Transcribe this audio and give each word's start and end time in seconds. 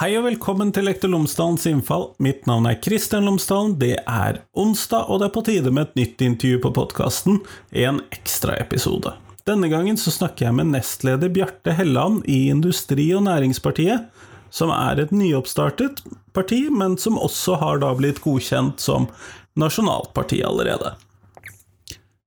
Hei 0.00 0.14
og 0.16 0.22
velkommen 0.24 0.70
til 0.72 0.86
Lektor 0.88 1.10
Lomsdalens 1.12 1.66
innfall. 1.68 2.06
Mitt 2.24 2.46
navn 2.48 2.64
er 2.70 2.78
Kristian 2.80 3.26
Lomsdalen. 3.28 3.74
Det 3.76 3.98
er 4.08 4.38
onsdag, 4.56 5.10
og 5.12 5.20
det 5.20 5.26
er 5.26 5.34
på 5.34 5.42
tide 5.44 5.72
med 5.76 5.90
et 5.90 5.98
nytt 6.00 6.24
intervju 6.24 6.60
på 6.64 6.70
podkasten, 6.78 7.36
en 7.82 7.98
ekstraepisode. 8.08 9.12
Denne 9.44 9.68
gangen 9.68 10.00
så 10.00 10.08
snakker 10.14 10.46
jeg 10.46 10.56
med 10.56 10.72
nestleder 10.72 11.28
Bjarte 11.36 11.76
Helland 11.76 12.24
i 12.24 12.46
Industri- 12.48 13.10
og 13.12 13.26
Næringspartiet, 13.28 14.08
som 14.48 14.72
er 14.72 15.04
et 15.04 15.12
nyoppstartet 15.12 16.00
parti, 16.32 16.62
men 16.72 16.96
som 16.96 17.20
også 17.20 17.60
har 17.60 17.84
da 17.84 17.92
blitt 17.92 18.24
godkjent 18.24 18.80
som 18.80 19.10
nasjonalt 19.52 20.14
parti 20.16 20.40
allerede. 20.40 20.96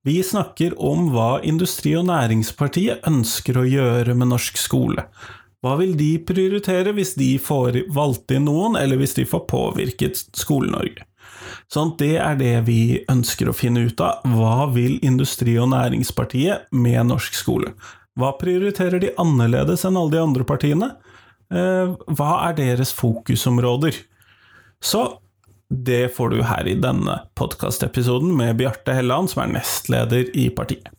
Vi 0.06 0.20
snakker 0.22 0.78
om 0.78 1.10
hva 1.10 1.40
Industri- 1.42 1.98
og 1.98 2.06
Næringspartiet 2.14 3.02
ønsker 3.10 3.58
å 3.58 3.66
gjøre 3.66 4.14
med 4.14 4.30
norsk 4.30 4.62
skole. 4.62 5.10
Hva 5.64 5.78
vil 5.80 5.94
de 5.96 6.18
prioritere 6.28 6.92
hvis 6.96 7.14
de 7.16 7.38
får 7.40 7.86
valgt 7.96 8.34
inn 8.36 8.50
noen, 8.50 8.76
eller 8.76 9.00
hvis 9.00 9.16
de 9.16 9.24
får 9.28 9.46
påvirket 9.48 10.20
Skole-Norge? 10.36 11.06
Sånn, 11.72 11.94
det 11.98 12.18
er 12.20 12.36
det 12.38 12.54
vi 12.68 13.00
ønsker 13.10 13.50
å 13.50 13.56
finne 13.56 13.86
ut 13.88 14.02
av. 14.04 14.26
Hva 14.28 14.68
vil 14.74 15.00
Industri- 15.06 15.56
og 15.62 15.72
Næringspartiet 15.72 16.68
med 16.76 17.08
norsk 17.10 17.38
skole? 17.40 17.74
Hva 18.20 18.34
prioriterer 18.38 19.02
de 19.02 19.14
annerledes 19.18 19.86
enn 19.88 19.98
alle 19.98 20.14
de 20.14 20.22
andre 20.22 20.46
partiene? 20.46 20.92
Eh, 21.54 21.96
hva 22.14 22.32
er 22.50 22.58
deres 22.60 22.94
fokusområder? 22.94 23.96
Så 24.84 25.06
det 25.74 26.12
får 26.14 26.36
du 26.36 26.42
her 26.46 26.68
i 26.70 26.76
denne 26.78 27.22
podkastepisoden 27.40 28.36
med 28.38 28.60
Bjarte 28.60 28.94
Helland, 28.94 29.32
som 29.32 29.46
er 29.46 29.56
nestleder 29.56 30.30
i 30.38 30.50
partiet. 30.54 30.92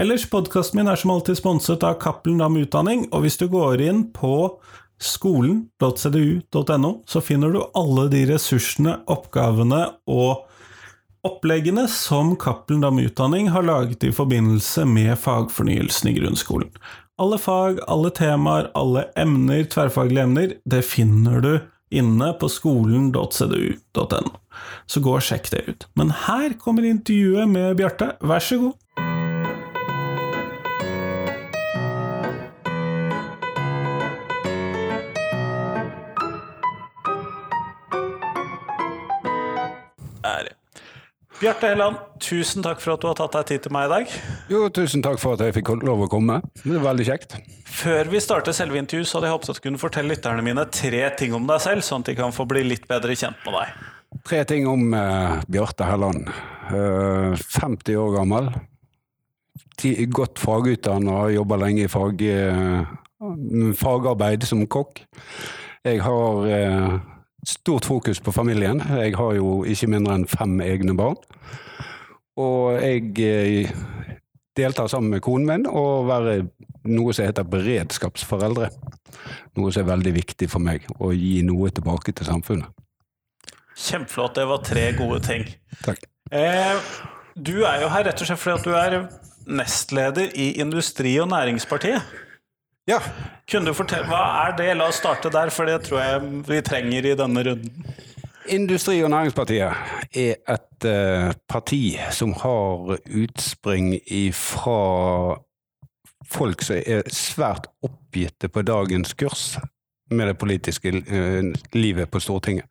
Ellers, 0.00 0.22
podkasten 0.32 0.78
min 0.78 0.88
er 0.88 0.96
som 0.96 1.10
alltid 1.12 1.36
sponset 1.36 1.82
av 1.84 1.98
Cappelen 2.00 2.38
Dam 2.40 2.54
Utdanning, 2.56 3.02
og 3.12 3.20
hvis 3.20 3.36
du 3.36 3.44
går 3.52 3.82
inn 3.84 4.06
på 4.16 4.56
skolen.cdu.no, 4.96 6.92
så 7.04 7.20
finner 7.20 7.52
du 7.52 7.58
alle 7.76 8.06
de 8.08 8.22
ressursene, 8.30 8.94
oppgavene 9.12 9.82
og 10.08 10.46
oppleggene 11.28 11.84
som 11.92 12.32
Cappelen 12.40 12.80
Dam 12.86 13.02
Utdanning 13.02 13.52
har 13.52 13.68
laget 13.68 14.08
i 14.08 14.14
forbindelse 14.16 14.86
med 14.88 15.20
fagfornyelsen 15.20 16.14
i 16.14 16.16
grunnskolen. 16.16 16.72
Alle 17.20 17.36
fag, 17.36 17.84
alle 17.84 18.08
temaer, 18.16 18.72
alle 18.72 19.04
emner, 19.20 19.68
tverrfaglige 19.68 20.24
emner, 20.24 20.56
det 20.64 20.80
finner 20.88 21.44
du 21.44 21.52
inne 21.92 22.32
på 22.40 22.48
skolen.cdu.no. 22.48 24.32
Så 24.88 25.04
gå 25.04 25.18
og 25.20 25.28
sjekk 25.28 25.52
det 25.52 25.66
ut. 25.68 25.90
Men 25.92 26.16
her 26.24 26.56
kommer 26.56 26.88
intervjuet 26.88 27.52
med 27.52 27.76
Bjarte, 27.76 28.14
vær 28.24 28.40
så 28.40 28.64
god. 28.64 29.09
Bjarte 41.40 41.70
Helland, 41.70 41.96
tusen 42.20 42.60
takk 42.60 42.82
for 42.82 42.92
at 42.92 43.00
du 43.00 43.06
har 43.08 43.14
tatt 43.16 43.32
deg 43.32 43.46
tid 43.48 43.62
til 43.64 43.72
meg 43.72 43.86
i 43.86 43.90
dag. 43.94 44.16
Jo, 44.52 44.58
tusen 44.76 45.00
takk 45.00 45.16
for 45.22 45.38
at 45.38 45.44
jeg 45.46 45.54
fikk 45.56 45.70
lov 45.88 46.02
å 46.04 46.08
komme. 46.12 46.34
Det 46.60 46.74
er 46.76 46.82
veldig 46.84 47.06
kjekt. 47.08 47.38
Før 47.64 48.10
vi 48.12 48.20
starter 48.20 48.52
selve 48.52 48.76
intervjuet, 48.76 49.08
så 49.08 49.16
hadde 49.16 49.30
jeg 49.30 49.34
håpet 49.38 49.52
at 49.52 49.60
du 49.60 49.62
kunne 49.64 49.80
fortelle 49.80 50.12
lytterne 50.12 50.44
mine 50.44 50.66
tre 50.68 51.00
ting 51.16 51.32
om 51.32 51.46
deg 51.48 51.62
selv, 51.64 51.86
sånn 51.86 52.04
at 52.04 52.10
de 52.10 52.16
kan 52.18 52.34
få 52.36 52.44
bli 52.50 52.66
litt 52.66 52.84
bedre 52.90 53.16
kjent 53.16 53.40
med 53.46 53.56
deg. 53.56 53.86
Tre 54.28 54.42
ting 54.50 54.68
om 54.68 54.92
uh, 54.92 55.40
Bjarte 55.48 55.88
Helland. 55.88 56.28
Uh, 56.68 57.32
50 57.40 57.96
år 58.02 58.12
gammel. 58.18 58.50
Ti, 59.80 59.94
godt 60.12 60.42
fagutdannet 60.44 61.14
og 61.14 61.32
jobber 61.38 61.62
lenge 61.64 61.86
i 61.86 61.88
fag, 61.88 62.20
uh, 62.20 63.72
fagarbeid 63.80 64.44
som 64.44 64.66
kokk. 64.68 65.06
Jeg 65.88 66.04
har 66.04 66.52
stort 67.46 67.86
fokus 67.88 68.20
på 68.20 68.32
familien. 68.32 68.82
Jeg 69.00 69.16
har 69.16 69.34
jo 69.36 69.62
ikke 69.64 69.88
mindre 69.90 70.18
enn 70.18 70.28
fem 70.28 70.60
egne 70.64 70.96
barn. 70.96 71.16
Og 72.40 72.76
jeg 72.80 73.72
deltar 74.56 74.90
sammen 74.90 75.10
med 75.14 75.22
konen 75.24 75.48
min 75.48 75.66
og 75.68 76.08
være 76.08 76.42
noe 76.90 77.14
som 77.16 77.28
heter 77.28 77.48
beredskapsforeldre. 77.48 78.70
Noe 79.58 79.72
som 79.72 79.84
er 79.84 79.92
veldig 79.92 80.14
viktig 80.16 80.48
for 80.50 80.62
meg, 80.64 80.86
å 81.00 81.12
gi 81.12 81.40
noe 81.46 81.70
tilbake 81.74 82.14
til 82.16 82.28
samfunnet. 82.28 82.70
Kjempeflott, 83.80 84.36
det 84.36 84.46
var 84.48 84.64
tre 84.64 84.90
gode 84.96 85.20
ting. 85.24 85.46
Takk. 85.84 86.02
Eh, 86.32 86.88
du 87.36 87.62
er 87.64 87.84
jo 87.84 87.92
her 87.92 88.04
rett 88.08 88.20
og 88.20 88.28
slett 88.28 88.42
fordi 88.42 88.58
at 88.58 88.66
du 88.66 88.74
er 88.76 89.54
nestleder 89.60 90.34
i 90.36 90.52
Industri- 90.60 91.16
og 91.22 91.30
Næringspartiet. 91.32 92.04
Ja. 92.88 93.00
Kunne 93.50 93.66
du 93.66 93.74
fortelle, 93.76 94.08
Hva 94.08 94.22
er 94.46 94.56
det? 94.58 94.70
La 94.76 94.88
oss 94.88 95.00
starte 95.02 95.30
der, 95.32 95.50
for 95.50 95.68
det 95.68 95.82
tror 95.86 96.00
jeg 96.00 96.30
vi 96.48 96.60
trenger 96.64 97.06
i 97.06 97.16
denne 97.18 97.44
runden. 97.46 97.90
Industri- 98.50 99.02
og 99.04 99.10
Næringspartiet 99.10 99.72
er 100.16 100.34
et 100.48 100.86
uh, 100.86 101.32
parti 101.48 101.98
som 102.10 102.32
har 102.32 102.96
utspring 103.06 104.00
fra 104.34 105.36
folk 106.26 106.62
som 106.62 106.80
er 106.86 107.02
svært 107.14 107.68
oppgitte 107.82 108.48
på 108.48 108.62
dagens 108.62 109.14
kurs 109.14 109.58
med 110.10 110.26
det 110.26 110.38
politiske 110.38 110.90
uh, 110.90 111.52
livet 111.72 112.10
på 112.10 112.20
Stortinget. 112.20 112.66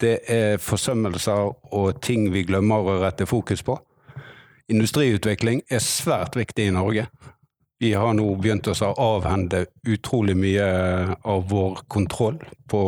Det 0.00 0.18
er 0.28 0.56
forsømmelser 0.56 1.74
og 1.74 2.02
ting 2.02 2.32
vi 2.32 2.46
glemmer 2.48 2.82
å 2.82 2.98
rette 3.04 3.28
fokus 3.28 3.62
på. 3.62 3.76
Industriutvikling 4.70 5.62
er 5.70 5.78
svært 5.84 6.38
viktig 6.38 6.66
i 6.66 6.74
Norge. 6.74 7.06
Vi 7.80 7.94
har 7.96 8.12
nå 8.12 8.26
begynt 8.36 8.68
å 8.68 8.74
avhende 9.00 9.62
utrolig 9.88 10.34
mye 10.36 10.64
av 11.24 11.46
vår 11.48 11.78
kontroll 11.88 12.36
på 12.68 12.82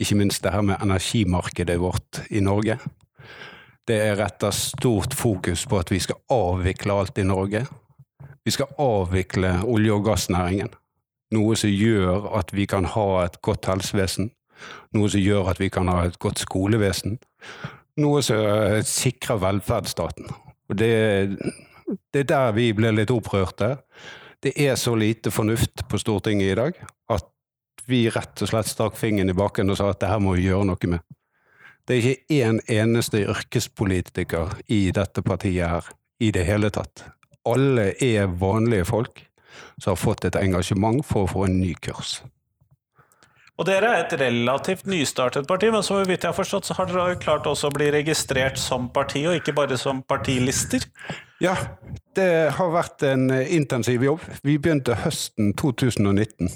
ikke 0.00 0.16
minst 0.16 0.40
det 0.44 0.54
her 0.54 0.64
med 0.64 0.80
energimarkedet 0.80 1.76
vårt 1.82 2.22
i 2.30 2.40
Norge. 2.40 2.78
Det 3.88 3.98
er 4.06 4.16
retta 4.16 4.48
stort 4.56 5.12
fokus 5.16 5.66
på 5.68 5.82
at 5.82 5.92
vi 5.92 6.00
skal 6.00 6.16
avvikle 6.32 6.96
alt 6.96 7.20
i 7.20 7.26
Norge. 7.28 7.66
Vi 8.44 8.56
skal 8.56 8.72
avvikle 8.80 9.58
olje- 9.68 9.92
og 9.92 10.04
gassnæringen. 10.06 10.72
Noe 11.36 11.56
som 11.60 11.68
gjør 11.68 12.30
at 12.38 12.54
vi 12.56 12.64
kan 12.64 12.88
ha 12.88 13.08
et 13.26 13.40
godt 13.44 13.68
helsevesen. 13.68 14.30
Noe 14.96 15.12
som 15.12 15.20
gjør 15.20 15.52
at 15.52 15.60
vi 15.60 15.68
kan 15.68 15.88
ha 15.92 16.06
et 16.06 16.18
godt 16.18 16.40
skolevesen. 16.40 17.18
Noe 18.00 18.22
som 18.24 18.80
sikrer 18.80 19.42
velferdsstaten. 19.44 20.32
Og 20.68 20.78
det 20.80 21.36
det 22.12 22.24
er 22.24 22.30
der 22.30 22.54
vi 22.56 22.70
ble 22.76 22.92
litt 22.94 23.12
opprørte. 23.12 23.76
Det 24.42 24.54
er 24.60 24.76
så 24.78 24.94
lite 24.94 25.32
fornuft 25.34 25.86
på 25.88 25.98
Stortinget 25.98 26.52
i 26.52 26.58
dag 26.58 26.80
at 27.12 27.28
vi 27.88 28.04
rett 28.12 28.42
og 28.44 28.50
slett 28.50 28.68
stakk 28.68 28.98
fingeren 29.00 29.32
i 29.32 29.36
bakken 29.36 29.70
og 29.72 29.78
sa 29.80 29.88
at 29.90 30.00
det 30.02 30.10
her 30.10 30.20
må 30.22 30.36
vi 30.36 30.46
gjøre 30.48 30.68
noe 30.68 30.90
med. 30.92 31.04
Det 31.88 31.96
er 31.96 32.04
ikke 32.10 32.36
én 32.36 32.58
eneste 32.68 33.22
yrkespolitiker 33.24 34.58
i 34.68 34.90
dette 34.92 35.24
partiet 35.24 35.70
her 35.72 35.88
i 36.20 36.28
det 36.34 36.44
hele 36.44 36.68
tatt. 36.74 37.06
Alle 37.48 37.94
er 38.04 38.28
vanlige 38.28 38.84
folk 38.90 39.22
som 39.80 39.94
har 39.94 40.00
fått 40.00 40.26
et 40.28 40.36
engasjement 40.36 41.00
for 41.06 41.24
å 41.24 41.30
få 41.32 41.46
en 41.46 41.56
ny 41.62 41.72
kurs. 41.80 42.18
Og 43.58 43.66
dere 43.66 43.88
er 43.90 44.04
et 44.04 44.12
relativt 44.20 44.86
nystartet 44.86 45.48
parti, 45.50 45.66
men 45.74 45.82
så 45.82 45.96
vidt 46.06 46.22
jeg 46.22 46.30
har 46.30 46.36
forstått, 46.36 46.68
så 46.68 46.76
har 46.78 46.86
dere 46.86 47.16
klart 47.18 47.46
også 47.50 47.72
å 47.72 47.74
bli 47.74 47.88
registrert 47.90 48.60
som 48.62 48.86
parti, 48.94 49.24
og 49.26 49.34
ikke 49.40 49.56
bare 49.56 49.78
som 49.80 50.04
partilister? 50.06 50.84
Ja, 51.42 51.56
det 52.14 52.30
har 52.54 52.70
vært 52.70 53.02
en 53.08 53.26
intensiv 53.34 54.04
jobb. 54.06 54.22
Vi 54.46 54.60
begynte 54.62 54.94
høsten 55.02 55.56
2019. 55.58 56.52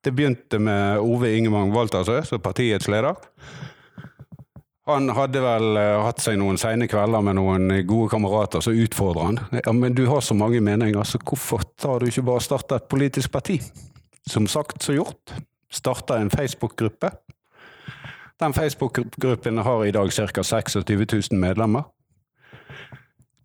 Det 0.00 0.12
begynte 0.16 0.60
med 0.62 1.02
Ove 1.04 1.34
Ingemang 1.36 1.74
Waltersø 1.74 2.22
som 2.24 2.40
partiets 2.40 2.88
leder. 2.88 3.18
Han 4.86 5.10
hadde 5.12 5.42
vel 5.42 5.76
hatt 6.06 6.22
seg 6.22 6.38
noen 6.38 6.56
seine 6.62 6.86
kvelder 6.88 7.24
med 7.26 7.36
noen 7.36 7.72
gode 7.90 8.12
kamerater 8.12 8.62
som 8.64 8.76
utfordra 8.80 9.26
han. 9.28 9.40
Ja, 9.58 9.74
men 9.74 9.96
du 9.98 10.04
har 10.08 10.22
så 10.24 10.36
mange 10.38 10.62
meninger, 10.62 11.04
så 11.04 11.18
hvorfor 11.20 11.66
tar 11.76 12.00
du 12.00 12.08
ikke 12.08 12.24
bare 12.30 12.44
starte 12.44 12.78
et 12.78 12.88
politisk 12.88 13.34
parti? 13.34 13.58
Som 14.30 14.46
sagt, 14.48 14.80
så 14.86 14.94
gjort. 14.94 15.34
Starta 15.72 16.18
en 16.18 16.30
Facebook-gruppe. 16.30 17.10
Den 18.40 18.54
Facebook-gruppen 18.54 19.58
har 19.58 19.84
i 19.84 19.90
dag 19.90 20.12
ca. 20.12 20.42
26 20.42 20.76
000 20.76 21.40
medlemmer. 21.40 21.82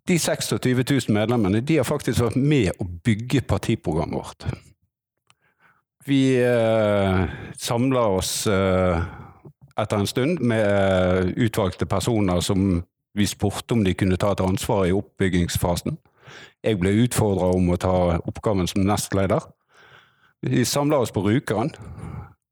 De 0.08 0.18
26 0.18 0.52
000 0.90 1.00
medlemmene 1.08 1.60
de 1.60 1.76
har 1.76 1.86
faktisk 1.86 2.20
vært 2.20 2.36
med 2.36 2.72
å 2.82 2.86
bygge 3.04 3.44
partiprogrammet 3.46 4.18
vårt. 4.18 4.46
Vi 6.06 6.34
eh, 6.42 7.20
samler 7.58 8.16
oss 8.18 8.46
eh, 8.50 9.04
etter 9.78 10.00
en 10.02 10.10
stund 10.10 10.40
med 10.42 10.64
eh, 10.66 11.30
utvalgte 11.46 11.86
personer 11.86 12.40
som 12.42 12.82
vi 13.14 13.26
spurte 13.28 13.76
om 13.76 13.84
de 13.84 13.94
kunne 13.94 14.18
ta 14.18 14.32
et 14.32 14.42
ansvar 14.42 14.88
i 14.88 14.96
oppbyggingsfasen. 14.96 15.94
Jeg 16.64 16.80
ble 16.80 16.96
utfordra 17.04 17.52
om 17.54 17.70
å 17.70 17.78
ta 17.78 17.94
oppgaven 18.18 18.66
som 18.70 18.82
nestleder. 18.88 19.44
Vi 20.46 20.64
samla 20.64 20.98
oss 20.98 21.10
på 21.10 21.22
Rjukan 21.22 21.70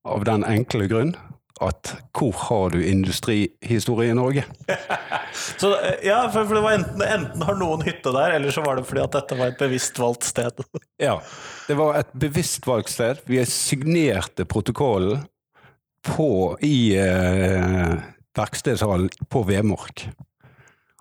av 0.09 0.25
den 0.25 0.45
enkle 0.47 0.87
grunn 0.87 1.17
at 1.61 1.91
hvor 2.17 2.33
har 2.47 2.71
du 2.73 2.79
industrihistorie 2.87 4.11
i 4.11 4.17
Norge? 4.17 4.45
så 5.61 5.75
ja, 6.05 6.23
for 6.33 6.55
det 6.55 6.63
var 6.65 6.77
enten, 6.79 7.03
enten 7.05 7.43
har 7.45 7.59
noen 7.61 7.83
hytte 7.85 8.13
der, 8.15 8.37
eller 8.39 8.55
så 8.55 8.65
var 8.65 8.79
det 8.79 8.87
fordi 8.89 9.03
at 9.03 9.19
dette 9.19 9.37
var 9.37 9.53
et 9.53 9.61
bevisst 9.61 10.01
valgt 10.01 10.25
sted. 10.31 10.63
ja, 11.09 11.19
det 11.69 11.77
var 11.81 11.99
et 12.01 12.15
bevisst 12.17 12.71
valgt 12.71 12.95
sted. 12.95 13.21
Vi 13.29 13.43
signerte 13.45 14.47
protokollen 14.49 15.27
på, 16.07 16.57
i 16.65 16.95
eh, 16.97 17.99
verkstedshallen 18.39 19.11
på 19.29 19.45
Vemork. 19.51 20.07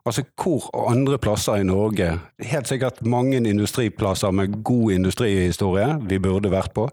Altså 0.10 0.24
hvor 0.42 0.66
andre 0.90 1.20
plasser 1.22 1.62
i 1.62 1.66
Norge 1.68 2.08
Helt 2.42 2.68
sikkert 2.68 3.04
mange 3.06 3.38
industriplasser 3.38 4.32
med 4.34 4.64
god 4.66 4.96
industrihistorie 4.96 6.00
vi 6.10 6.18
burde 6.18 6.50
vært 6.50 6.74
på. 6.74 6.88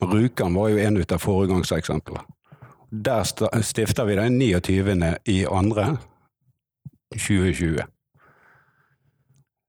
Men 0.00 0.12
Rjukan 0.12 0.54
var 0.54 0.70
jo 0.70 0.78
en 0.78 1.00
av 1.02 1.18
foregangseksemplene. 1.18 2.22
Der 2.90 3.24
stifter 3.66 4.06
vi 4.06 4.14
den 4.14 4.38
29. 4.38 5.16
i 5.26 5.40
andre 5.50 5.96
2020. 7.16 7.82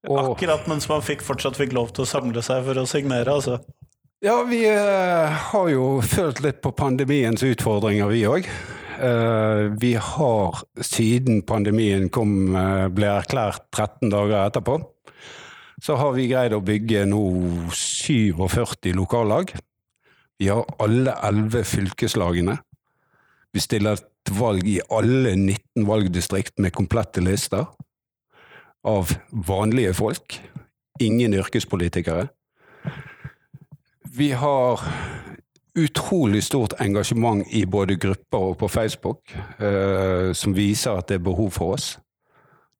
Og, 0.07 0.19
Akkurat 0.31 0.67
mens 0.69 0.85
man 0.89 1.01
fikk, 1.01 1.23
fortsatt 1.25 1.57
fikk 1.57 1.73
lov 1.75 1.89
til 1.95 2.05
å 2.05 2.09
samle 2.09 2.43
seg 2.45 2.63
for 2.67 2.77
å 2.77 2.85
signere, 2.87 3.33
altså. 3.33 3.57
Ja, 4.23 4.39
vi 4.49 4.61
eh, 4.69 5.41
har 5.51 5.69
jo 5.69 5.97
følt 6.01 6.39
litt 6.45 6.61
på 6.61 6.71
pandemiens 6.77 7.43
utfordringer, 7.45 8.09
vi 8.13 8.23
òg. 8.29 8.47
Eh, 8.97 9.71
vi 9.79 9.93
har 9.93 10.57
siden 10.81 11.43
pandemien 11.45 12.09
kom, 12.09 12.55
uh, 12.55 12.87
ble 12.89 13.11
erklært 13.11 13.67
13 13.75 14.09
dager 14.09 14.47
etterpå, 14.47 14.79
så 15.83 15.97
har 16.01 16.15
vi 16.15 16.25
greid 16.31 16.55
å 16.57 16.63
bygge 16.65 17.03
nå 17.05 17.21
47 17.69 18.95
lokallag. 18.97 19.53
Vi 20.41 20.49
har 20.49 20.65
alle 20.81 21.13
11 21.29 21.67
fylkeslagene. 21.69 22.57
Vi 23.53 23.61
stiller 23.61 23.99
et 23.99 24.33
valg 24.33 24.65
i 24.65 24.79
alle 24.89 25.35
19 25.35 25.85
valgdistrikt 25.85 26.57
med 26.57 26.73
komplette 26.73 27.21
lister 27.21 27.69
av 28.85 29.13
vanlige 29.29 29.93
folk. 29.97 30.39
Ingen 31.01 31.37
yrkespolitikere. 31.37 32.31
Vi 34.17 34.31
har 34.33 34.81
utrolig 35.77 36.43
stort 36.43 36.75
engasjement 36.81 37.45
i 37.53 37.65
både 37.65 37.95
grupper 38.01 38.51
og 38.51 38.57
på 38.61 38.69
Facebook 38.71 39.33
eh, 39.33 40.33
som 40.33 40.55
viser 40.57 40.97
at 40.97 41.09
det 41.09 41.19
er 41.19 41.27
behov 41.27 41.51
for 41.55 41.77
oss. 41.77 41.95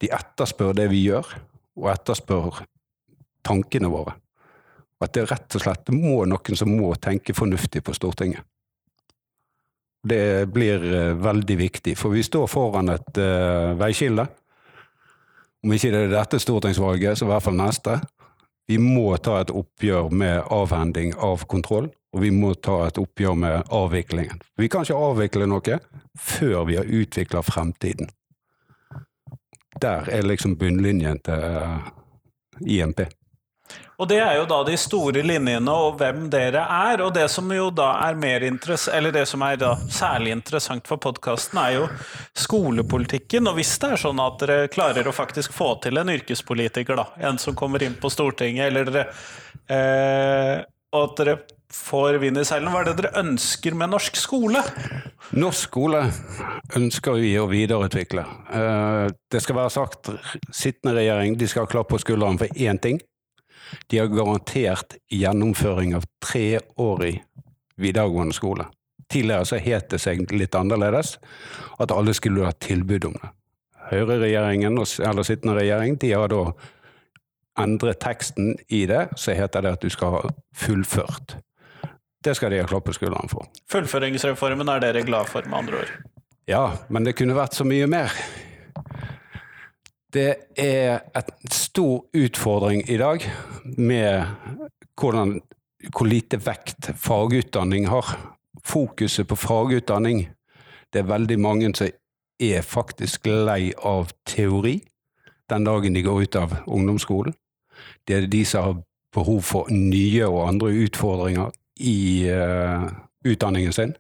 De 0.02 0.10
etterspør 0.14 0.76
det 0.78 0.88
vi 0.92 1.04
gjør, 1.08 1.30
og 1.78 1.92
etterspør 1.94 2.62
tankene 3.46 3.90
våre. 3.90 4.18
At 5.02 5.14
det 5.14 5.28
rett 5.30 5.58
og 5.58 5.64
slett 5.64 5.94
må 5.94 6.24
noen 6.26 6.58
som 6.58 6.74
må 6.74 6.94
tenke 7.02 7.36
fornuftig 7.38 7.84
på 7.86 7.94
Stortinget. 7.98 8.42
Det 10.08 10.48
blir 10.54 10.84
eh, 10.94 11.14
veldig 11.18 11.58
viktig, 11.60 11.98
for 12.00 12.14
vi 12.14 12.26
står 12.26 12.50
foran 12.50 12.94
et 12.94 13.22
eh, 13.22 13.78
veiskille 13.78 14.28
om 15.66 15.74
ikke 15.74 15.90
det 15.92 16.04
er 16.06 16.14
dette 16.14 16.40
stortingsvalget, 16.40 17.18
så 17.18 17.26
i 17.26 17.32
hvert 17.32 17.44
fall 17.44 17.58
neste. 17.58 17.98
Vi 18.68 18.78
må 18.78 19.16
ta 19.24 19.38
et 19.42 19.52
oppgjør 19.56 20.10
med 20.12 20.42
avhending 20.52 21.14
av 21.24 21.46
kontroll, 21.48 21.88
og 22.12 22.24
vi 22.24 22.31
må 22.36 22.52
ta 22.54 22.81
et 22.88 22.98
oppgjør 23.00 23.38
med 23.40 23.69
avviklingen. 23.72 24.42
Vi 24.60 24.68
kan 24.68 24.84
ikke 24.84 24.98
avvikle 25.08 25.48
noe 25.48 25.78
før 26.19 26.66
vi 26.68 26.75
har 26.75 26.90
utvikla 27.00 27.44
fremtiden. 27.48 28.12
Der 29.80 30.10
er 30.12 30.25
liksom 30.25 30.58
bunnlinjen 30.58 31.19
til 31.24 31.44
eh, 31.48 31.88
IMP. 32.66 33.04
Og 33.98 34.06
det 34.06 34.20
er 34.22 34.36
jo 34.38 34.44
da 34.46 34.60
de 34.62 34.76
store 34.78 35.24
linjene 35.26 35.74
og 35.74 35.96
hvem 35.98 36.28
dere 36.30 36.62
er. 36.70 37.02
Og 37.02 37.16
det 37.16 37.26
som 37.34 37.50
jo 37.50 37.72
da 37.74 37.90
er 38.06 38.20
mer 38.20 38.46
eller 38.46 39.14
det 39.16 39.24
som 39.30 39.42
er 39.42 39.58
da 39.58 39.72
særlig 39.90 40.36
interessant 40.36 40.86
for 40.90 41.02
podkasten, 41.02 41.58
er 41.58 41.80
jo 41.80 41.88
skolepolitikken. 42.38 43.50
Og 43.50 43.58
hvis 43.58 43.74
det 43.82 43.96
er 43.96 44.04
sånn 44.06 44.22
at 44.22 44.38
dere 44.44 44.70
klarer 44.70 45.10
å 45.10 45.16
faktisk 45.16 45.56
få 45.58 45.74
til 45.82 45.98
en 45.98 46.14
yrkespolitiker, 46.14 47.00
da, 47.00 47.08
en 47.26 47.42
som 47.42 47.58
kommer 47.58 47.82
inn 47.82 47.98
på 47.98 48.14
Stortinget, 48.14 48.70
eller 48.70 48.92
dere 48.92 49.08
eh, 49.66 50.66
Og 50.94 51.02
at 51.02 51.18
dere 51.18 51.38
får 51.74 52.22
vind 52.22 52.38
i 52.38 52.46
seilene, 52.48 52.72
hva 52.72 52.86
er 52.86 52.92
det 52.92 52.96
dere 53.02 53.26
ønsker 53.26 53.74
med 53.76 53.92
norsk 53.92 54.16
skole? 54.16 54.62
Norsk 55.36 55.72
skole 55.72 56.06
ønsker 56.78 57.18
vi 57.18 57.34
å 57.42 57.50
videreutvikle. 57.50 58.30
Eh, 58.62 59.10
det 59.34 59.42
skal 59.42 59.64
være 59.64 59.74
sagt, 59.74 60.14
sittende 60.54 61.00
regjering 61.02 61.36
de 61.42 61.50
skal 61.50 61.66
ha 61.66 61.74
klapp 61.74 61.90
på 61.92 62.06
skulderen 62.06 62.38
for 62.38 62.62
én 62.62 62.78
ting. 62.78 63.02
De 63.88 64.02
har 64.02 64.12
garantert 64.12 64.98
gjennomføring 65.12 65.96
av 65.98 66.08
treårig 66.24 67.22
videregående 67.78 68.36
skole. 68.36 68.68
Tidligere 69.12 69.46
så 69.48 69.60
het 69.64 69.90
det 69.94 70.02
seg 70.04 70.25
litt 70.36 70.56
annerledes, 70.58 71.16
at 71.80 71.94
alle 71.96 72.16
skulle 72.18 72.48
ha 72.48 72.52
tilbud 72.52 73.08
om 73.08 73.16
det. 73.22 73.30
Høyreregjeringen, 73.88 74.75
eller 74.75 75.24
sittende 75.24 75.56
regjering, 75.56 75.96
de 76.02 76.12
har 76.12 76.28
da 76.31 76.42
endret 77.58 78.02
teksten 78.04 78.58
i 78.68 78.84
det, 78.90 79.08
så 79.16 79.36
heter 79.38 79.64
det 79.64 79.78
at 79.78 79.86
du 79.86 79.90
skal 79.94 80.18
ha 80.18 80.34
fullført. 80.56 81.38
Det 82.24 82.36
skal 82.36 82.52
de 82.52 82.60
ha 82.60 82.68
klapp 82.68 82.90
på 82.90 82.98
skulderen 82.98 83.31
for. 83.31 83.48
Fullføringsreformen 83.72 84.68
er 84.74 84.84
dere 84.84 85.06
glad 85.08 85.30
for, 85.31 85.48
med 85.48 85.62
andre 85.62 85.86
ord? 85.86 85.96
Ja, 86.48 86.66
men 86.92 87.08
det 87.08 87.16
kunne 87.19 87.38
vært 87.38 87.56
så 87.56 87.64
mye 87.68 87.88
mer. 87.88 88.12
Det 90.13 90.36
er 90.57 91.00
en 91.15 91.51
stor 91.51 92.06
utfordring 92.15 92.89
i 92.89 92.98
dag 92.98 93.24
med 93.77 94.24
hvordan, 95.00 95.42
hvor 95.92 96.07
lite 96.07 96.39
vekt 96.45 96.92
fagutdanning 96.95 97.88
har. 97.88 98.15
Fokuset 98.65 99.27
på 99.27 99.36
fagutdanning. 99.36 100.30
Det 100.94 101.00
er 101.00 101.12
veldig 101.12 101.39
mange 101.39 101.74
som 101.75 101.92
er 102.39 102.62
faktisk 102.62 103.27
lei 103.27 103.74
av 103.83 104.12
teori 104.25 104.80
den 105.50 105.63
dagen 105.63 105.95
de 105.95 106.04
går 106.04 106.21
ut 106.21 106.36
av 106.36 106.56
ungdomsskolen. 106.68 107.33
Det 108.07 108.15
er 108.15 108.27
de 108.27 108.44
som 108.45 108.63
har 108.63 108.81
behov 109.15 109.42
for 109.42 109.71
nye 109.71 110.27
og 110.27 110.48
andre 110.48 110.74
utfordringer 110.86 111.51
i 111.80 112.27
uh, 112.31 112.88
utdanningen 113.27 113.74
sin. 113.74 113.95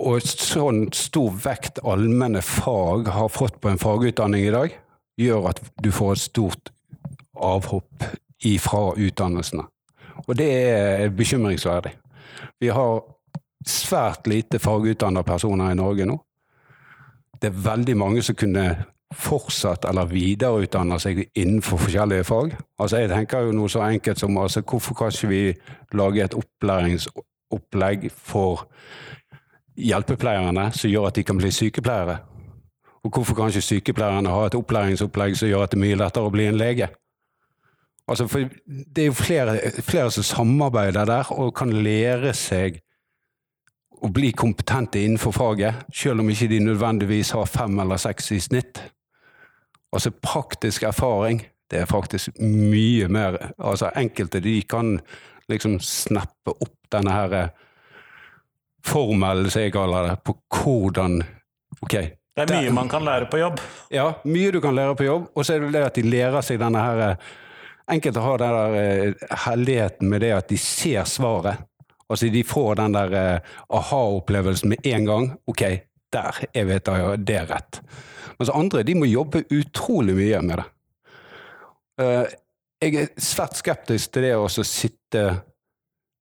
Og 0.00 0.24
sånn 0.24 0.86
stor 0.96 1.34
vekt 1.44 1.80
allmenne 1.84 2.40
fag 2.44 3.10
har 3.12 3.28
fått 3.32 3.60
på 3.60 3.68
en 3.68 3.80
fagutdanning 3.80 4.46
i 4.46 4.54
dag, 4.54 4.74
gjør 5.20 5.50
at 5.52 5.60
du 5.82 5.90
får 5.92 6.14
et 6.14 6.22
stort 6.24 6.72
avhopp 7.36 8.06
ifra 8.48 8.94
utdannelsene. 8.96 9.66
Og 10.26 10.36
det 10.36 10.48
er 10.48 11.12
bekymringsverdig. 11.16 11.92
Vi 12.60 12.70
har 12.72 13.02
svært 13.66 14.28
lite 14.30 14.60
fagutdanna 14.62 15.22
personer 15.26 15.72
i 15.72 15.78
Norge 15.78 16.06
nå. 16.08 16.16
Det 17.40 17.50
er 17.50 17.62
veldig 17.64 17.96
mange 17.96 18.24
som 18.24 18.36
kunne 18.36 18.66
fortsatt 19.16 19.84
eller 19.90 20.08
videreutdanne 20.10 20.98
seg 21.02 21.24
innenfor 21.34 21.80
forskjellige 21.82 22.26
fag. 22.28 22.54
Altså 22.78 23.00
Jeg 23.00 23.10
tenker 23.10 23.46
jo 23.46 23.56
noe 23.56 23.68
så 23.72 23.82
enkelt 23.88 24.20
som 24.20 24.38
altså, 24.38 24.62
hvorfor 24.62 24.94
kan 24.94 25.14
ikke 25.14 25.30
vi 25.32 25.42
lage 25.98 26.24
et 26.24 26.36
opplæringsopplegg 26.38 28.10
for 28.14 28.68
hjelpepleierne 29.76 30.70
som 30.76 30.90
gjør 30.90 31.10
at 31.10 31.18
de 31.18 31.24
kan 31.26 31.38
bli 31.38 31.50
sykepleiere? 31.54 32.18
Og 33.04 33.14
hvorfor 33.14 33.34
kan 33.34 33.48
ikke 33.48 33.64
sykepleierne 33.64 34.32
ha 34.32 34.46
et 34.46 34.56
opplæringsopplegg 34.58 35.36
som 35.36 35.48
gjør 35.48 35.64
at 35.64 35.72
det 35.72 35.78
er 35.78 35.84
mye 35.86 36.00
lettere 36.00 36.28
å 36.28 36.34
bli 36.34 36.48
en 36.50 36.58
lege? 36.60 36.90
Altså, 38.10 38.26
for 38.26 38.50
det 38.66 39.02
er 39.02 39.06
jo 39.06 39.16
flere, 39.16 39.56
flere 39.86 40.10
som 40.10 40.26
samarbeider 40.26 41.06
der 41.06 41.30
og 41.32 41.54
kan 41.56 41.72
lære 41.72 42.32
seg 42.34 42.80
å 44.00 44.08
bli 44.12 44.32
kompetente 44.32 45.00
innenfor 45.00 45.34
faget, 45.36 45.84
selv 45.94 46.22
om 46.22 46.30
ikke 46.32 46.48
de 46.50 46.58
nødvendigvis 46.64 47.34
har 47.36 47.48
fem 47.48 47.78
eller 47.82 48.00
seks 48.00 48.30
i 48.32 48.40
snitt. 48.40 48.80
Altså 49.92 50.10
praktisk 50.10 50.82
erfaring, 50.88 51.42
det 51.70 51.82
er 51.82 51.90
faktisk 51.90 52.38
mye 52.40 53.08
mer 53.08 53.36
Altså 53.58 53.90
enkelte 53.96 54.40
de 54.40 54.62
kan 54.62 54.98
liksom 55.48 55.78
snappe 55.80 56.50
opp 56.50 56.78
denne 56.92 57.12
her 57.14 57.50
formel, 58.86 59.46
som 59.50 59.64
jeg 59.64 59.74
kaller 59.74 60.10
det, 60.10 60.16
på 60.24 60.36
hvordan 60.60 61.20
Ok. 61.80 61.94
Det 62.36 62.44
er 62.44 62.50
mye 62.50 62.66
der, 62.68 62.74
man 62.74 62.88
kan 62.90 63.04
lære 63.04 63.26
på 63.30 63.38
jobb. 63.40 63.60
Ja, 63.92 64.10
mye 64.28 64.50
du 64.52 64.60
kan 64.60 64.74
lære 64.76 64.94
på 64.98 65.06
jobb. 65.06 65.30
Og 65.34 65.46
så 65.46 65.54
er 65.54 65.64
det 65.64 65.72
det 65.74 65.84
at 65.86 65.96
de 65.96 66.04
lærer 66.06 66.44
seg 66.44 66.60
denne 66.60 66.82
her 66.82 67.16
Enkelte 67.90 68.22
har 68.22 68.38
den 68.38 68.54
der 68.54 68.74
eh, 68.78 69.30
heldigheten 69.46 70.08
med 70.08 70.22
det 70.22 70.30
at 70.30 70.48
de 70.48 70.58
ser 70.58 71.08
svaret. 71.10 71.58
Altså 72.10 72.28
de 72.30 72.42
får 72.46 72.74
den 72.78 72.94
der 72.94 73.14
eh, 73.18 73.56
aha-opplevelsen 73.68 74.70
med 74.70 74.86
en 74.86 75.08
gang. 75.08 75.30
Ok, 75.50 75.62
der 76.12 76.38
jeg 76.54 76.68
vet 76.68 76.86
jeg 76.86 77.24
det 77.26 77.38
er 77.40 77.48
rett. 77.50 77.80
Mens 78.38 78.52
andre 78.54 78.84
de 78.86 78.94
må 78.94 79.08
jobbe 79.10 79.42
utrolig 79.50 80.14
mye 80.14 80.42
med 80.46 80.62
det. 80.62 80.68
Eh, 82.00 82.36
jeg 82.80 82.96
er 82.96 83.10
svært 83.20 83.58
skeptisk 83.58 84.14
til 84.14 84.28
det 84.28 84.36
å 84.38 84.46
sitte 84.48 85.24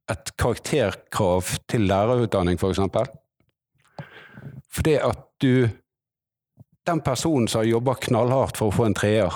et 0.10 0.32
karakterkrav 0.38 1.56
til 1.70 1.88
lærerutdanning, 1.90 2.60
f.eks. 2.60 2.78
For 2.78 3.08
Fordi 4.72 4.94
at 4.94 5.26
du 5.42 5.70
Den 6.88 7.02
personen 7.02 7.48
som 7.48 7.60
har 7.60 7.68
jobba 7.70 7.94
knallhardt 8.02 8.58
for 8.58 8.72
å 8.72 8.74
få 8.74 8.86
en 8.88 8.96
treer, 8.98 9.30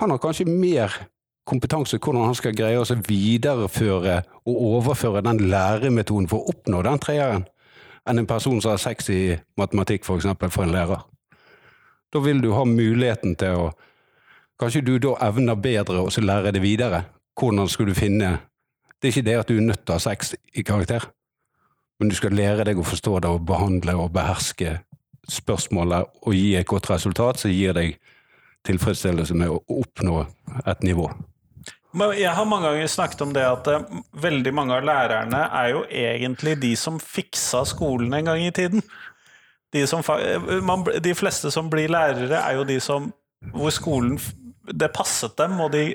han 0.00 0.10
har 0.10 0.18
kanskje 0.18 0.48
mer 0.48 0.90
kompetanse 1.46 2.00
hvordan 2.02 2.24
han 2.26 2.34
skal 2.34 2.56
greie 2.56 2.80
å 2.80 2.96
videreføre 3.06 4.16
og 4.48 4.62
overføre 4.72 5.22
den 5.22 5.44
læremetoden 5.52 6.26
for 6.26 6.42
å 6.42 6.50
oppnå 6.50 6.80
den 6.82 6.98
treeren, 6.98 7.44
enn 8.08 8.18
en 8.18 8.26
person 8.26 8.58
som 8.58 8.72
har 8.72 8.82
seks 8.82 9.12
i 9.14 9.20
matematikk, 9.60 10.02
f.eks. 10.02 10.26
For, 10.26 10.50
for 10.50 10.66
en 10.66 10.74
lærer. 10.74 11.04
Da 12.10 12.24
vil 12.24 12.42
du 12.42 12.50
ha 12.56 12.64
muligheten 12.64 13.36
til 13.38 13.68
å 13.68 13.68
Kanskje 14.56 14.80
du 14.80 14.94
da 14.96 15.10
evner 15.20 15.58
bedre 15.60 16.00
å 16.00 16.08
lære 16.08 16.54
det 16.56 16.62
videre. 16.64 17.02
Hvordan 17.36 17.68
skal 17.68 17.90
du 17.90 17.94
finne 17.94 18.30
det 19.02 19.08
er 19.08 19.14
ikke 19.14 19.28
det 19.28 19.38
at 19.38 19.48
du 19.48 19.56
er 19.56 19.68
nødt 19.68 19.84
til 19.84 19.94
å 19.94 19.98
ha 19.98 20.02
sex 20.02 20.34
i 20.56 20.64
karakter, 20.66 21.04
men 22.00 22.10
du 22.10 22.16
skal 22.16 22.36
lære 22.36 22.66
deg 22.68 22.80
å 22.80 22.86
forstå 22.86 23.20
det 23.24 23.30
og 23.32 23.46
behandle 23.48 23.96
og 24.00 24.12
beherske 24.14 24.78
spørsmålet 25.30 26.20
og 26.22 26.36
gi 26.36 26.54
et 26.56 26.68
godt 26.68 26.90
resultat 26.92 27.40
som 27.40 27.52
gir 27.52 27.74
deg 27.76 27.96
tilfredsstillelse 28.66 29.34
med 29.38 29.52
å 29.52 29.62
oppnå 29.80 30.20
et 30.66 30.84
nivå. 30.86 31.08
Men 31.96 32.12
jeg 32.18 32.32
har 32.36 32.48
mange 32.48 32.68
ganger 32.68 32.90
snakket 32.92 33.22
om 33.24 33.32
det 33.32 33.44
at 33.46 33.68
eh, 33.72 33.84
veldig 34.20 34.52
mange 34.54 34.76
av 34.76 34.84
lærerne 34.84 35.46
er 35.48 35.70
jo 35.72 35.84
egentlig 35.88 36.56
de 36.60 36.74
som 36.76 36.98
fiksa 37.00 37.62
skolen 37.68 38.12
en 38.18 38.28
gang 38.28 38.42
i 38.42 38.52
tiden. 38.54 38.84
De, 39.72 39.84
som, 39.88 40.02
eh, 40.20 40.50
man, 40.66 40.84
de 40.84 41.14
fleste 41.16 41.50
som 41.54 41.70
blir 41.72 41.88
lærere, 41.92 42.42
er 42.42 42.58
jo 42.58 42.66
de 42.68 42.80
som 42.82 43.12
hvor 43.52 43.70
skolen 43.70 44.18
Det 44.66 44.88
passet 44.90 45.36
dem, 45.38 45.60
og 45.62 45.70
de, 45.70 45.94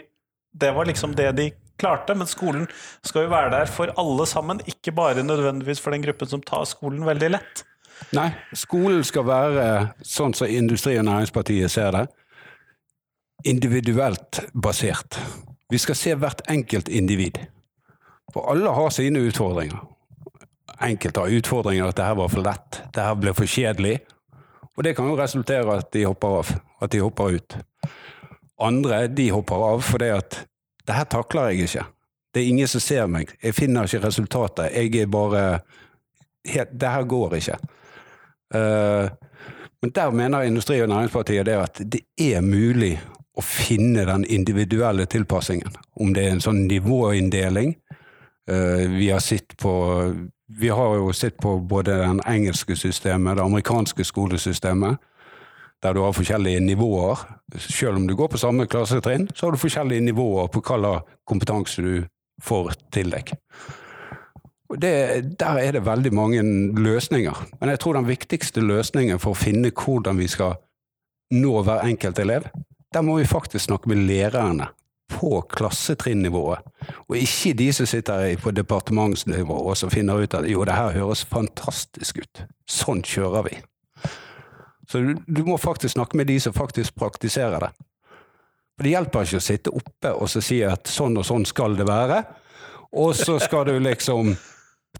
det 0.55 0.69
var 0.71 0.87
liksom 0.87 1.11
det 1.11 1.25
de 1.35 1.49
klarte. 1.81 2.15
Men 2.17 2.29
skolen 2.29 2.69
skal 3.03 3.25
jo 3.25 3.33
være 3.33 3.51
der 3.55 3.71
for 3.71 3.91
alle 3.99 4.29
sammen, 4.29 4.61
ikke 4.69 4.93
bare 4.95 5.25
nødvendigvis 5.25 5.81
for 5.83 5.95
den 5.95 6.05
gruppen 6.05 6.29
som 6.31 6.45
tar 6.45 6.67
skolen 6.69 7.05
veldig 7.07 7.33
lett. 7.35 7.65
Nei, 8.17 8.31
skolen 8.57 9.03
skal 9.05 9.27
være 9.27 9.65
sånn 10.05 10.33
som 10.33 10.49
Industri- 10.49 10.97
og 10.99 11.05
Næringspartiet 11.05 11.71
ser 11.71 11.93
det, 11.95 12.05
individuelt 13.45 14.41
basert. 14.53 15.19
Vi 15.71 15.79
skal 15.79 15.97
se 15.97 16.15
hvert 16.19 16.41
enkelt 16.51 16.89
individ. 16.89 17.37
For 18.33 18.49
alle 18.51 18.73
har 18.75 18.89
sine 18.93 19.21
utfordringer. 19.27 19.79
Enkelte 20.81 21.23
har 21.23 21.37
utfordringer 21.37 21.91
at 21.91 21.97
det 21.99 22.07
her 22.07 22.17
var 22.17 22.31
for 22.33 22.45
lett, 22.45 22.81
det 22.95 23.05
her 23.05 23.17
ble 23.19 23.33
for 23.37 23.49
kjedelig. 23.49 23.99
Og 24.77 24.85
det 24.87 24.95
kan 24.97 25.07
jo 25.09 25.17
resultere 25.19 25.77
at 25.77 25.91
de 25.93 26.05
hopper 26.07 26.39
av, 26.41 26.53
at 26.81 26.91
de 26.91 27.01
hopper 27.03 27.37
ut. 27.37 27.57
Andre 28.61 29.05
de 29.11 29.29
hopper 29.33 29.65
av 29.67 29.83
fordi 29.85 30.09
at 30.15 30.41
det 30.87 30.95
her 30.95 31.09
takler 31.09 31.51
jeg 31.51 31.67
ikke. 31.67 31.85
Det 32.33 32.41
er 32.41 32.47
ingen 32.47 32.67
som 32.67 32.83
ser 32.83 33.07
meg. 33.11 33.31
Jeg 33.43 33.55
finner 33.55 33.87
ikke 33.87 34.05
resultatet. 34.07 34.71
Jeg 34.75 34.95
er 35.01 35.07
bare 35.11 35.59
Det 36.43 36.89
her 36.89 37.03
går 37.03 37.35
ikke. 37.35 37.57
Eh, 38.53 39.09
men 39.81 39.91
der 39.95 40.11
mener 40.11 40.41
Industri- 40.41 40.81
og 40.81 40.89
Næringspartiet 40.89 41.45
det 41.45 41.53
at 41.53 41.81
det 41.91 42.01
er 42.17 42.41
mulig 42.41 42.99
å 43.37 43.41
finne 43.41 44.05
den 44.05 44.25
individuelle 44.25 45.05
tilpassingen. 45.05 45.75
Om 45.95 46.13
det 46.13 46.25
er 46.25 46.31
en 46.31 46.41
sånn 46.41 46.67
nivåinndeling. 46.67 47.75
Eh, 48.49 48.89
vi 48.89 49.09
har 49.09 49.19
sett 49.19 49.57
på 49.57 50.15
vi 50.59 50.69
har 50.69 50.95
jo 50.95 51.13
sett 51.13 51.37
på 51.37 51.59
både 51.59 51.93
det 51.97 52.23
engelske 52.27 52.75
systemet, 52.75 53.37
det 53.37 53.43
amerikanske 53.43 54.03
skolesystemet, 54.03 54.97
der 55.81 55.93
du 55.93 56.01
har 56.05 56.15
forskjellige 56.15 56.61
nivåer. 56.63 57.21
Selv 57.57 57.97
om 57.97 58.07
du 58.07 58.15
går 58.15 58.31
på 58.31 58.41
samme 58.41 58.67
klassetrinn, 58.69 59.27
så 59.35 59.47
har 59.47 59.55
du 59.55 59.61
forskjellige 59.61 60.05
nivåer 60.05 60.51
på 60.53 60.61
hva 60.61 60.79
slags 60.79 61.15
kompetanse 61.27 61.85
du 61.85 62.03
får 62.41 62.73
til 62.93 63.13
deg. 63.13 63.33
Det, 64.71 64.91
der 65.39 65.57
er 65.59 65.75
det 65.75 65.85
veldig 65.85 66.13
mange 66.15 66.43
løsninger. 66.79 67.39
Men 67.59 67.73
jeg 67.73 67.81
tror 67.83 67.97
den 67.97 68.07
viktigste 68.07 68.63
løsningen 68.63 69.19
for 69.19 69.33
å 69.33 69.41
finne 69.41 69.73
hvordan 69.75 70.21
vi 70.21 70.29
skal 70.31 70.55
nå 71.35 71.57
hver 71.65 71.83
enkelt 71.87 72.19
elev, 72.19 72.47
der 72.93 73.03
må 73.03 73.17
vi 73.19 73.27
faktisk 73.27 73.65
snakke 73.65 73.91
med 73.91 74.05
lærerne 74.07 74.69
på 75.11 75.41
klassetrinnivået, 75.51 76.63
og 77.09 77.17
ikke 77.17 77.53
de 77.59 77.67
som 77.75 77.87
sitter 77.89 78.29
på 78.39 78.53
departementsnivå 78.55 79.57
og 79.67 79.75
som 79.77 79.91
finner 79.91 80.23
ut 80.23 80.35
at 80.37 80.47
jo, 80.47 80.63
det 80.67 80.77
her 80.77 80.95
høres 80.95 81.25
fantastisk 81.27 82.21
ut. 82.23 82.43
Sånn 82.69 83.03
kjører 83.03 83.47
vi. 83.49 83.57
Så 84.91 84.99
du, 84.99 85.15
du 85.25 85.43
må 85.47 85.55
faktisk 85.61 85.95
snakke 85.95 86.19
med 86.19 86.27
de 86.27 86.35
som 86.43 86.53
faktisk 86.53 86.95
praktiserer 86.99 87.63
det. 87.63 87.71
For 88.75 88.83
Det 88.83 88.91
hjelper 88.91 89.27
ikke 89.27 89.39
å 89.39 89.45
sitte 89.45 89.71
oppe 89.77 90.11
og 90.11 90.29
så 90.31 90.41
si 90.43 90.57
at 90.67 90.89
sånn 90.91 91.15
og 91.21 91.27
sånn 91.27 91.45
skal 91.47 91.77
det 91.79 91.87
være, 91.87 92.23
og 92.99 93.13
så 93.15 93.37
skal 93.39 93.69
du 93.69 93.77
liksom 93.79 94.33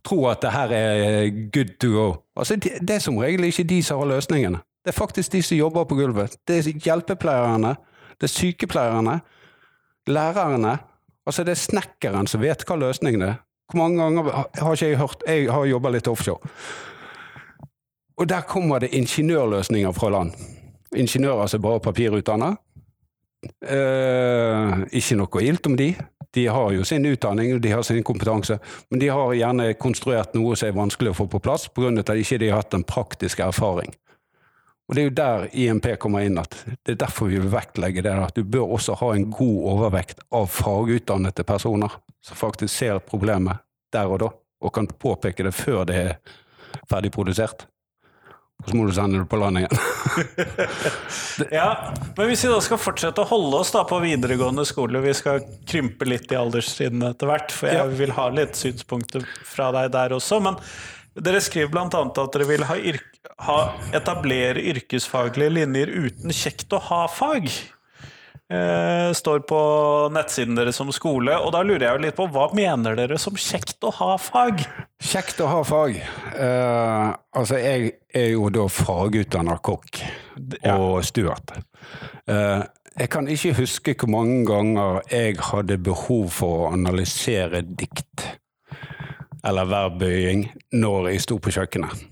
tro 0.06 0.22
at 0.32 0.44
det 0.46 0.52
her 0.54 0.74
er 0.76 1.32
good 1.52 1.74
to 1.82 1.90
go. 1.92 2.06
Altså, 2.40 2.56
det, 2.56 2.78
det 2.80 2.96
er 2.96 3.04
som 3.04 3.20
regel 3.20 3.50
ikke 3.50 3.68
de 3.68 3.82
som 3.84 4.00
har 4.00 4.14
løsningene. 4.14 4.62
Det 4.82 4.94
er 4.94 4.98
faktisk 4.98 5.34
de 5.36 5.42
som 5.44 5.60
jobber 5.60 5.90
på 5.90 5.98
gulvet. 6.00 6.38
Det 6.48 6.62
er 6.62 6.86
hjelpepleierne, 6.86 7.76
det 8.16 8.30
er 8.30 8.34
sykepleierne, 8.34 9.18
lærerne. 10.08 10.78
Altså, 11.28 11.44
det 11.44 11.58
er 11.58 11.66
snekkeren 11.66 12.32
som 12.32 12.42
vet 12.42 12.64
hva 12.66 12.80
løsningen 12.80 13.28
er. 13.28 13.42
Hvor 13.72 13.84
mange 13.84 14.02
ganger 14.04 14.32
har 14.36 14.74
ikke 14.76 14.88
jeg 14.90 14.98
hørt 15.00 15.22
Jeg 15.28 15.52
har 15.52 15.68
jobba 15.70 15.92
litt 15.94 16.08
offshore. 16.08 16.50
Og 18.22 18.28
der 18.30 18.42
kommer 18.46 18.80
det 18.80 18.94
ingeniørløsninger 18.94 19.92
fra 19.98 20.10
land. 20.14 20.36
Ingeniører 20.96 21.48
som 21.50 21.62
bare 21.62 21.80
papirutdanna. 21.82 22.52
Eh, 23.66 24.82
ikke 24.94 25.18
noe 25.18 25.42
ilt 25.42 25.66
om 25.66 25.78
de. 25.78 25.96
De 26.32 26.44
har 26.46 26.76
jo 26.76 26.84
sin 26.86 27.06
utdanning 27.10 27.56
og 27.56 27.64
de 27.64 27.72
har 27.74 27.82
sin 27.82 28.04
kompetanse, 28.06 28.60
men 28.92 29.02
de 29.02 29.10
har 29.10 29.34
gjerne 29.34 29.74
konstruert 29.74 30.36
noe 30.38 30.56
som 30.56 30.70
er 30.70 30.78
vanskelig 30.78 31.12
å 31.12 31.18
få 31.18 31.26
på 31.32 31.42
plass 31.42 31.66
pga. 31.68 31.90
at 32.00 32.06
de 32.06 32.22
ikke 32.22 32.52
har 32.52 32.62
hatt 32.62 32.78
en 32.78 32.84
praktisk 32.84 33.40
erfaring. 33.40 33.90
Og 34.88 34.96
Det 34.96 35.02
er 35.02 35.10
jo 35.10 35.16
der 35.16 35.50
IMP 35.54 36.00
kommer 36.00 36.20
inn. 36.20 36.38
at 36.38 36.66
Det 36.86 36.92
er 36.92 37.06
derfor 37.06 37.26
vi 37.26 37.40
vil 37.40 37.52
vektlegge 37.52 38.04
det. 38.04 38.12
At 38.12 38.36
du 38.36 38.44
bør 38.44 38.78
også 38.78 38.96
ha 38.96 39.14
en 39.16 39.32
god 39.32 39.64
overvekt 39.64 40.20
av 40.32 40.48
fagutdannede 40.48 41.44
personer 41.44 41.90
som 42.22 42.38
faktisk 42.38 42.78
ser 42.78 43.00
problemet 43.00 43.58
der 43.92 44.06
og 44.06 44.20
da, 44.20 44.30
og 44.62 44.74
kan 44.74 44.88
påpeke 44.88 45.44
det 45.44 45.54
før 45.54 45.86
det 45.86 45.96
er 45.96 46.18
ferdig 46.88 47.12
produsert. 47.12 47.71
Og 48.62 48.70
så 48.70 48.76
må 48.78 48.86
du 48.86 48.92
sende 48.94 49.18
det 49.24 49.28
på 49.32 49.40
land 49.42 49.58
igjen. 49.58 49.78
Ja, 51.52 51.94
Men 52.18 52.28
hvis 52.30 52.44
vi 52.46 52.52
da 52.52 52.60
skal 52.64 52.80
fortsette 52.82 53.24
å 53.24 53.30
holde 53.30 53.62
oss 53.64 53.72
da 53.74 53.82
på 53.88 53.98
videregående 54.04 54.66
skole, 54.70 55.02
vi 55.04 55.14
skal 55.18 55.42
krympe 55.70 56.06
litt 56.10 56.32
i 56.34 56.38
alderstrinnene 56.40 57.14
etter 57.16 57.32
hvert, 57.32 57.52
for 57.56 57.72
jeg 57.72 57.80
Ja. 57.82 57.86
vil 58.04 58.12
ha 58.18 58.28
litt 58.30 58.56
synspunkter 58.60 59.26
fra 59.48 59.72
deg 59.76 59.92
der 59.96 60.14
også. 60.18 60.42
Men 60.44 60.60
dere 61.18 61.42
skriver 61.44 61.72
bl.a. 61.74 61.88
at 61.90 62.34
dere 62.36 62.48
vil 62.50 62.64
ha, 62.70 62.78
yrk 62.78 63.08
ha 63.48 63.58
etablere 63.98 64.62
yrkesfaglige 64.74 65.50
linjer 65.58 65.90
uten 65.90 66.30
kjekt 66.36 66.74
å 66.74 66.80
ha-fag. 66.92 67.50
Eh, 68.52 69.12
står 69.16 69.40
på 69.48 69.58
nettsiden 70.12 70.58
deres 70.58 70.76
som 70.76 70.90
skole, 70.92 71.38
og 71.40 71.54
da 71.56 71.62
lurer 71.64 71.86
jeg 71.86 71.96
jo 71.96 72.04
litt 72.04 72.18
på 72.18 72.26
hva 72.34 72.50
mener 72.58 72.98
dere 73.00 73.16
som 73.22 73.38
kjekt 73.40 73.80
å 73.88 73.94
ha-fag? 73.96 74.66
Kjekt 75.00 75.40
å 75.40 75.48
ha 75.48 75.62
fag. 75.64 75.96
Eh, 76.36 77.14
altså, 77.38 77.62
jeg 77.62 77.94
er 78.12 78.34
jo 78.34 78.50
da 78.52 78.66
fagutdannet 78.68 79.64
kokk 79.64 80.02
Ja. 80.66 80.76
og 80.76 81.00
stuart. 81.08 81.56
Eh, 82.28 82.64
jeg 83.00 83.10
kan 83.10 83.28
ikke 83.32 83.56
huske 83.62 83.96
hvor 83.96 84.12
mange 84.12 84.44
ganger 84.46 85.02
jeg 85.10 85.38
hadde 85.40 85.78
behov 85.80 86.30
for 86.36 86.68
å 86.68 86.74
analysere 86.74 87.64
dikt 87.64 88.28
eller 89.48 89.66
verbøying 89.66 90.50
når 90.74 91.14
jeg 91.14 91.22
sto 91.24 91.40
på 91.40 91.56
kjøkkenet. 91.56 92.11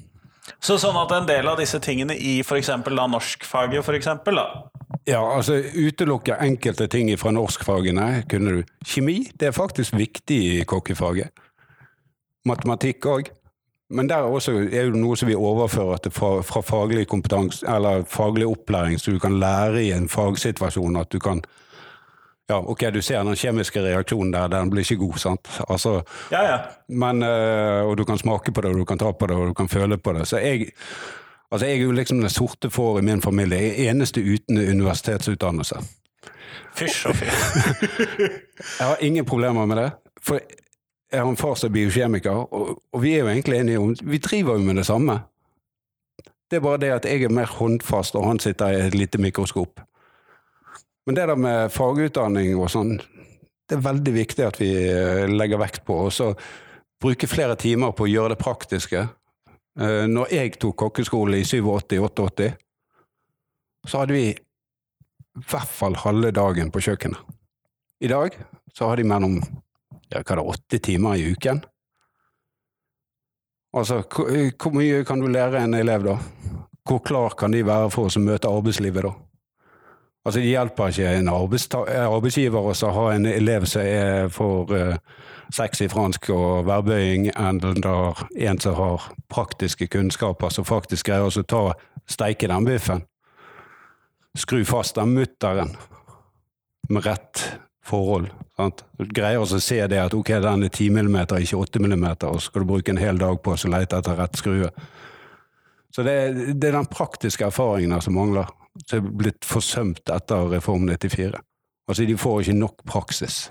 Så 0.59 0.75
sånn 0.81 0.97
at 0.99 1.11
en 1.15 1.27
del 1.27 1.47
av 1.47 1.59
disse 1.59 1.79
tingene 1.79 2.17
i 2.19 2.39
f.eks. 2.43 2.71
norskfaget, 2.83 3.83
for 3.85 3.95
eksempel, 3.95 4.41
da, 4.41 4.47
Ja, 5.07 5.21
altså 5.21 5.55
utelukke 5.55 6.35
enkelte 6.43 6.87
ting 6.91 7.09
fra 7.17 7.31
norskfagene 7.31 8.23
kunne 8.29 8.59
du. 8.59 8.63
Kjemi, 8.85 9.31
det 9.39 9.49
er 9.49 9.55
faktisk 9.55 9.95
viktig 9.97 10.39
i 10.59 10.63
kokkefaget. 10.67 11.31
Matematikk 12.45 13.05
òg. 13.05 13.29
Men 13.89 14.09
der 14.09 14.27
også 14.27 14.53
er 14.69 14.91
det 14.91 14.99
noe 15.01 15.17
som 15.17 15.29
vi 15.31 15.37
overfører 15.37 16.03
til 16.03 16.13
fra, 16.13 16.43
fra 16.45 16.61
faglig 16.61 17.07
kompetanse, 17.09 17.65
eller 17.65 18.03
faglig 18.05 18.45
opplæring, 18.45 18.99
så 19.01 19.15
du 19.15 19.17
kan 19.19 19.39
lære 19.41 19.81
i 19.81 19.91
en 19.95 20.09
fagsituasjon 20.09 20.99
at 20.99 21.09
du 21.09 21.17
kan 21.19 21.41
Ja, 22.49 22.57
ok, 22.57 22.87
du 22.93 23.01
ser 23.01 23.23
den 23.23 23.37
kjemiske 23.37 23.81
reaksjonen 23.83 24.33
der, 24.33 24.47
den 24.49 24.71
blir 24.73 24.81
ikke 24.81 25.03
god, 25.03 25.17
sant. 25.21 25.49
Altså, 25.69 26.01
ja 26.31 26.41
ja. 26.47 26.57
men, 26.87 27.23
øh, 27.23 27.85
og 27.85 27.97
du 27.97 28.03
kan 28.05 28.17
smake 28.17 28.51
på 28.51 28.61
det, 28.61 28.71
og 28.71 28.77
du 28.81 28.85
kan 28.85 28.97
ta 28.97 29.11
på 29.11 29.27
det, 29.27 29.35
og 29.37 29.47
du 29.47 29.53
kan 29.53 29.69
føle 29.69 29.97
på 29.97 30.13
det. 30.13 30.27
Så 30.27 30.37
jeg, 30.37 30.71
altså 31.51 31.67
jeg 31.67 31.77
er 31.77 31.83
jo 31.83 31.91
liksom 31.91 32.21
den 32.21 32.29
sorte 32.29 32.69
får 32.69 32.99
i 32.99 33.01
min 33.01 33.21
familie. 33.21 33.61
Jeg 33.61 33.85
er 33.85 33.91
eneste 33.91 34.21
uten 34.21 34.57
universitetsutdannelse. 34.57 35.75
Fysj 36.75 37.05
og 37.05 37.15
fy. 37.15 37.25
Jeg 38.79 38.87
har 38.87 38.97
ingen 38.99 39.25
problemer 39.25 39.65
med 39.65 39.77
det. 39.77 39.91
For 40.21 40.39
jeg 41.11 41.21
har 41.21 41.29
en 41.29 41.37
far 41.37 41.55
som 41.55 41.69
er 41.69 41.73
biokjemiker, 41.73 42.31
og, 42.31 42.81
og 42.93 43.01
vi 43.01 43.13
er 43.13 43.19
jo 43.19 43.27
egentlig 43.27 43.59
enige 43.59 43.79
om 43.79 43.95
Vi 44.03 44.17
driver 44.17 44.53
jo 44.53 44.59
med 44.59 44.75
det 44.75 44.85
samme. 44.85 45.19
Det 46.51 46.57
er 46.57 46.61
bare 46.61 46.77
det 46.77 46.89
at 46.89 47.05
jeg 47.05 47.23
er 47.23 47.29
mer 47.29 47.45
håndfast, 47.45 48.15
og 48.15 48.27
han 48.27 48.39
sitter 48.39 48.67
i 48.67 48.87
et 48.87 48.95
lite 48.95 49.17
mikroskop. 49.17 49.81
Men 51.09 51.15
det 51.15 51.23
der 51.25 51.39
med 51.41 51.71
fagutdanning 51.73 52.51
og 52.61 52.67
sånn, 52.69 52.91
det 53.65 53.79
er 53.79 53.81
veldig 53.81 54.11
viktig 54.13 54.43
at 54.45 54.59
vi 54.61 54.67
eh, 54.77 55.23
legger 55.25 55.57
vekt 55.57 55.79
på. 55.87 55.95
Og 56.05 56.11
så 56.13 56.27
bruke 57.01 57.25
flere 57.25 57.55
timer 57.57 57.95
på 57.97 58.03
å 58.05 58.09
gjøre 58.11 58.35
det 58.35 58.37
praktiske. 58.37 58.99
Eh, 59.81 60.03
Når 60.05 60.35
jeg 60.35 60.59
tok 60.61 60.75
kokkeskole 60.77 61.39
i 61.39 61.47
87-88, 61.49 62.51
så 63.89 64.03
hadde 64.03 64.13
vi 64.13 64.27
i 64.29 65.41
hvert 65.49 65.71
fall 65.79 65.97
halve 66.03 66.29
dagen 66.37 66.69
på 66.69 66.83
kjøkkenet. 66.85 67.33
I 68.05 68.11
dag 68.11 68.37
så 68.77 68.91
har 68.91 69.01
de 69.01 69.07
mellom 69.09 69.39
ja, 70.13 70.21
hva 70.21 70.37
det, 70.37 70.43
åtte 70.45 70.81
timer 70.91 71.17
i 71.17 71.31
uken. 71.33 71.63
Altså, 73.73 74.03
hvor 74.05 74.29
hvor 74.61 74.77
mye 74.77 75.01
kan 75.09 75.25
du 75.25 75.25
lære 75.25 75.65
en 75.65 75.73
elev 75.73 76.05
da? 76.05 76.19
Hvor 76.85 77.01
klar 77.01 77.33
kan 77.33 77.57
de 77.57 77.65
være 77.65 77.89
for 77.97 78.13
å 78.13 78.21
møte 78.21 78.53
arbeidslivet 78.53 79.09
da? 79.09 79.15
Altså, 80.25 80.39
Det 80.39 80.49
hjelper 80.49 80.91
ikke 80.91 81.11
en 81.15 81.29
arbeidsgiver 81.31 82.71
å 82.71 82.91
ha 82.91 83.05
en 83.13 83.25
elev 83.25 83.65
som 83.65 83.81
er 83.81 84.27
for 84.33 84.71
uh, 84.75 84.97
sex 85.53 85.81
i 85.81 85.89
fransk 85.89 86.29
og 86.35 86.67
værbøying, 86.67 87.29
enn 87.35 87.61
en 87.63 88.59
som 88.59 88.75
har 88.75 89.07
praktiske 89.31 89.87
kunnskaper, 89.87 90.51
som 90.53 90.67
faktisk 90.67 91.07
greier 91.07 91.25
å 91.25 91.43
ta 91.43 91.63
steike 92.09 92.49
den 92.51 92.67
biffen. 92.67 93.05
Skru 94.37 94.61
fast 94.65 94.99
den 94.99 95.15
mutteren 95.15 95.73
med 96.89 97.05
rett 97.05 97.45
forhold. 97.85 98.29
Sant? 98.57 98.83
Du 98.99 99.07
greier 99.07 99.41
å 99.41 99.47
se 99.47 99.79
det 99.87 99.99
at 100.01 100.13
ok, 100.13 100.35
den 100.43 100.67
er 100.67 100.69
10 100.73 100.99
mm, 100.99 101.17
ikke 101.39 101.57
8 101.63 101.81
mm, 101.81 102.07
og 102.27 102.37
så 102.37 102.49
skal 102.49 102.65
du 102.65 102.69
bruke 102.69 102.93
en 102.93 103.01
hel 103.01 103.17
dag 103.21 103.41
på 103.41 103.55
å 103.55 103.71
lete 103.73 103.97
etter 103.97 104.19
rett 104.19 104.37
skrue. 104.37 104.71
Så 105.95 106.05
det, 106.05 106.15
det 106.59 106.69
er 106.69 106.77
den 106.77 106.89
praktiske 106.91 107.47
erfaringen 107.47 108.01
som 108.03 108.17
mangler 108.19 108.51
som 108.87 109.05
er 109.05 109.17
blitt 109.21 109.45
forsømt 109.47 110.09
etter 110.13 110.49
Reform 110.53 110.87
94. 110.89 111.33
Altså, 111.89 112.05
de 112.05 112.17
får 112.17 112.41
ikke 112.41 112.59
nok 112.59 112.83
praksis. 112.85 113.49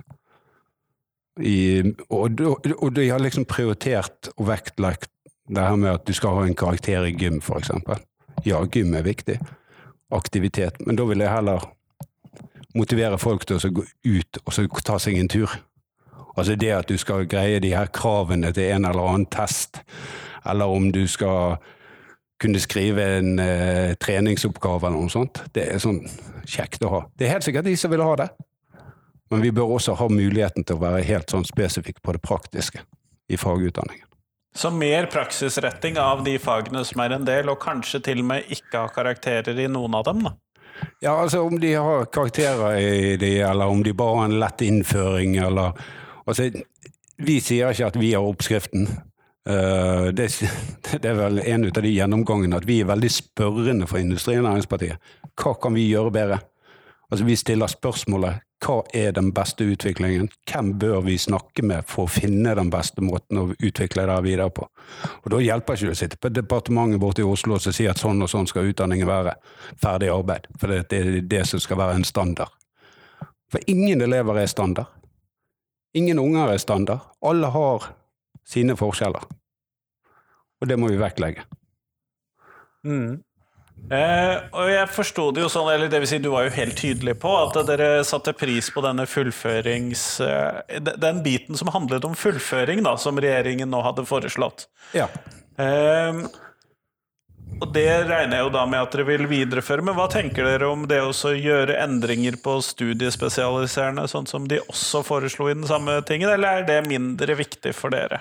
I, 1.39 1.83
og, 2.11 2.41
og, 2.79 2.91
de 2.97 3.09
har 3.09 3.23
liksom 3.23 3.47
prioritert 3.47 4.31
og 4.37 4.49
vektlagt 4.49 5.11
det 5.49 5.65
her 5.65 5.77
med 5.79 5.93
at 5.93 6.07
du 6.07 6.13
skal 6.13 6.35
ha 6.35 6.47
en 6.47 6.59
karakter 6.59 7.07
i 7.09 7.15
gym, 7.17 7.39
f.eks. 7.41 7.71
Ja, 8.47 8.61
gym 8.67 8.95
er 8.95 9.07
viktig. 9.07 9.39
Aktivitet. 10.15 10.81
Men 10.87 10.99
da 10.99 11.07
vil 11.09 11.23
jeg 11.23 11.33
heller 11.33 11.65
motivere 12.77 13.19
folk 13.19 13.47
til 13.47 13.59
å 13.59 13.73
gå 13.73 13.85
ut 13.87 14.41
og 14.45 14.83
ta 14.85 14.99
seg 15.01 15.19
en 15.19 15.31
tur. 15.31 15.55
Altså 16.39 16.55
det 16.55 16.71
at 16.75 16.91
du 16.91 16.99
skal 17.01 17.27
greie 17.27 17.63
de 17.63 17.73
her 17.75 17.91
kravene 17.91 18.53
til 18.55 18.71
en 18.75 18.87
eller 18.87 19.09
annen 19.11 19.27
test, 19.33 19.81
eller 20.47 20.71
om 20.71 20.93
du 20.95 21.07
skal 21.11 21.59
kunne 22.41 22.61
skrive 22.63 23.05
en 23.19 23.39
uh, 23.41 23.95
treningsoppgave 24.01 24.89
eller 24.89 24.99
noe 24.99 25.13
sånt. 25.13 25.43
Det 25.55 25.67
er 25.73 25.83
sånn 25.83 26.03
kjekt 26.49 26.85
å 26.87 26.93
ha. 26.93 27.01
Det 27.19 27.27
er 27.27 27.37
helt 27.37 27.47
sikkert 27.47 27.69
de 27.69 27.77
som 27.79 27.93
vil 27.93 28.05
ha 28.05 28.15
det, 28.21 28.29
men 29.31 29.43
vi 29.45 29.53
bør 29.55 29.77
også 29.77 29.97
ha 29.99 30.09
muligheten 30.13 30.65
til 30.65 30.79
å 30.79 30.85
være 30.87 31.07
helt 31.09 31.31
sånn 31.35 31.47
spesifikk 31.49 32.03
på 32.03 32.15
det 32.17 32.23
praktiske 32.25 32.85
i 33.29 33.37
fagutdanningen. 33.37 34.07
Så 34.57 34.71
mer 34.75 35.07
praksisretting 35.13 35.99
av 36.01 36.25
de 36.25 36.39
fagene 36.41 36.81
som 36.89 37.03
er 37.05 37.15
en 37.15 37.27
del, 37.29 37.51
og 37.53 37.61
kanskje 37.63 38.01
til 38.07 38.23
og 38.25 38.31
med 38.31 38.49
ikke 38.55 38.87
ha 38.87 38.93
karakterer 38.93 39.59
i 39.61 39.69
noen 39.71 39.95
av 39.99 40.07
dem, 40.09 40.25
da? 40.25 40.35
Ja, 41.03 41.17
altså 41.19 41.43
om 41.47 41.59
de 41.61 41.75
har 41.75 42.07
karakterer 42.15 42.79
i 42.79 43.17
de, 43.21 43.33
eller 43.45 43.71
om 43.71 43.83
de 43.85 43.93
bare 43.99 44.23
har 44.23 44.31
en 44.31 44.41
lett 44.41 44.65
innføring, 44.67 45.37
eller 45.43 45.79
Altså, 46.29 46.51
vi 47.25 47.39
sier 47.41 47.73
ikke 47.73 47.87
at 47.89 47.95
vi 47.97 48.11
har 48.13 48.21
oppskriften. 48.21 48.85
Uh, 49.49 50.11
det, 50.13 50.29
det, 51.01 51.09
er 51.09 51.17
vel 51.17 51.41
en 51.41 51.65
av 51.71 51.83
de 51.83 51.95
gjennomgangene 51.95 52.59
at 52.61 52.69
vi 52.69 52.83
er 52.83 52.91
veldig 52.91 53.11
spørrende 53.13 53.89
for 53.89 54.01
Industri- 54.01 54.37
og 54.37 54.45
Næringspartiet. 54.45 55.01
Hva 55.39 55.55
kan 55.63 55.77
vi 55.77 55.89
gjøre 55.89 56.13
bedre? 56.13 56.43
Altså 57.09 57.25
Vi 57.25 57.37
stiller 57.41 57.71
spørsmålet 57.73 58.45
hva 58.59 58.81
er 58.95 59.13
den 59.15 59.31
beste 59.33 59.65
utviklingen? 59.71 60.29
Hvem 60.51 60.73
bør 60.83 61.01
vi 61.07 61.15
snakke 61.19 61.63
med 61.63 61.87
for 61.87 62.05
å 62.05 62.11
finne 62.11 62.57
den 62.59 62.73
beste 62.75 63.05
måten 63.07 63.39
å 63.39 63.45
utvikle 63.55 64.07
det 64.11 64.17
videre 64.27 64.51
på? 64.51 64.67
Og 65.23 65.31
Da 65.31 65.39
hjelper 65.39 65.77
det 65.77 65.83
ikke 65.87 65.95
å 65.95 66.01
sitte 66.01 66.19
på 66.19 66.33
departementet 66.35 67.01
borte 67.01 67.23
i 67.23 67.29
Oslo 67.29 67.55
og 67.55 67.63
si 67.63 67.87
at 67.87 68.03
sånn 68.03 68.23
og 68.23 68.31
sånn 68.31 68.51
skal 68.51 68.67
utdanningen 68.67 69.07
være. 69.07 69.37
Ferdig 69.79 70.11
arbeid. 70.11 70.51
For 70.59 70.75
det 70.75 70.99
er 70.99 71.21
det 71.23 71.45
som 71.47 71.63
skal 71.63 71.79
være 71.79 72.01
en 72.01 72.09
standard. 72.09 72.51
For 73.49 73.63
ingen 73.71 74.03
elever 74.03 74.43
er 74.43 74.51
standard. 74.51 74.91
Ingen 75.95 76.19
unger 76.19 76.53
er 76.53 76.59
standard. 76.59 77.07
Alle 77.23 77.47
har 77.55 77.93
sine 78.45 78.75
forskjeller. 78.77 79.38
Og 80.59 80.71
det 80.71 80.79
må 80.81 80.91
vi 80.91 81.01
vektlegge. 81.01 81.47
Mm. 82.87 83.19
Eh, 83.89 84.35
og 84.53 84.69
jeg 84.69 84.91
forsto 84.93 85.29
det 85.33 85.45
jo 85.45 85.51
sånn, 85.53 85.71
eller 85.73 85.89
det 85.89 86.01
vil 86.03 86.11
si 86.11 86.19
du 86.21 86.29
var 86.33 86.49
jo 86.49 86.57
helt 86.59 86.77
tydelig 86.77 87.15
på 87.23 87.31
at 87.39 87.57
dere 87.69 88.03
satte 88.05 88.35
pris 88.37 88.69
på 88.75 88.83
denne 88.85 89.07
fullførings... 89.09 90.03
Eh, 90.25 90.83
den 90.83 91.23
biten 91.25 91.57
som 91.57 91.71
handlet 91.73 92.05
om 92.05 92.19
fullføring, 92.19 92.83
da, 92.85 92.99
som 93.01 93.21
regjeringen 93.21 93.71
nå 93.73 93.81
hadde 93.87 94.05
foreslått. 94.09 94.67
Ja. 94.97 95.09
Eh, 95.57 96.21
og 97.59 97.73
det 97.75 97.89
regner 98.07 98.37
jeg 98.37 98.45
jo 98.45 98.53
da 98.55 98.67
med 98.69 98.83
at 98.85 98.93
dere 98.95 99.07
vil 99.09 99.25
videreføre, 99.31 99.83
men 99.83 99.97
hva 99.97 100.07
tenker 100.13 100.47
dere 100.47 100.69
om 100.69 100.85
det 100.91 101.01
å 101.03 101.33
gjøre 101.33 101.79
endringer 101.81 102.37
på 102.43 102.59
studiespesialiserende, 102.63 104.05
sånn 104.11 104.29
som 104.31 104.47
de 104.51 104.61
også 104.69 105.01
foreslo 105.07 105.49
i 105.49 105.57
den 105.57 105.67
samme 105.71 105.97
tingen, 106.07 106.31
eller 106.35 106.61
er 106.61 106.69
det 106.69 106.83
mindre 106.91 107.39
viktig 107.41 107.73
for 107.75 107.95
dere? 107.95 108.21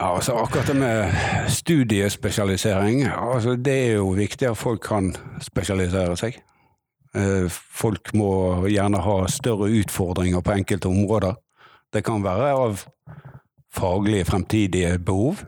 Altså 0.00 0.32
Akkurat 0.32 0.66
det 0.66 0.76
med 0.76 1.12
studiespesialisering, 1.48 3.02
altså 3.06 3.56
det 3.56 3.88
er 3.88 3.92
jo 3.92 4.08
viktig 4.08 4.48
at 4.48 4.56
folk 4.56 4.80
kan 4.80 5.14
spesialisere 5.40 6.16
seg. 6.16 6.36
Eh, 7.16 7.48
folk 7.50 8.12
må 8.14 8.66
gjerne 8.68 9.00
ha 9.00 9.16
større 9.32 9.70
utfordringer 9.80 10.40
på 10.40 10.52
enkelte 10.52 10.88
områder. 10.88 11.34
Det 11.92 12.04
kan 12.04 12.24
være 12.24 12.50
av 12.52 12.82
faglige 13.72 14.24
fremtidige 14.24 14.98
behov, 14.98 15.40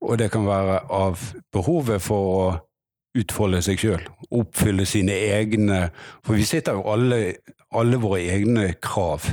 og 0.00 0.18
det 0.18 0.30
kan 0.30 0.46
være 0.46 0.80
av 0.90 1.22
behovet 1.52 2.02
for 2.02 2.32
å 2.32 2.56
utfolde 3.18 3.62
seg 3.62 3.78
sjøl, 3.78 4.02
oppfylle 4.30 4.86
sine 4.86 5.12
egne 5.12 5.88
For 6.22 6.38
vi 6.38 6.44
sitter 6.46 6.78
jo 6.78 6.84
alle, 6.92 7.34
alle 7.74 7.98
våre 7.98 8.20
egne 8.22 8.72
krav 8.82 9.26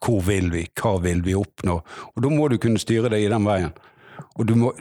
hvor 0.00 0.20
vil 0.24 0.50
vi? 0.52 0.64
Hva 0.80 0.96
vil 1.02 1.22
vi 1.24 1.36
oppnå? 1.36 1.80
Og 2.14 2.22
Da 2.22 2.32
må 2.32 2.48
du 2.48 2.58
kunne 2.58 2.80
styre 2.80 3.10
deg 3.12 3.26
i 3.26 3.32
den 3.32 3.44
veien. 3.44 3.72
Og, 4.38 4.52
må, 4.56 4.72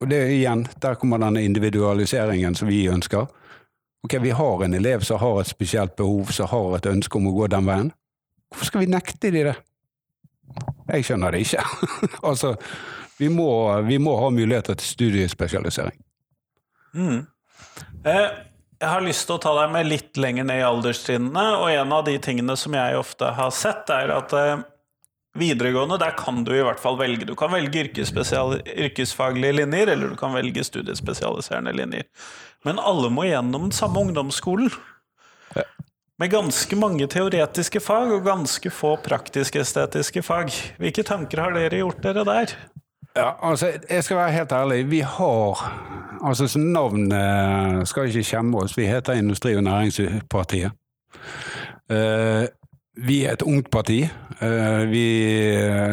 og 0.00 0.08
det 0.10 0.22
igjen, 0.32 0.66
der 0.82 0.96
kommer 1.00 1.20
denne 1.20 1.44
individualiseringen 1.44 2.54
som 2.54 2.68
vi 2.68 2.86
ønsker. 2.88 3.26
Ok, 4.06 4.18
Vi 4.22 4.30
har 4.30 4.64
en 4.64 4.74
elev 4.74 5.00
som 5.00 5.18
har 5.18 5.40
et 5.40 5.46
spesielt 5.50 5.96
behov, 5.96 6.32
som 6.32 6.46
har 6.48 6.76
et 6.76 6.86
ønske 6.86 7.18
om 7.18 7.26
å 7.26 7.34
gå 7.36 7.48
den 7.52 7.66
veien. 7.66 7.92
Hvorfor 8.50 8.70
skal 8.70 8.84
vi 8.84 8.92
nekte 8.92 9.30
de 9.34 9.42
det? 9.50 9.56
Jeg 10.92 11.04
skjønner 11.04 11.34
det 11.34 11.40
ikke. 11.42 11.64
altså, 12.30 12.54
vi 13.18 13.28
må, 13.28 13.48
vi 13.82 13.98
må, 13.98 14.14
ha 14.20 14.30
muligheter 14.30 14.76
til 14.78 14.86
studiespesialisering. 14.86 15.98
Mm. 16.94 17.26
Eh, 18.06 18.28
jeg 18.80 18.88
har 18.92 19.04
lyst 19.04 19.24
til 19.28 19.38
å 19.38 19.42
ta 19.42 19.52
deg 19.56 19.72
med 19.72 19.88
litt 19.88 20.18
lenger 20.20 20.46
ned 20.48 20.60
i 20.60 20.66
alderstrinnene, 20.66 21.44
og 21.60 21.70
en 21.72 21.92
av 21.96 22.04
de 22.08 22.16
tingene 22.22 22.56
som 22.60 22.74
jeg 22.76 22.98
ofte 22.98 23.30
har 23.38 23.52
sett, 23.54 23.88
er 23.92 24.12
at 24.12 24.34
eh, 24.36 24.64
videregående, 25.38 25.98
der 26.00 26.16
kan 26.18 26.42
du 26.44 26.52
i 26.54 26.64
hvert 26.64 26.82
fall 26.82 26.98
velge. 27.00 27.28
Du 27.28 27.34
kan 27.38 27.52
velge 27.54 27.86
yrkesfaglige 27.86 29.56
linjer, 29.62 29.94
eller 29.94 30.12
du 30.12 30.20
kan 30.20 30.36
velge 30.36 30.64
studiespesialiserende 30.66 31.72
linjer. 31.76 32.04
Men 32.68 32.80
alle 32.82 33.10
må 33.12 33.28
gjennom 33.28 33.68
den 33.68 33.76
samme 33.76 34.02
ungdomsskolen. 34.04 34.72
Ja. 35.56 35.64
Med 36.20 36.32
ganske 36.32 36.76
mange 36.80 37.08
teoretiske 37.12 37.80
fag 37.84 38.12
og 38.12 38.24
ganske 38.28 38.72
få 38.72 38.96
praktisk-estetiske 39.04 40.24
fag. 40.24 40.52
Hvilke 40.80 41.04
tanker 41.04 41.44
har 41.44 41.56
dere 41.56 41.82
gjort 41.82 42.00
dere 42.04 42.24
der? 42.28 42.56
Ja, 43.16 43.30
altså, 43.42 43.72
jeg 43.90 44.04
skal 44.04 44.16
være 44.16 44.32
helt 44.32 44.52
ærlig. 44.52 44.90
Vi 44.90 45.00
har 45.00 45.72
Altså, 46.24 46.48
som 46.48 46.62
navn 46.62 47.12
eh, 47.12 47.84
skal 47.84 48.08
ikke 48.08 48.24
skjemme 48.24 48.58
oss. 48.58 48.76
Vi 48.78 48.86
heter 48.86 49.12
Industri- 49.12 49.56
og 49.56 49.62
Næringspartiet. 49.62 50.72
Uh, 51.92 52.44
vi 53.06 53.24
er 53.24 53.32
et 53.32 53.42
ungt 53.42 53.70
parti. 53.70 54.08
Uh, 54.42 54.90
vi 54.90 55.04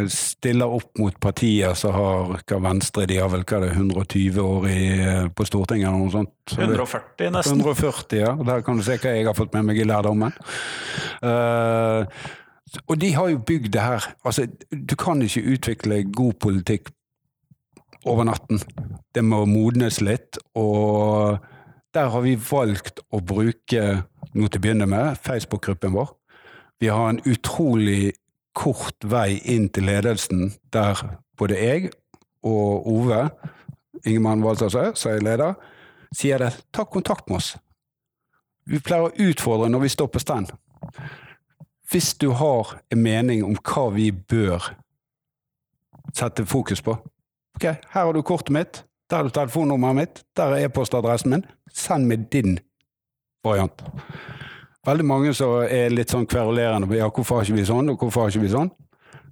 stiller 0.10 0.66
opp 0.66 0.98
mot 1.00 1.20
partier 1.22 1.74
som 1.78 1.94
har 1.94 2.32
hva 2.40 2.60
Venstre 2.64 3.06
de 3.06 3.20
har 3.20 3.30
vel 3.30 3.44
hva 3.46 3.60
det 3.62 3.74
120 3.76 4.42
år 4.42 4.66
i, 4.72 4.80
på 5.36 5.46
Stortinget 5.46 5.90
eller 5.90 6.02
noe 6.02 6.16
sånt. 6.16 6.56
140 6.58 7.30
nesten. 7.36 7.62
140, 7.62 8.24
ja. 8.24 8.34
Der 8.48 8.66
kan 8.66 8.80
du 8.80 8.86
se 8.88 8.98
hva 8.98 9.14
jeg 9.14 9.28
har 9.28 9.38
fått 9.38 9.54
med 9.54 9.70
meg 9.70 9.84
i 9.84 9.88
lærdommen. 9.90 10.34
Uh, 11.22 12.08
og 12.88 12.98
de 13.02 13.14
har 13.14 13.30
jo 13.30 13.44
bygd 13.46 13.70
det 13.76 13.86
her. 13.86 14.10
Altså, 14.26 14.48
du 14.72 14.96
kan 14.98 15.22
ikke 15.22 15.46
utvikle 15.54 16.04
god 16.10 16.40
politikk 16.42 16.90
over 18.10 18.28
natten. 18.28 18.62
Det 19.14 19.24
må 19.26 19.44
modnes 19.50 20.02
litt, 20.04 20.40
og 20.58 21.40
der 21.94 22.10
har 22.10 22.24
vi 22.26 22.36
valgt 22.40 23.04
å 23.14 23.22
bruke, 23.22 23.84
noe 24.34 24.50
til 24.50 24.60
å 24.60 24.64
begynne 24.64 24.88
med, 24.90 25.20
Facebook-gruppen 25.24 25.94
vår. 25.96 26.14
Vi 26.82 26.90
har 26.92 27.12
en 27.12 27.22
utrolig 27.30 28.16
kort 28.58 29.06
vei 29.10 29.40
inn 29.50 29.70
til 29.74 29.88
ledelsen, 29.90 30.52
der 30.74 31.00
både 31.40 31.58
jeg 31.58 31.92
og 32.44 32.88
Ove, 32.90 33.28
Ingemann 34.04 34.44
Waltersø, 34.44 34.92
som 35.00 35.14
er 35.14 35.24
leder, 35.24 35.54
sier 36.14 36.42
det 36.42 36.52
ta 36.74 36.86
kontakt 36.86 37.30
med 37.30 37.40
oss. 37.40 37.54
Vi 38.70 38.80
pleier 38.84 39.10
å 39.10 39.30
utfordre 39.30 39.70
når 39.72 39.86
vi 39.86 39.94
står 39.94 40.10
på 40.12 40.22
stand. 40.24 40.52
Hvis 41.92 42.14
du 42.20 42.32
har 42.36 42.78
en 42.92 43.02
mening 43.04 43.44
om 43.46 43.58
hva 43.60 43.90
vi 43.94 44.10
bør 44.12 44.72
sette 46.16 46.46
fokus 46.46 46.82
på, 46.84 46.96
Ok, 47.56 47.66
her 47.66 48.06
har 48.06 48.14
du 48.14 48.22
kortet 48.26 48.54
mitt. 48.56 48.84
Der 49.12 49.24
du 49.24 49.30
telefonnummeret 49.34 49.96
mitt. 49.96 50.24
Der 50.38 50.56
er 50.56 50.66
e-postadressen 50.68 51.36
min. 51.36 51.44
Send 51.74 52.08
meg 52.10 52.30
din 52.34 52.58
variant. 53.46 53.84
Veldig 54.88 55.06
mange 55.08 55.34
som 55.38 55.62
er 55.64 55.94
litt 55.94 56.12
sånn 56.12 56.26
kverulerende 56.28 56.90
på 56.90 56.98
ja, 56.98 57.08
hvorfor 57.08 57.40
har 57.40 57.48
ikke 57.48 57.60
vi 57.60 57.68
sånn, 57.68 57.92
og 57.94 58.02
hvorfor 58.02 58.26
har 58.26 58.34
ikke 58.34 58.44
vi 58.44 58.52
sånn. 58.52 58.72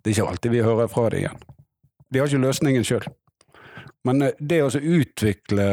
Det 0.02 0.12
er 0.12 0.16
ikke 0.16 0.30
alltid 0.32 0.54
vi 0.54 0.62
hører 0.64 0.92
fra 0.92 1.10
det 1.12 1.24
igjen. 1.24 1.42
De 2.12 2.20
har 2.20 2.30
ikke 2.30 2.44
løsningen 2.46 2.86
sjøl. 2.88 3.08
Men 4.08 4.22
eh, 4.28 4.38
det 4.40 4.62
å 4.66 4.72
utvikle 4.72 5.68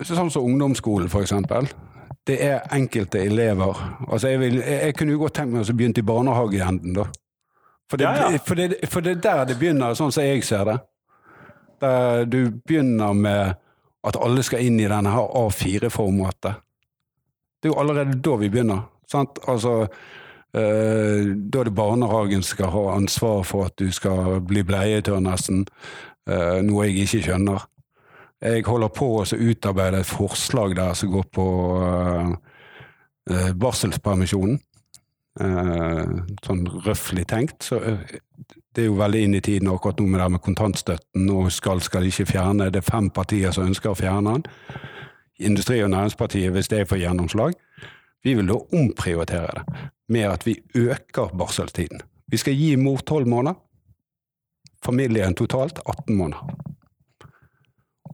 Sånn 0.00 0.30
som 0.32 0.46
ungdomsskolen, 0.48 1.10
for 1.12 1.20
eksempel. 1.26 1.66
det 2.24 2.38
er 2.44 2.62
enkelte 2.72 3.20
elever 3.20 3.76
altså 4.08 4.30
jeg, 4.30 4.38
vil, 4.40 4.54
jeg, 4.60 4.78
jeg 4.86 4.94
kunne 4.96 5.12
jo 5.12 5.18
godt 5.20 5.34
tenkt 5.36 5.52
meg 5.52 5.68
å 5.68 5.74
begynne 5.76 6.00
i 6.00 6.06
barnehageenden, 6.06 6.94
da. 6.96 7.04
For 7.90 7.96
det, 7.96 8.04
Ja, 8.04 8.30
ja. 8.30 8.38
For, 8.46 8.54
det, 8.54 8.74
for 8.88 9.00
det 9.00 9.16
er 9.16 9.20
der 9.24 9.44
det 9.50 9.58
begynner, 9.58 9.94
sånn 9.98 10.12
som 10.14 10.24
jeg 10.24 10.44
ser 10.46 10.64
det. 10.68 10.78
Der 11.80 12.24
du 12.24 12.50
begynner 12.50 13.16
med 13.16 13.54
at 14.06 14.16
alle 14.16 14.42
skal 14.46 14.64
inn 14.64 14.78
i 14.80 14.88
denne 14.88 15.12
her 15.12 15.34
A4-formatet. 15.42 16.60
Det 17.60 17.68
er 17.68 17.74
jo 17.74 17.80
allerede 17.80 18.20
da 18.24 18.36
vi 18.40 18.48
begynner. 18.48 18.86
Sant? 19.10 19.38
Altså, 19.48 19.86
øh, 20.54 21.34
da 21.52 21.60
er 21.60 21.68
det 21.68 21.74
barnehagen 21.74 22.42
som 22.42 22.56
skal 22.56 22.72
ha 22.72 22.84
ansvar 22.94 23.42
for 23.42 23.68
at 23.68 23.78
du 23.78 23.90
skal 23.92 24.40
bli 24.40 24.62
bleietør, 24.62 25.20
nesten. 25.20 25.66
Øh, 26.28 26.62
noe 26.64 26.86
jeg 26.86 27.04
ikke 27.04 27.22
skjønner. 27.26 27.66
Jeg 28.40 28.64
holder 28.64 28.88
på 28.88 29.10
å 29.18 29.24
utarbeide 29.36 30.00
et 30.00 30.08
forslag 30.08 30.72
der 30.76 30.94
som 30.96 31.10
går 31.12 31.26
på 31.32 31.46
øh, 31.84 32.30
eh, 33.30 33.50
barselspermisjonen. 33.52 34.54
Eh, 34.54 34.69
sånn 35.38 36.64
røftlig 36.84 37.26
tenkt. 37.30 37.62
Så 37.62 37.80
eh, 37.84 38.18
det 38.74 38.84
er 38.84 38.90
jo 38.90 38.98
veldig 38.98 39.22
inn 39.24 39.34
i 39.34 39.42
tiden 39.44 39.70
akkurat 39.70 40.00
nå 40.00 40.06
med 40.06 40.20
det 40.20 40.28
med 40.34 40.42
kontantstøtten, 40.44 41.30
og 41.30 41.50
skal, 41.52 41.80
skal 41.80 42.06
ikke 42.06 42.28
fjerne. 42.32 42.70
Det 42.70 42.82
er 42.82 42.90
fem 42.90 43.10
partier 43.10 43.54
som 43.54 43.66
ønsker 43.66 43.92
å 43.92 43.98
fjerne 43.98 44.36
den. 44.36 44.44
Industri- 45.50 45.82
og 45.82 45.90
Næringspartiet, 45.90 46.52
hvis 46.52 46.68
det 46.68 46.88
får 46.88 47.00
gjennomslag. 47.00 47.56
Vi 48.22 48.34
vil 48.36 48.50
da 48.50 48.58
omprioritere 48.76 49.54
det 49.56 49.88
med 50.10 50.26
at 50.28 50.44
vi 50.46 50.58
øker 50.76 51.32
barseltiden. 51.38 52.02
Vi 52.30 52.36
skal 52.36 52.54
gi 52.54 52.74
mor 52.76 53.00
tolv 53.06 53.26
måneder. 53.30 53.56
Familien 54.84 55.34
totalt 55.34 55.80
18 55.86 56.16
måneder. 56.16 56.70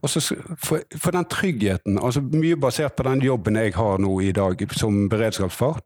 Og 0.02 0.11
så 0.11 0.20
for, 0.61 0.81
for 0.96 1.11
den 1.11 1.24
tryggheten, 1.24 1.98
altså 1.98 2.20
mye 2.20 2.57
basert 2.61 2.94
på 2.96 3.02
den 3.02 3.22
jobben 3.24 3.57
jeg 3.57 3.74
har 3.74 3.98
nå 3.98 4.12
i 4.20 4.33
dag 4.33 4.61
som 4.76 5.09
beredskapsfar, 5.09 5.81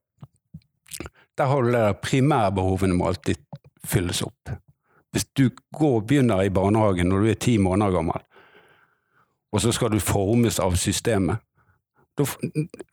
der 1.38 1.50
har 1.50 1.62
du 1.62 1.70
det 1.70 1.80
der 1.80 2.00
primærbehovene 2.02 2.96
må 2.96 3.10
alltid 3.10 3.38
fylles 3.86 4.22
opp. 4.22 4.50
Hvis 5.10 5.26
du 5.36 5.48
går, 5.74 5.96
og 5.96 6.06
begynner 6.06 6.42
i 6.42 6.52
barnehagen 6.54 7.08
når 7.10 7.22
du 7.22 7.30
er 7.30 7.38
ti 7.40 7.56
måneder 7.58 7.96
gammel, 7.96 8.26
og 9.50 9.60
så 9.60 9.72
skal 9.74 9.90
du 9.90 9.98
formes 9.98 10.60
av 10.62 10.76
systemet, 10.78 11.42
da, 12.18 12.26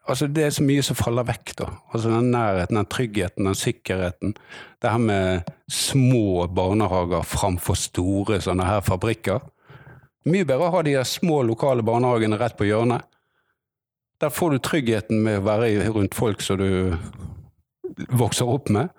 altså 0.07 0.27
det 0.31 0.43
er 0.45 0.53
så 0.55 0.63
mye 0.63 0.83
som 0.85 0.97
faller 0.97 1.25
vekk 1.27 1.53
da. 1.59 1.67
Altså 1.91 2.11
den 2.13 2.31
nærheten, 2.31 2.79
den 2.79 2.89
tryggheten, 2.89 3.49
den 3.49 3.57
sikkerheten. 3.57 4.35
Det 4.81 4.91
her 4.91 5.01
med 5.01 5.49
små 5.71 6.47
barnehager 6.47 7.25
framfor 7.27 7.77
store 7.77 8.39
sånne 8.43 8.67
her 8.67 8.83
fabrikker. 8.85 9.41
Mye 10.27 10.47
bedre 10.47 10.69
å 10.69 10.75
ha 10.75 10.83
de 10.85 10.95
små 11.07 11.41
lokale 11.47 11.85
barnehagene 11.87 12.39
rett 12.39 12.57
på 12.59 12.67
hjørnet. 12.67 13.05
Der 14.21 14.33
får 14.33 14.55
du 14.55 14.63
tryggheten 14.63 15.21
med 15.23 15.41
å 15.41 15.45
være 15.45 15.89
rundt 15.93 16.17
folk 16.17 16.41
som 16.41 16.57
du 16.61 16.95
vokser 18.09 18.49
opp 18.49 18.71
med. 18.73 18.89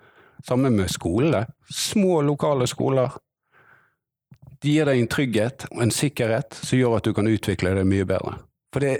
Sammen 0.47 0.75
med 0.75 0.91
skolene. 0.91 1.45
Små 1.69 2.21
lokale 2.23 2.67
skoler. 2.67 3.17
De 4.59 4.75
gir 4.75 4.87
deg 4.87 4.99
en 4.99 5.11
trygghet 5.11 5.65
og 5.71 5.83
en 5.83 5.93
sikkerhet 5.93 6.55
som 6.57 6.79
gjør 6.79 6.97
at 6.97 7.07
du 7.07 7.13
kan 7.15 7.27
utvikle 7.31 7.75
deg 7.77 7.87
mye 7.87 8.07
bedre. 8.07 8.37
For 8.73 8.83
det, 8.83 8.97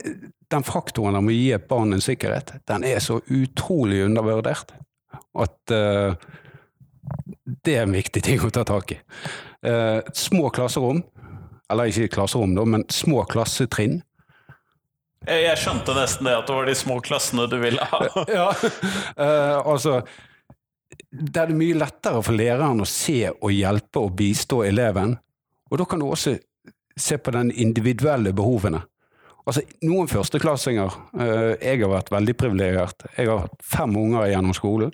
den 0.50 0.66
faktoren 0.66 1.20
om 1.20 1.30
å 1.30 1.36
gi 1.36 1.52
et 1.54 1.68
barn 1.70 1.94
en 1.94 2.04
sikkerhet, 2.04 2.56
den 2.70 2.86
er 2.88 3.02
så 3.04 3.20
utrolig 3.28 4.02
undervurdert 4.06 4.74
at 5.40 5.74
uh, 5.74 6.16
det 7.66 7.76
er 7.76 7.86
en 7.86 7.96
viktig 7.96 8.24
ting 8.26 8.42
å 8.46 8.52
ta 8.54 8.66
tak 8.68 8.96
i. 8.96 9.00
Uh, 9.66 10.00
små 10.16 10.50
klasserom, 10.54 11.04
eller 11.70 11.92
ikke 11.92 12.16
klasserom, 12.18 12.56
da, 12.58 12.66
men 12.66 12.88
små 12.94 13.26
klassetrinn. 13.30 14.00
Jeg, 15.28 15.58
skjønte 15.60 15.94
nesten 15.98 16.30
det 16.30 16.36
at 16.40 16.48
det 16.48 16.56
var 16.56 16.70
de 16.70 16.76
små 16.78 17.00
klassene 17.04 17.48
du 17.52 17.58
ville 17.60 17.86
ha. 17.92 18.00
Ja, 18.40 18.50
uh, 18.56 19.58
altså 19.68 20.00
Der 21.12 21.42
er 21.44 21.52
det 21.52 21.58
mye 21.60 21.78
lettere 21.78 22.22
for 22.24 22.38
læreren 22.38 22.80
å 22.84 22.88
se 22.88 23.26
og 23.34 23.52
hjelpe 23.52 24.06
og 24.06 24.16
bistå 24.20 24.64
eleven. 24.68 25.18
Og 25.70 25.82
da 25.82 25.88
kan 25.90 26.00
du 26.00 26.08
også 26.08 26.38
se 27.00 27.18
på 27.20 27.34
den 27.36 27.52
individuelle 27.52 28.32
behovene. 28.36 28.82
Altså, 29.46 29.64
Noen 29.88 30.10
førsteklassinger 30.12 30.96
uh, 31.18 31.54
Jeg 31.58 31.82
har 31.84 31.92
vært 31.92 32.14
veldig 32.14 32.36
privilegert. 32.40 33.08
Jeg 33.18 33.30
har 33.32 33.44
hatt 33.48 33.60
fem 33.66 33.96
unger 34.00 34.30
gjennom 34.32 34.56
skolen. 34.56 34.94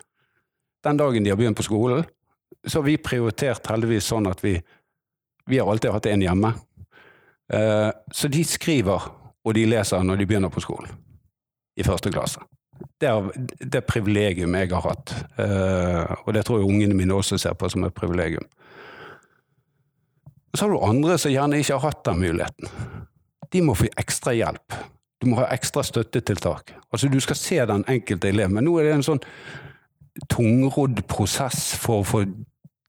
Den 0.86 1.02
dagen 1.02 1.26
de 1.26 1.32
har 1.34 1.38
begynt 1.38 1.58
på 1.58 1.66
skolen, 1.66 2.06
så 2.66 2.80
har 2.80 2.86
vi 2.86 2.98
prioritert 3.02 3.66
heldigvis 3.70 4.06
sånn 4.10 4.28
at 4.30 4.42
vi, 4.46 4.54
vi 5.50 5.58
har 5.58 5.70
alltid 5.70 5.94
hatt 5.94 6.10
en 6.10 6.26
hjemme. 6.26 6.52
Uh, 7.54 7.92
så 8.14 8.30
de 8.32 8.42
skriver 8.46 9.06
og 9.46 9.56
de 9.56 9.66
leser 9.70 10.04
når 10.04 10.22
de 10.22 10.28
begynner 10.30 10.54
på 10.54 10.64
skolen. 10.64 10.92
I 11.78 11.86
første 11.86 12.12
klasse. 12.12 12.42
Det 13.00 13.08
er 13.08 13.30
det 13.72 13.84
privilegium 13.88 14.56
jeg 14.56 14.72
har 14.72 14.84
hatt. 14.84 15.14
Eh, 15.40 16.14
og 16.26 16.34
det 16.36 16.46
tror 16.48 16.60
jeg 16.60 16.70
ungene 16.70 16.98
mine 16.98 17.16
også 17.16 17.38
ser 17.40 17.56
på 17.60 17.70
som 17.72 17.86
et 17.88 17.96
privilegium. 17.96 18.48
Så 20.56 20.66
har 20.66 20.72
du 20.72 20.80
andre 20.88 21.18
som 21.20 21.32
gjerne 21.32 21.60
ikke 21.60 21.76
har 21.76 21.90
hatt 21.90 22.04
den 22.08 22.22
muligheten. 22.24 22.70
De 23.52 23.62
må 23.64 23.76
få 23.76 23.90
ekstra 24.00 24.34
hjelp. 24.36 24.76
Du 25.22 25.28
må 25.30 25.40
ha 25.40 25.50
ekstra 25.54 25.84
støttetiltak. 25.84 26.74
Altså 26.92 27.10
Du 27.12 27.20
skal 27.20 27.40
se 27.40 27.60
den 27.68 27.86
enkelte 27.92 28.30
elev, 28.30 28.52
men 28.52 28.68
nå 28.68 28.78
er 28.80 28.90
det 28.90 28.98
en 29.00 29.08
sånn 29.10 29.24
tungrodd 30.32 31.02
prosess 31.12 31.74
for 31.80 32.02
å 32.02 32.08
få 32.08 32.24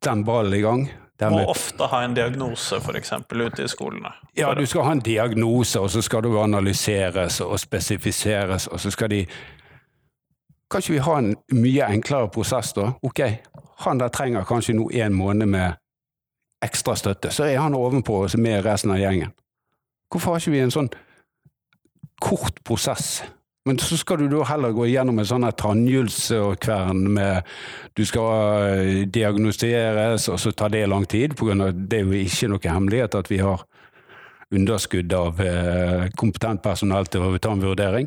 den 0.06 0.24
ballen 0.26 0.54
i 0.54 0.62
gang. 0.62 0.86
Det 1.18 1.30
Må 1.32 1.46
ofte 1.48 1.86
ha 1.88 2.02
en 2.04 2.14
diagnose, 2.14 2.76
f.eks. 2.76 3.12
ute 3.32 3.64
i 3.64 3.68
skolene. 3.68 4.10
ja, 4.36 4.54
du 4.54 4.66
skal 4.66 4.82
ha 4.84 4.92
en 4.92 5.00
diagnose, 5.00 5.80
og 5.80 5.90
så 5.90 6.02
skal 6.02 6.22
det 6.22 6.34
analyseres 6.38 7.40
og 7.40 7.60
spesifiseres, 7.60 8.66
og 8.66 8.80
så 8.80 8.90
skal 8.90 9.10
de 9.10 9.26
Kan 10.70 10.80
ikke 10.82 10.92
vi 10.92 10.98
ha 10.98 11.18
en 11.18 11.36
mye 11.52 11.86
enklere 11.94 12.28
prosess, 12.28 12.72
da? 12.72 12.90
Ok, 13.02 13.20
han 13.78 14.00
der 14.00 14.08
trenger 14.08 14.44
kanskje 14.44 14.74
nå 14.74 14.88
en 14.90 15.14
måned 15.14 15.46
med 15.46 15.72
ekstra 16.62 16.96
støtte, 16.96 17.30
så 17.30 17.44
er 17.44 17.58
han 17.58 17.74
ovenpå 17.74 18.26
med 18.38 18.64
resten 18.64 18.90
av 18.90 18.98
gjengen. 18.98 19.30
Hvorfor 20.10 20.32
har 20.32 20.40
ikke 20.40 20.50
vi 20.50 20.60
en 20.64 20.74
sånn 20.74 20.88
kort 22.20 22.58
prosess? 22.64 23.22
Men 23.66 23.80
så 23.82 23.96
skal 23.98 24.20
du 24.20 24.28
da 24.30 24.44
heller 24.46 24.74
gå 24.74 24.84
igjennom 24.86 25.18
en 25.18 25.26
sånn 25.26 25.46
tannhjulskvern 25.58 27.00
med 27.16 27.48
du 27.98 28.04
skal 28.06 28.68
eh, 28.70 29.00
diagnostiseres, 29.10 30.28
og 30.30 30.38
så 30.38 30.52
tar 30.54 30.70
det 30.70 30.84
lang 30.86 31.06
tid, 31.10 31.34
på 31.34 31.48
grunn 31.48 31.64
av 31.64 31.72
det 31.74 31.98
er 31.98 32.06
jo 32.06 32.20
ikke 32.20 32.52
noe 32.52 32.62
hemmelighet 32.62 33.18
at 33.18 33.30
vi 33.32 33.40
har 33.42 33.64
underskudd 34.54 35.10
av 35.18 35.42
eh, 35.42 36.06
kompetent 36.14 36.62
personell 36.62 37.10
til 37.10 37.26
å 37.26 37.32
ta 37.42 37.56
en 37.56 37.66
vurdering. 37.66 38.06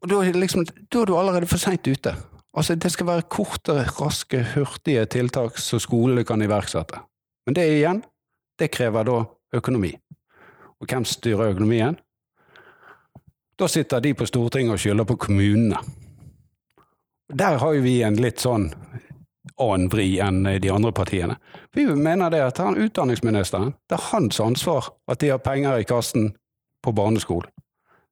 Og 0.00 0.08
da 0.08 0.22
liksom, 0.32 0.64
da 0.64 1.02
er 1.02 1.10
du 1.10 1.16
allerede 1.18 1.50
for 1.50 1.60
seint 1.60 1.84
ute. 1.84 2.14
Altså, 2.56 2.78
det 2.80 2.90
skal 2.94 3.10
være 3.10 3.28
korte, 3.28 3.76
raske, 3.98 4.40
hurtige 4.54 5.04
tiltak 5.12 5.60
som 5.60 5.82
skolene 5.82 6.24
kan 6.24 6.40
iverksette. 6.42 7.02
Men 7.46 7.60
det 7.60 7.66
igjen, 7.76 8.02
det 8.58 8.72
krever 8.72 9.04
da 9.04 9.20
økonomi. 9.58 9.92
Og 10.80 10.88
hvem 10.88 11.04
styrer 11.04 11.52
økonomien? 11.52 11.98
Da 13.58 13.68
sitter 13.68 14.00
de 14.00 14.14
på 14.14 14.26
Stortinget 14.26 14.76
og 14.76 14.78
skylder 14.78 15.04
på 15.04 15.16
kommunene. 15.16 15.80
Der 17.28 17.58
har 17.58 17.74
jo 17.74 17.82
vi 17.82 17.96
en 18.06 18.16
litt 18.22 18.38
sånn 18.40 18.68
annen 19.58 19.88
vri 19.90 20.20
enn 20.22 20.44
de 20.46 20.70
andre 20.70 20.92
partiene. 20.94 21.36
Vi 21.74 21.86
mener 21.86 22.30
det 22.30 22.44
at 22.44 22.60
han 22.62 22.78
utdanningsministeren, 22.78 23.74
det 23.90 23.98
er 23.98 24.10
hans 24.12 24.38
ansvar 24.40 24.92
at 25.10 25.18
de 25.20 25.32
har 25.32 25.42
penger 25.42 25.82
i 25.82 25.88
kassen 25.88 26.30
på 26.84 26.94
barneskolen. 26.94 27.50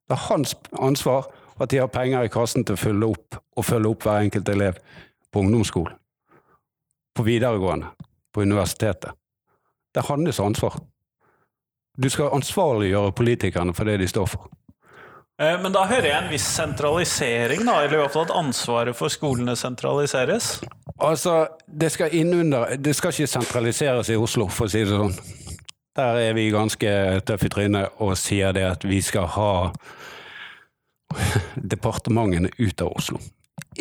Det 0.08 0.18
er 0.18 0.26
hans 0.26 0.56
ansvar 0.72 1.30
at 1.62 1.70
de 1.70 1.78
har 1.78 1.94
penger 1.94 2.26
i 2.26 2.32
kassen 2.32 2.66
til 2.66 2.74
å 2.74 2.82
følge 2.82 3.12
opp 3.14 3.38
og 3.56 3.64
følge 3.70 3.94
opp 3.94 4.04
hver 4.06 4.26
enkelt 4.26 4.50
elev 4.50 4.82
på 5.30 5.46
ungdomsskolen, 5.46 5.94
på 7.14 7.22
videregående, 7.22 7.94
på 8.34 8.42
universitetet. 8.42 9.14
Det 9.94 10.02
er 10.02 10.10
hans 10.10 10.40
ansvar. 10.40 10.76
Du 11.96 12.10
skal 12.10 12.34
ansvarliggjøre 12.34 13.14
politikerne 13.16 13.74
for 13.74 13.88
det 13.88 14.00
de 14.02 14.10
står 14.10 14.26
for. 14.34 14.50
Eh, 15.42 15.62
Men 15.62 15.72
da 15.72 15.84
hører 15.84 16.08
jeg 16.08 16.16
en 16.24 16.30
viss 16.32 16.46
sentralisering, 16.56 17.64
da, 17.66 17.82
eller 17.84 17.98
i 17.98 18.02
hvert 18.04 18.14
fall 18.14 18.28
at 18.28 18.36
ansvaret 18.38 18.96
for 18.96 19.12
skolene 19.12 19.56
sentraliseres. 19.56 20.60
Altså, 20.96 21.46
det 21.68 21.90
skal 21.92 22.14
innunder 22.16 22.76
Det 22.80 22.94
skal 22.96 23.12
ikke 23.12 23.28
sentraliseres 23.28 24.08
i 24.08 24.16
Oslo, 24.16 24.48
for 24.48 24.66
å 24.66 24.72
si 24.72 24.84
det 24.84 24.94
sånn. 24.96 25.16
Der 25.96 26.18
er 26.28 26.34
vi 26.36 26.50
ganske 26.52 26.90
tøffe 27.24 27.48
i 27.48 27.52
trynet 27.52 28.00
og 28.04 28.16
sier 28.20 28.52
det 28.52 28.64
at 28.68 28.84
vi 28.84 29.00
skal 29.04 29.28
ha 29.32 29.50
departementene 31.56 32.50
ut 32.58 32.82
av 32.84 32.92
Oslo. 32.96 33.20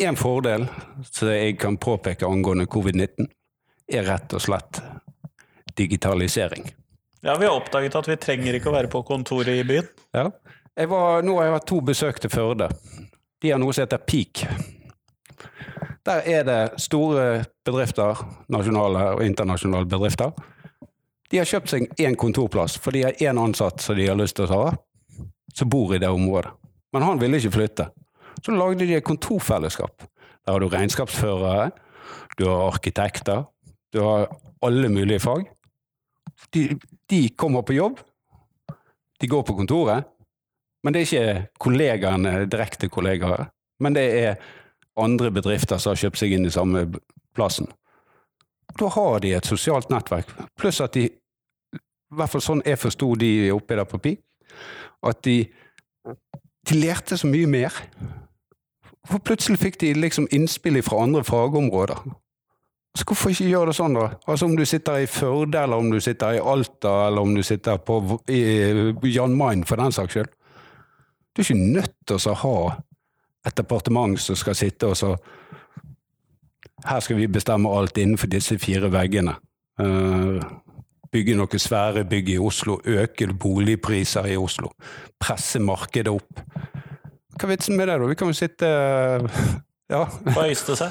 En 0.00 0.16
fordel 0.16 0.66
som 1.10 1.28
jeg 1.32 1.58
kan 1.60 1.76
påpeke 1.80 2.28
angående 2.28 2.66
covid-19, 2.68 3.28
er 3.92 4.08
rett 4.08 4.32
og 4.34 4.42
slett 4.42 4.80
digitalisering. 5.76 6.68
Ja, 7.24 7.36
vi 7.36 7.46
har 7.46 7.56
oppdaget 7.56 7.96
at 7.98 8.08
vi 8.08 8.16
trenger 8.20 8.56
ikke 8.56 8.70
å 8.70 8.76
være 8.76 8.90
på 8.92 9.02
kontoret 9.06 9.56
i 9.60 9.64
byen. 9.66 9.88
Ja. 10.16 10.30
Var, 10.76 11.22
nå 11.24 11.36
har 11.38 11.46
jeg 11.46 11.54
hatt 11.54 11.68
to 11.70 11.78
besøk 11.80 12.18
til 12.20 12.30
Førde. 12.30 12.68
De 13.40 13.48
har 13.48 13.60
noe 13.60 13.72
som 13.72 13.86
heter 13.86 14.02
Peak. 14.04 14.42
Der 16.06 16.26
er 16.28 16.42
det 16.44 16.80
store 16.84 17.44
bedrifter, 17.64 18.20
nasjonale 18.52 19.06
og 19.16 19.22
internasjonale 19.24 19.88
bedrifter. 19.88 20.34
De 21.32 21.40
har 21.40 21.48
kjøpt 21.48 21.72
seg 21.72 22.02
én 22.04 22.14
kontorplass, 22.20 22.76
for 22.78 22.94
de 22.94 23.06
har 23.06 23.22
én 23.24 23.40
ansatt 23.40 23.80
som 23.82 23.96
de 23.96 24.06
har 24.06 24.18
lyst 24.20 24.36
til 24.36 24.46
å 24.46 24.50
ta, 24.52 25.24
som 25.56 25.70
bor 25.72 25.94
i 25.96 26.00
det 26.02 26.10
området. 26.12 26.52
Men 26.94 27.06
han 27.08 27.22
ville 27.22 27.40
ikke 27.40 27.56
flytte. 27.56 27.88
Så 28.44 28.52
lagde 28.54 28.84
de 28.84 28.98
et 28.98 29.04
kontorfellesskap. 29.04 30.04
Der 30.44 30.52
har 30.52 30.60
du 30.60 30.68
regnskapsførere, 30.70 31.70
du 32.38 32.44
har 32.46 32.68
arkitekter, 32.68 33.46
du 33.92 34.02
har 34.04 34.28
alle 34.62 34.92
mulige 34.92 35.24
fag. 35.24 35.48
De, 36.54 36.68
de 37.10 37.22
kommer 37.34 37.64
på 37.66 37.74
jobb, 37.74 37.98
de 39.20 39.32
går 39.32 39.42
på 39.48 39.56
kontoret, 39.56 40.04
men 40.86 40.94
det 40.94 41.00
er 41.00 41.08
ikke 41.08 41.60
kollegaene, 41.64 42.32
direkte 42.46 42.86
kollegaer. 42.92 43.48
Men 43.82 43.96
det 43.96 44.04
er 44.20 44.36
andre 45.02 45.32
bedrifter 45.34 45.80
som 45.82 45.90
har 45.92 45.98
kjøpt 46.04 46.20
seg 46.20 46.36
inn 46.36 46.46
i 46.46 46.52
samme 46.54 46.84
plassen. 47.34 47.66
Da 48.78 48.90
har 48.94 49.18
de 49.24 49.32
et 49.34 49.48
sosialt 49.50 49.90
nettverk. 49.90 50.30
Pluss 50.54 50.78
at 50.84 50.94
de, 50.94 51.08
i 51.10 52.14
hvert 52.14 52.30
fall 52.30 52.44
sånn 52.44 52.62
jeg 52.62 52.78
forsto 52.78 53.10
de 53.18 53.32
oppe 53.50 53.74
der 53.74 53.88
på 53.90 53.98
Pi, 54.04 54.14
at 55.10 55.24
de, 55.26 55.40
de 56.70 56.78
lærte 56.78 57.18
så 57.18 57.26
mye 57.26 57.50
mer. 57.50 57.82
For 59.10 59.18
plutselig 59.26 59.58
fikk 59.64 59.80
de 59.82 59.90
liksom 59.98 60.30
innspill 60.30 60.78
fra 60.86 61.02
andre 61.02 61.24
fagområder. 61.26 62.06
Så 62.96 63.04
hvorfor 63.04 63.34
ikke 63.34 63.50
gjøre 63.50 63.72
det 63.74 63.76
sånn, 63.76 63.98
da? 63.98 64.06
Altså 64.24 64.46
Om 64.46 64.54
du 64.56 64.64
sitter 64.64 65.02
i 65.02 65.10
Førde, 65.10 65.66
eller 65.66 65.82
om 65.82 65.90
du 65.92 65.98
sitter 66.00 66.38
i 66.38 66.40
Alta, 66.40 66.94
eller 67.10 67.26
om 67.26 67.34
du 67.36 67.42
sitter 67.44 67.82
på, 67.82 67.98
i 68.32 69.10
Jan 69.12 69.34
Mayen, 69.36 69.66
for 69.68 69.82
den 69.82 69.92
saks 69.92 70.14
skyld. 70.14 70.30
Du 71.36 71.42
er 71.42 71.44
ikke 71.44 71.72
nødt 71.76 71.94
til 72.08 72.30
å 72.30 72.34
ha 72.40 72.58
et 73.46 73.56
departement 73.58 74.16
som 74.20 74.38
skal 74.38 74.56
sitte 74.56 74.88
og 74.88 74.96
så 74.96 75.16
Her 76.86 77.00
skal 77.00 77.16
vi 77.16 77.26
bestemme 77.26 77.70
alt 77.72 77.96
innenfor 77.98 78.28
disse 78.28 78.58
fire 78.60 78.90
veggene. 78.92 79.32
Uh, 79.80 80.42
bygge 81.10 81.34
noen 81.34 81.58
svære 81.58 82.04
bygg 82.04 82.28
i 82.34 82.36
Oslo, 82.38 82.76
øke 82.84 83.32
boligpriser 83.32 84.28
i 84.28 84.36
Oslo, 84.36 84.68
presse 85.18 85.58
markedet 85.58 86.12
opp. 86.12 86.42
Hva 87.32 87.48
er 87.48 87.52
vitsen 87.54 87.78
med 87.80 87.88
det, 87.88 87.96
da? 87.96 88.10
Vi 88.10 88.18
kan 88.20 88.28
jo 88.28 88.36
sitte 88.36 88.68
ja. 89.88 90.04
På 90.04 90.44
Øystese? 90.44 90.90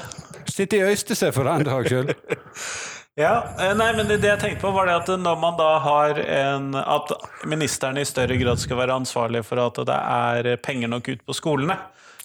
Sitte 0.50 0.76
i 0.76 0.82
Øystese, 0.90 1.32
for 1.32 1.46
den 1.46 1.64
dags 1.70 1.88
skyld. 1.88 2.14
Ja, 3.18 3.46
eh, 3.60 3.72
nei, 3.76 3.92
men 3.96 4.10
det 4.10 4.20
jeg 4.20 4.40
tenkte 4.42 4.60
på 4.60 4.70
var 4.76 4.90
det 4.90 4.96
at 4.98 5.08
når 5.16 5.38
man 5.40 5.54
da 5.56 5.70
har 5.80 6.18
en 6.20 6.74
At 6.76 7.12
ministeren 7.48 7.96
i 7.96 8.04
større 8.04 8.36
grad 8.36 8.60
skal 8.60 8.76
være 8.76 8.98
ansvarlig 9.00 9.40
for 9.48 9.60
at 9.62 9.80
det 9.88 9.96
er 9.96 10.56
penger 10.60 10.92
nok 10.92 11.08
ut 11.08 11.22
på 11.24 11.36
skolene, 11.36 11.78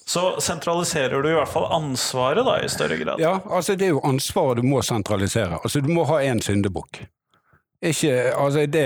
så 0.05 0.41
sentraliserer 0.43 1.23
du 1.23 1.29
i 1.29 1.37
hvert 1.37 1.47
fall 1.47 1.69
ansvaret 1.71 2.43
da 2.43 2.57
i 2.59 2.67
større 2.69 2.97
grad? 2.99 3.23
Ja, 3.23 3.37
altså 3.47 3.77
det 3.79 3.87
er 3.87 3.95
jo 3.95 4.03
ansvaret 4.03 4.59
du 4.59 4.67
må 4.67 4.81
sentralisere. 4.83 5.61
Altså 5.63 5.79
du 5.79 5.87
må 5.95 6.03
ha 6.11 6.19
én 6.27 6.43
syndebukk. 6.43 7.05
Ikke, 7.81 8.33
altså 8.37 8.67
det 8.69 8.83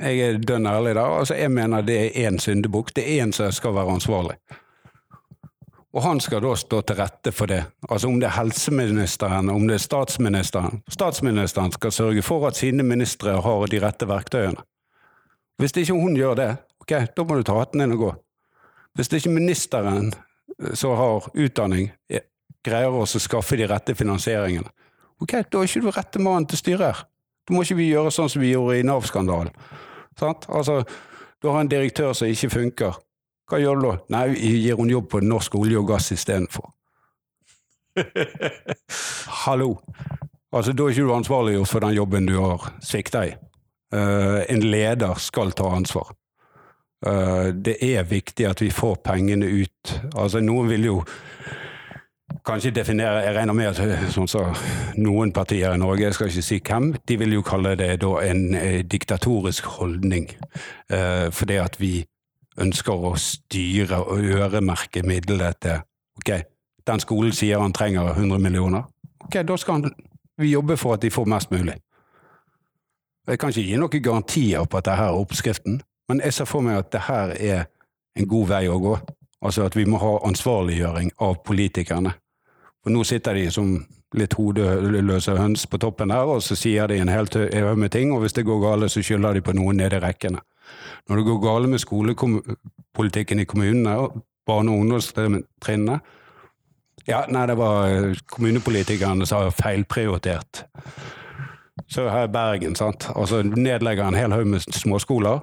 Jeg 0.00 0.20
er 0.20 0.38
dønn 0.38 0.66
ærlig 0.66 0.94
der. 0.94 1.18
Altså 1.18 1.34
jeg 1.34 1.50
mener 1.50 1.82
det 1.82 1.98
er 1.98 2.30
én 2.30 2.38
syndebukk. 2.38 2.94
Det 2.94 3.02
er 3.02 3.26
én 3.26 3.32
som 3.32 3.50
skal 3.52 3.74
være 3.74 3.98
ansvarlig. 3.98 4.38
Og 5.92 6.02
han 6.02 6.20
skal 6.24 6.40
da 6.40 6.54
stå 6.56 6.80
til 6.88 6.96
rette 6.96 7.32
for 7.36 7.50
det. 7.52 7.60
Altså 7.88 8.08
om 8.08 8.18
det 8.20 8.30
er 8.30 8.38
helseministeren, 8.38 9.50
om 9.52 9.66
det 9.68 9.76
er 9.76 9.84
statsministeren. 9.84 10.80
Statsministeren 10.88 11.72
skal 11.72 11.92
sørge 11.92 12.22
for 12.24 12.46
at 12.48 12.56
sine 12.56 12.82
ministre 12.82 13.36
har 13.44 13.66
de 13.68 13.80
rette 13.82 14.08
verktøyene. 14.08 14.64
Hvis 15.60 15.76
ikke 15.76 15.92
hun 15.92 16.16
gjør 16.16 16.34
det, 16.38 16.50
ok, 16.80 16.94
da 17.16 17.24
må 17.28 17.36
du 17.36 17.44
ta 17.46 17.58
hatten 17.58 17.84
din 17.84 17.92
og 17.94 18.00
gå. 18.00 18.12
Hvis 18.96 19.12
ikke 19.12 19.34
ministeren 19.36 20.12
eh, 20.12 20.72
som 20.74 20.96
har 20.96 21.28
utdanning, 21.34 21.92
eh, 22.08 22.24
greier 22.64 22.94
å 22.96 23.04
skaffe 23.06 23.58
de 23.60 23.68
rette 23.68 23.94
finansieringene, 23.94 24.72
ok, 25.20 25.42
da 25.44 25.60
er 25.60 25.68
ikke 25.68 25.84
du 25.84 25.92
rette 25.92 26.22
mannen 26.24 26.48
til 26.48 26.60
styret 26.60 26.86
her. 26.88 27.04
Da 27.46 27.54
må 27.54 27.62
ikke 27.66 27.78
vi 27.78 27.90
gjøre 27.90 28.12
sånn 28.14 28.30
som 28.32 28.42
vi 28.42 28.52
gjorde 28.54 28.78
i 28.78 28.86
Nav-skandalen. 28.86 29.52
Altså, 30.22 30.82
du 31.42 31.48
har 31.50 31.60
en 31.60 31.70
direktør 31.70 32.12
som 32.14 32.30
ikke 32.30 32.52
funker. 32.52 32.98
Hva 33.50 33.60
gjør 33.60 33.80
du 33.80 33.86
da? 33.88 33.96
Nei, 34.14 34.24
gir 34.38 34.78
hun 34.78 34.90
jobb 34.90 35.10
på 35.12 35.20
norsk 35.24 35.54
olje 35.60 35.80
og 35.80 35.88
gass 35.90 36.12
istedenfor. 36.14 36.70
Hallo! 39.44 39.76
Altså, 40.52 40.72
Da 40.72 40.84
er 40.84 40.92
ikke 40.92 41.06
du 41.08 41.14
ansvarliggjort 41.14 41.68
for 41.68 41.84
den 41.84 41.96
jobben 41.96 42.28
du 42.28 42.36
har 42.40 42.72
svikta 42.84 43.26
i. 43.28 43.32
Uh, 43.92 44.44
en 44.48 44.62
leder 44.64 45.18
skal 45.20 45.52
ta 45.56 45.68
ansvar. 45.76 46.14
Uh, 47.04 47.50
det 47.52 47.76
er 47.82 48.06
viktig 48.08 48.46
at 48.48 48.60
vi 48.62 48.70
får 48.70 49.00
pengene 49.04 49.48
ut. 49.48 49.96
Altså, 50.14 50.40
noen 50.40 50.70
vil 50.70 50.88
jo 50.88 51.02
kanskje 52.46 52.70
definere 52.74 53.22
Jeg 53.24 53.34
regner 53.36 53.56
med 53.56 53.70
at 53.70 53.80
eh, 53.84 54.06
sånn 54.12 54.30
så, 54.30 54.44
noen 55.00 55.32
partier 55.34 55.74
i 55.74 55.80
Norge, 55.80 56.06
jeg 56.06 56.16
skal 56.16 56.30
ikke 56.30 56.46
si 56.46 56.58
hvem, 56.64 56.88
de 57.08 57.18
vil 57.20 57.36
jo 57.36 57.44
kalle 57.46 57.74
det 57.78 57.94
da 58.02 58.12
en 58.24 58.42
eh, 58.58 58.80
diktatorisk 58.84 59.68
holdning. 59.78 60.30
Eh, 60.90 61.28
fordi 61.30 61.58
at 61.62 61.78
vi 61.80 61.92
ønsker 62.60 63.06
å 63.08 63.14
styre 63.16 64.02
og 64.04 64.20
øremerke 64.20 65.02
midlene 65.06 65.52
til 65.60 65.80
Ok, 66.18 66.28
den 66.86 67.00
skolen 67.00 67.32
sier 67.32 67.58
han 67.58 67.72
trenger 67.72 68.12
100 68.12 68.38
millioner. 68.38 68.82
Ok, 69.24 69.38
da 69.48 69.56
skal 69.56 69.78
han, 69.80 69.94
vi 70.38 70.50
jobbe 70.52 70.76
for 70.76 70.94
at 70.94 71.02
de 71.02 71.10
får 71.10 71.24
mest 71.24 71.50
mulig. 71.50 71.78
Jeg 73.26 73.38
kan 73.38 73.48
ikke 73.48 73.64
gi 73.64 73.78
noen 73.80 74.02
garantier 74.02 74.66
på 74.66 74.76
at 74.76 74.84
dette 74.84 75.06
er 75.06 75.16
oppskriften, 75.16 75.80
men 76.08 76.20
jeg 76.20 76.34
ser 76.34 76.50
for 76.50 76.60
meg 76.60 76.82
at 76.82 76.92
dette 76.92 77.18
er 77.40 77.64
en 78.18 78.28
god 78.28 78.48
vei 78.50 78.66
å 78.68 78.78
gå. 78.82 78.96
Altså 79.42 79.64
at 79.66 79.76
vi 79.76 79.86
må 79.88 79.98
ha 80.02 80.18
ansvarliggjøring 80.28 81.14
av 81.24 81.40
politikerne. 81.46 82.12
For 82.82 82.92
nå 82.92 83.04
sitter 83.06 83.38
de 83.38 83.48
som 83.50 83.72
litt 84.18 84.34
hodeløse 84.36 85.36
høns 85.38 85.64
på 85.66 85.78
toppen 85.80 86.12
der, 86.12 86.28
og 86.28 86.42
så 86.44 86.58
sier 86.58 86.90
de 86.90 86.98
en 87.00 87.10
hel 87.10 87.30
haug 87.30 87.78
med 87.78 87.92
ting, 87.94 88.12
og 88.12 88.22
hvis 88.22 88.36
det 88.36 88.44
går 88.46 88.60
galt, 88.62 88.90
så 88.92 89.02
skylder 89.02 89.38
de 89.38 89.42
på 89.42 89.54
noen 89.56 89.80
nede 89.80 89.96
i 89.96 90.02
rekkene. 90.02 90.42
Når 91.08 91.16
det 91.16 91.26
går 91.26 91.40
galt 91.42 91.70
med 91.70 91.82
skolepolitikken 91.82 93.40
i 93.42 93.44
kommunene, 93.44 93.96
og 93.98 94.22
barne- 94.46 94.72
og 94.72 94.78
ungdomstrinnet 94.78 96.00
Ja, 97.08 97.24
nei, 97.28 97.46
det 97.46 97.56
var 97.58 97.88
eh, 97.90 98.18
kommunepolitikerne 98.30 99.26
som 99.26 99.42
har 99.42 99.50
feilprioritert. 99.50 100.64
Så 101.90 102.04
her 102.08 102.28
i 102.28 102.32
Bergen, 102.32 102.76
sant. 102.76 103.08
Altså 103.16 103.42
nedlegger 103.42 104.06
en 104.06 104.14
hel 104.14 104.32
haug 104.32 104.46
med 104.46 104.60
småskoler. 104.60 105.40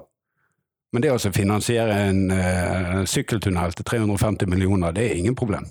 Men 0.92 1.04
det 1.04 1.12
å 1.12 1.18
finansiere 1.18 1.98
en 2.08 2.22
uh, 2.34 3.02
sykkeltunnel 3.06 3.76
til 3.78 3.86
350 3.86 4.48
millioner, 4.50 4.94
det 4.94 5.04
er 5.06 5.20
ingen 5.20 5.36
problem. 5.38 5.68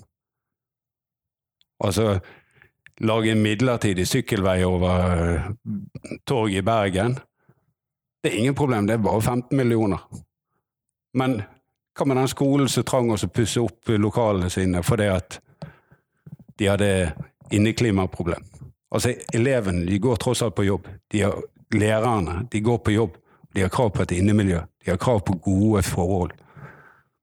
Altså 1.84 2.20
lage 3.00 3.32
en 3.32 3.42
midlertidig 3.42 4.06
sykkelvei 4.08 4.62
over 4.64 5.04
uh, 5.10 5.50
torget 6.28 6.62
i 6.62 6.64
Bergen. 6.64 7.18
Det 8.22 8.30
er 8.30 8.38
ingen 8.38 8.54
problem, 8.54 8.86
det 8.86 8.94
er 8.94 9.04
bare 9.04 9.20
15 9.20 9.56
millioner. 9.56 9.98
Men 11.14 11.40
hva 11.96 12.06
med 12.06 12.16
den 12.16 12.28
skolen 12.28 12.68
som 12.68 12.84
trang 12.84 13.10
oss 13.12 13.24
å 13.24 13.32
pusse 13.32 13.60
opp 13.60 13.90
lokalene 13.98 14.50
sine 14.52 14.82
fordi 14.86 15.08
at 15.10 15.40
de 16.58 16.68
hadde 16.68 16.90
inneklimaproblem? 17.50 18.44
Altså, 18.90 19.14
elevene 19.34 19.86
de 19.86 19.98
går 20.02 20.20
tross 20.20 20.42
alt 20.42 20.54
på 20.54 20.66
jobb. 20.66 20.88
De 21.10 21.24
har, 21.24 21.36
lærerne 21.74 22.44
de 22.50 22.60
går 22.60 22.78
på 22.84 22.94
jobb. 22.94 23.16
De 23.54 23.64
har 23.64 23.72
krav 23.72 23.90
på 23.94 24.02
et 24.02 24.14
innemiljø. 24.18 24.60
De 24.84 24.90
har 24.90 25.00
krav 25.00 25.24
på 25.26 25.38
gode 25.42 25.82
forhold. 25.82 26.32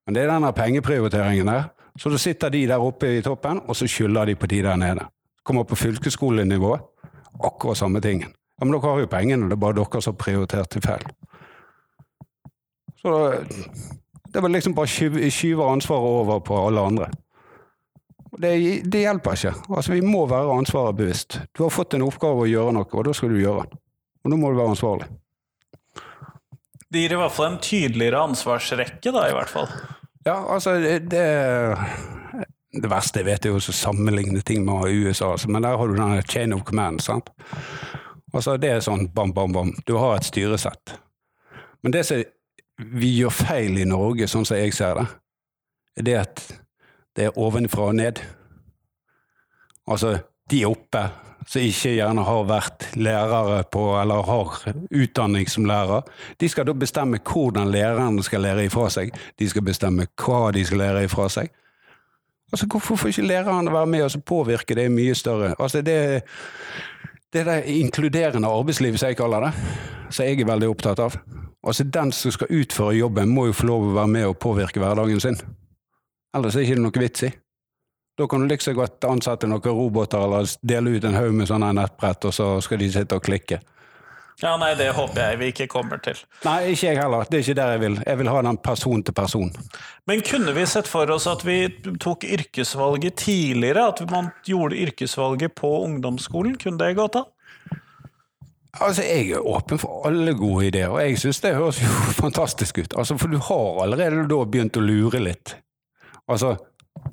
Men 0.08 0.16
det 0.16 0.24
er 0.24 0.32
denne 0.32 0.54
pengeprioriteringen 0.56 1.52
der 1.52 1.68
så 1.98 2.10
da 2.10 2.18
sitter 2.18 2.50
de 2.50 2.66
der 2.70 2.84
oppe 2.84 3.10
i 3.18 3.22
toppen, 3.26 3.62
og 3.66 3.76
så 3.76 3.88
skylder 3.90 4.30
de 4.30 4.36
på 4.36 4.48
de 4.48 4.62
der 4.62 4.76
nede. 4.78 5.08
Kommer 5.44 5.64
på 5.64 5.76
fylkesskolenivå, 5.76 6.78
akkurat 7.44 7.78
samme 7.78 8.02
tingen. 8.02 8.34
Ja, 8.58 8.66
Men 8.66 8.74
dere 8.74 8.90
har 8.90 9.00
jo 9.00 9.12
pengene, 9.12 9.50
det 9.50 9.58
er 9.58 9.62
bare 9.62 9.78
dere 9.78 10.02
som 10.02 10.16
har 10.16 10.24
prioritert 10.24 10.70
til 10.74 10.82
feil. 10.82 11.06
Så 12.98 13.14
det 14.34 14.42
var 14.42 14.50
liksom 14.50 14.76
bare 14.76 14.90
skyver 14.90 15.30
skyve 15.30 15.70
ansvaret 15.72 16.18
over 16.22 16.40
på 16.40 16.58
alle 16.68 16.82
andre. 16.82 17.12
Det, 18.38 18.50
det, 18.86 19.00
hjelper 19.00 19.34
ikke. 19.34 19.54
Altså, 19.70 19.94
Vi 19.94 20.02
må 20.02 20.26
være 20.30 20.58
ansvaret 20.58 20.98
bevisst. 20.98 21.40
Du 21.58 21.64
har 21.64 21.74
fått 21.74 21.94
en 21.94 22.06
oppgave 22.06 22.44
å 22.44 22.50
gjøre 22.50 22.74
noe, 22.76 22.90
og 22.92 23.08
da 23.08 23.14
skal 23.16 23.34
du 23.34 23.40
gjøre 23.40 23.64
den. 23.66 23.80
Og 24.26 24.34
nå 24.34 24.38
må 24.38 24.52
du 24.52 24.60
være 24.60 24.74
ansvarlig. 24.76 25.08
Det 26.88 27.04
gir 27.04 27.16
i 27.16 27.20
hvert 27.20 27.34
fall 27.36 27.50
en 27.52 27.62
tydeligere 27.64 28.26
ansvarsrekke, 28.30 29.12
da, 29.12 29.26
i 29.30 29.36
hvert 29.36 29.52
fall. 29.52 29.72
Ja, 30.28 30.38
altså 30.54 30.76
det, 30.80 31.24
det 32.76 32.92
verste 32.92 33.24
jeg 33.24 33.30
vet, 33.30 33.48
er 33.48 33.56
jo 33.56 33.60
å 33.60 33.76
sammenligne 33.76 34.44
ting 34.46 34.66
med 34.68 34.92
USA, 34.92 35.34
altså, 35.34 35.50
men 35.52 35.66
der 35.66 35.80
har 35.80 35.88
du 35.88 35.98
den 35.98 36.30
chain 36.30 36.56
of 36.56 36.64
command. 36.68 37.02
sant? 37.04 37.32
Altså 38.34 38.58
Det 38.58 38.70
er 38.70 38.82
sånn 38.84 39.08
bam, 39.14 39.34
bam, 39.34 39.54
bam. 39.56 39.74
Du 39.88 39.96
har 39.98 40.18
et 40.18 40.28
styresett. 40.28 40.98
Men 41.82 41.94
det 41.96 42.04
som 42.08 42.24
vi 42.78 43.14
gjør 43.18 43.34
feil 43.34 43.78
i 43.80 43.88
Norge, 43.88 44.28
sånn 44.30 44.46
som 44.46 44.60
jeg 44.60 44.76
ser 44.76 45.00
det, 45.00 45.06
er 45.98 46.08
det 46.08 46.18
at 46.20 46.44
det 47.18 47.30
er 47.30 47.40
ovenfra 47.40 47.90
og 47.90 47.96
ned. 47.98 48.20
Altså, 49.88 50.18
de 50.52 50.66
oppe 50.68 51.08
som 51.48 51.64
ikke 51.64 51.94
gjerne 51.96 52.26
har 52.28 52.44
vært 52.50 52.90
lærere 53.00 53.62
på, 53.72 53.84
eller 54.02 54.28
har 54.28 54.58
utdanning 54.92 55.48
som 55.50 55.66
lærer, 55.66 56.04
de 56.38 56.50
skal 56.52 56.68
da 56.68 56.76
bestemme 56.76 57.22
hvordan 57.24 57.72
lærerne 57.72 58.24
skal 58.26 58.44
lære 58.44 58.68
ifra 58.68 58.90
seg. 58.94 59.16
De 59.40 59.48
skal 59.50 59.66
bestemme 59.66 60.10
hva 60.20 60.52
de 60.54 60.66
skal 60.68 60.84
lære 60.84 61.06
ifra 61.08 61.30
seg. 61.32 61.50
Altså, 62.52 62.68
Hvorfor 62.68 62.96
får 62.96 63.08
ikke 63.16 63.28
lærerne 63.28 63.74
være 63.74 63.88
med 63.92 64.04
og 64.04 64.24
påvirke 64.24 64.76
det 64.76 64.92
mye 64.92 65.16
større? 65.16 65.56
Altså, 65.60 65.82
det, 65.82 66.24
det 67.34 67.42
er 67.42 67.50
det 67.50 67.80
inkluderende 67.80 68.48
arbeidslivet, 68.48 69.00
som 69.00 69.10
jeg 69.12 69.18
kaller 69.20 69.48
det, 69.48 69.54
som 70.10 70.26
jeg 70.26 70.40
er 70.42 70.48
veldig 70.48 70.70
opptatt 70.72 71.02
av. 71.04 71.18
Altså 71.68 71.84
Den 71.84 72.12
som 72.16 72.32
skal 72.32 72.52
utføre 72.62 72.96
jobben, 72.96 73.30
må 73.30 73.50
jo 73.50 73.58
få 73.58 73.68
lov 73.68 73.90
å 73.90 73.96
være 73.98 74.14
med 74.14 74.28
og 74.30 74.40
påvirke 74.40 74.80
hverdagen 74.80 75.20
sin. 75.20 75.40
Ellers 76.36 76.56
er 76.56 76.64
det 76.64 76.70
ikke 76.70 76.84
noe 76.86 77.04
vits 77.04 77.26
i. 77.28 77.32
Da 78.18 78.26
kan 78.28 78.42
du 78.42 78.48
liksom 78.50 78.78
godt 78.78 79.04
ansette 79.06 79.48
noen 79.50 79.62
roboter 79.62 80.24
eller 80.24 80.48
dele 80.66 80.96
ut 80.96 81.06
en 81.06 81.18
haug 81.18 81.36
med 81.38 81.50
sånne 81.50 81.74
nettbrett, 81.78 82.26
og 82.26 82.34
så 82.34 82.48
skal 82.66 82.80
de 82.82 82.90
sitte 82.94 83.20
og 83.20 83.26
klikke. 83.28 83.60
Ja, 84.38 84.52
nei, 84.62 84.76
det 84.78 84.92
håper 84.94 85.18
jeg 85.32 85.38
vi 85.40 85.48
ikke 85.50 85.66
kommer 85.72 85.98
til. 86.06 86.20
Nei, 86.46 86.60
ikke 86.76 86.92
jeg 86.92 86.98
heller. 87.00 87.24
Det 87.26 87.40
er 87.40 87.46
ikke 87.46 87.56
der 87.58 87.72
jeg 87.74 87.82
vil. 87.82 87.96
Jeg 88.06 88.18
vil 88.20 88.28
ha 88.30 88.42
den 88.46 88.60
person 88.62 89.02
til 89.08 89.16
person. 89.18 89.50
Men 90.06 90.22
kunne 90.22 90.54
vi 90.54 90.66
sett 90.70 90.86
for 90.88 91.10
oss 91.16 91.26
at 91.32 91.42
vi 91.48 91.56
tok 92.04 92.28
yrkesvalget 92.28 93.16
tidligere? 93.24 93.88
At 93.96 94.04
man 94.12 94.30
gjorde 94.46 94.78
yrkesvalget 94.78 95.56
på 95.58 95.72
ungdomsskolen? 95.88 96.54
Kunne 96.62 96.78
det 96.84 96.92
gått 97.00 97.18
an? 97.18 97.26
Altså, 98.78 99.02
Jeg 99.02 99.32
er 99.34 99.42
åpen 99.48 99.80
for 99.82 100.06
alle 100.06 100.36
gode 100.38 100.68
ideer, 100.68 100.92
og 100.94 101.02
jeg 101.02 101.18
syns 101.18 101.40
det 101.42 101.56
høres 101.58 101.80
jo 101.82 101.90
fantastisk 102.24 102.78
ut. 102.84 102.94
Altså, 102.94 103.18
For 103.18 103.34
du 103.34 103.40
har 103.42 103.82
allerede 103.88 104.28
da 104.30 104.42
begynt 104.46 104.78
å 104.78 104.84
lure 104.86 105.18
litt. 105.24 105.56
Altså, 106.30 106.54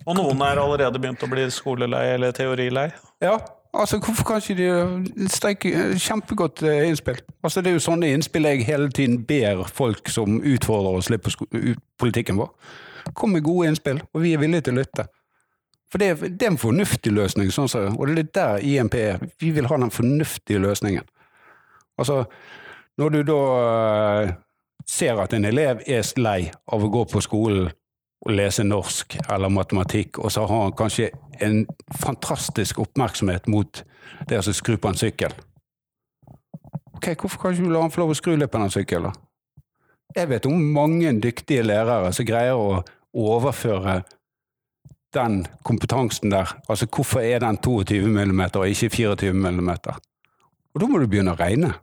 Og 0.04 0.16
noen 0.18 0.42
er 0.44 0.60
allerede 0.60 1.00
begynt 1.00 1.24
å 1.24 1.30
bli 1.30 1.48
skolelei 1.52 2.04
eller 2.18 2.36
teorilei? 2.36 2.90
ja, 3.24 3.38
altså 3.80 3.98
hvorfor 3.98 4.24
kan 4.28 4.40
ikke 4.42 4.54
de 5.18 5.28
streike 5.28 5.70
Kjempegodt 5.98 6.62
eh, 6.62 6.88
innspill. 6.88 7.18
Altså, 7.42 7.60
Det 7.60 7.70
er 7.70 7.76
jo 7.78 7.82
sånne 7.84 8.10
innspill 8.14 8.44
jeg 8.48 8.64
hele 8.66 8.88
tiden 8.90 9.24
ber 9.28 9.64
folk 9.68 10.08
som 10.08 10.40
utfordrer 10.42 10.98
oss 11.00 11.10
litt 11.10 11.22
på 11.22 11.30
politikken 11.98 12.36
vår. 12.40 12.50
Kom 13.14 13.30
med 13.36 13.42
gode 13.44 13.68
innspill, 13.68 14.00
og 14.14 14.22
vi 14.24 14.32
er 14.34 14.38
villige 14.40 14.60
til 14.68 14.74
å 14.74 14.80
lytte. 14.82 15.06
For 15.92 15.98
det, 15.98 16.08
er- 16.10 16.28
det 16.28 16.42
er 16.42 16.50
en 16.54 16.58
fornuftig 16.58 17.12
løsning, 17.12 17.50
sånn 17.54 17.68
som, 17.68 17.98
og 17.98 18.06
det 18.06 18.12
er 18.14 18.22
litt 18.22 18.32
der 18.34 18.64
IMP 18.64 18.94
er. 18.98 19.18
Vi 19.40 19.50
vil 19.54 19.66
ha 19.70 19.76
den 19.76 19.90
fornuftige 19.94 20.58
løsningen. 20.58 21.04
Altså, 21.98 22.24
når 22.98 23.08
du 23.14 23.22
da 23.28 23.40
eh, 24.24 24.32
ser 24.86 25.20
at 25.22 25.32
en 25.36 25.44
elev 25.44 25.82
er 25.86 26.02
lei 26.20 26.50
av 26.72 26.82
å 26.82 26.90
gå 26.90 27.04
på 27.12 27.20
skolen 27.22 27.70
og 28.24 28.32
lese 28.32 28.64
norsk 28.64 29.18
eller 29.28 29.52
matematikk, 29.52 30.18
og 30.18 30.32
så 30.32 30.46
har 30.48 30.62
han 30.66 30.76
kanskje 30.76 31.10
en 31.44 31.64
fantastisk 32.00 32.80
oppmerksomhet 32.80 33.48
mot 33.52 33.82
det 34.28 34.40
å 34.40 34.54
skru 34.54 34.78
på 34.80 34.90
en 34.90 34.98
sykkel. 34.98 35.34
Ok, 36.94 37.10
Hvorfor 37.20 37.40
kan 37.40 37.52
ikke 37.52 37.66
du 37.66 37.72
la 37.74 37.82
han 37.84 37.92
få 37.92 38.04
lov 38.04 38.14
å 38.14 38.18
skru 38.18 38.36
litt 38.36 38.52
på 38.52 38.60
den 38.62 38.72
sykkelen? 38.72 39.16
Jeg 40.14 40.30
vet 40.30 40.46
om 40.46 40.60
mange 40.72 41.10
dyktige 41.20 41.64
lærere 41.66 42.12
som 42.14 42.26
greier 42.26 42.56
å 42.56 42.84
overføre 43.14 44.02
den 45.14 45.44
kompetansen 45.66 46.32
der. 46.32 46.54
Altså 46.68 46.86
hvorfor 46.86 47.20
er 47.20 47.42
den 47.42 47.58
22 47.58 48.06
mm 48.08 48.42
og 48.46 48.68
ikke 48.68 48.90
24 48.94 49.32
mm? 49.34 49.70
Og 50.74 50.80
da 50.80 50.88
må 50.88 50.98
du 50.98 51.08
begynne 51.10 51.34
å 51.34 51.38
regne. 51.38 51.74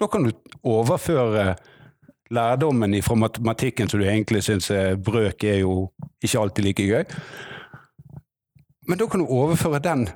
Da 0.00 0.08
kan 0.10 0.26
du 0.26 0.32
overføre 0.66 1.54
lærdommen 2.30 2.94
fra 3.02 3.16
matematikken 3.18 3.90
som 3.90 4.00
du 4.00 4.06
egentlig 4.06 4.42
syns 4.46 4.70
er 4.70 4.96
brøk, 4.96 5.44
er 5.44 5.62
jo 5.64 5.90
ikke 6.22 6.40
alltid 6.40 6.64
like 6.64 6.86
gøy. 6.86 7.04
Men 8.88 8.98
da 8.98 9.06
kan 9.06 9.22
du 9.22 9.30
overføre 9.30 9.82
den 9.82 10.06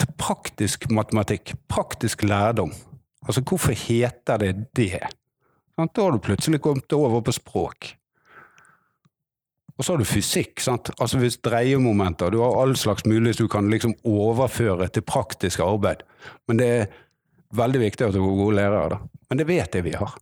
til 0.00 0.14
praktisk 0.18 0.88
matematikk, 0.90 1.54
praktisk 1.68 2.22
lærdom. 2.22 2.72
Altså 3.26 3.42
hvorfor 3.46 3.76
heter 3.76 4.40
det 4.40 4.54
det? 4.76 5.02
Da 5.76 6.02
har 6.02 6.12
du 6.12 6.22
plutselig 6.22 6.60
kommet 6.60 6.92
over 6.92 7.20
på 7.20 7.32
språk. 7.32 7.94
Og 9.78 9.84
så 9.84 9.92
har 9.94 10.02
du 10.02 10.04
fysikk. 10.04 10.60
sant? 10.60 10.90
Altså 11.00 11.18
hvis 11.18 11.38
dreiemomenter 11.42 12.30
Du 12.30 12.42
har 12.42 12.60
all 12.60 12.76
slags 12.76 13.06
mulighet 13.06 13.38
du 13.38 13.48
kan 13.48 13.70
liksom 13.70 13.94
overføre 14.04 14.88
til 14.88 15.02
praktisk 15.02 15.60
arbeid. 15.60 16.04
Men 16.48 16.58
det 16.58 16.66
er 16.66 16.86
veldig 17.56 17.80
viktig 17.80 18.06
at 18.06 18.14
du 18.14 18.20
er 18.22 18.36
gode 18.36 18.56
lærere. 18.56 18.88
da. 18.88 18.98
Men 19.30 19.38
det 19.38 19.48
vet 19.48 19.74
jeg 19.74 19.84
vi 19.84 19.96
har. 19.96 20.14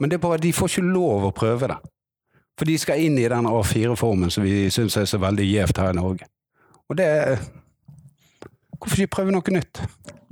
Men 0.00 0.10
det 0.10 0.18
er 0.18 0.24
bare 0.24 0.42
de 0.42 0.52
får 0.52 0.72
ikke 0.72 0.94
lov 0.94 1.28
å 1.28 1.34
prøve 1.34 1.70
det. 1.70 1.80
For 2.58 2.70
de 2.70 2.78
skal 2.78 3.02
inn 3.02 3.18
i 3.18 3.28
den 3.30 3.48
A4-formen 3.50 4.30
som 4.30 4.46
vi 4.46 4.68
syns 4.70 4.96
er 4.98 5.08
så 5.10 5.18
veldig 5.22 5.46
gjevt 5.46 5.80
her 5.82 5.94
i 5.94 5.98
Norge. 5.98 6.30
Og 6.90 6.98
det 7.00 7.10
Hvorfor 8.84 9.00
ikke 9.00 9.14
prøve 9.16 9.32
noe 9.32 9.52
nytt? 9.54 9.80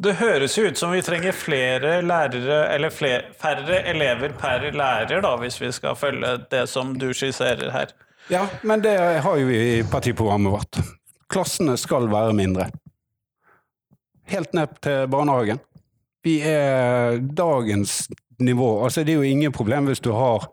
Det 0.02 0.16
høres 0.18 0.58
jo 0.58 0.66
ut 0.68 0.76
som 0.76 0.90
vi 0.92 1.00
trenger 1.04 1.32
flere 1.32 1.92
lærere, 2.04 2.66
eller 2.74 2.92
flere, 2.92 3.30
færre 3.38 3.78
elever 3.88 4.34
per 4.36 4.66
lærer, 4.74 5.22
da, 5.24 5.30
hvis 5.40 5.56
vi 5.62 5.70
skal 5.72 5.96
følge 5.96 6.34
det 6.52 6.66
som 6.68 6.90
du 6.98 7.12
skisserer 7.16 7.70
her. 7.72 7.94
Ja, 8.28 8.42
men 8.62 8.82
det 8.84 8.96
har 9.24 9.38
jo 9.38 9.46
vi 9.48 9.60
i 9.78 9.84
partiprogrammet 9.88 10.52
vårt. 10.52 10.80
Klassene 11.32 11.78
skal 11.80 12.10
være 12.12 12.34
mindre. 12.36 12.68
Helt 14.28 14.52
ned 14.52 14.74
til 14.84 15.08
barnehagen. 15.10 15.62
Vi 16.22 16.36
er 16.46 17.16
dagens 17.18 18.04
nivå. 18.42 18.84
Altså, 18.84 19.04
det 19.04 19.14
er 19.14 19.22
jo 19.22 19.22
ingen 19.22 19.52
problem 19.52 19.90
hvis 19.90 20.00
du 20.00 20.12
har 20.12 20.50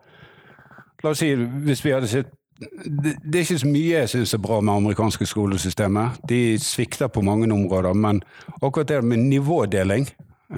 La 1.00 1.14
oss 1.14 1.22
si 1.22 1.30
hvis 1.32 1.80
vi 1.80 1.92
hadde 1.94 2.08
sett 2.10 2.28
det, 2.60 3.14
det 3.24 3.38
er 3.38 3.46
ikke 3.46 3.62
så 3.62 3.68
mye 3.70 3.92
jeg 4.02 4.08
syns 4.12 4.34
er 4.36 4.42
bra 4.44 4.58
med 4.60 4.74
amerikanske 4.74 5.24
skolesystemet. 5.24 6.18
De 6.28 6.58
svikter 6.60 7.08
på 7.08 7.22
mange 7.24 7.48
områder, 7.48 7.96
men 7.96 8.20
akkurat 8.60 8.88
det 8.88 8.98
med 9.04 9.22
nivådeling, 9.30 10.08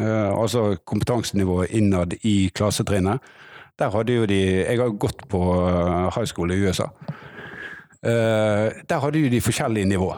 eh, 0.01 0.41
altså 0.43 0.77
kompetansenivået 0.85 1.71
innad 1.71 2.17
i 2.23 2.51
klassetrinnet, 2.55 3.23
der 3.79 3.91
hadde 3.91 4.13
jo 4.13 4.27
de 4.27 4.41
Jeg 4.41 4.79
har 4.79 4.99
gått 4.99 5.29
på 5.29 5.43
eh, 5.69 6.11
high 6.17 6.27
school 6.27 6.51
i 6.51 6.59
USA. 6.59 6.91
Eh, 8.03 8.83
der 8.89 8.99
hadde 8.99 9.19
jo 9.19 9.31
de 9.31 9.41
forskjellige 9.41 9.87
nivå. 9.87 10.15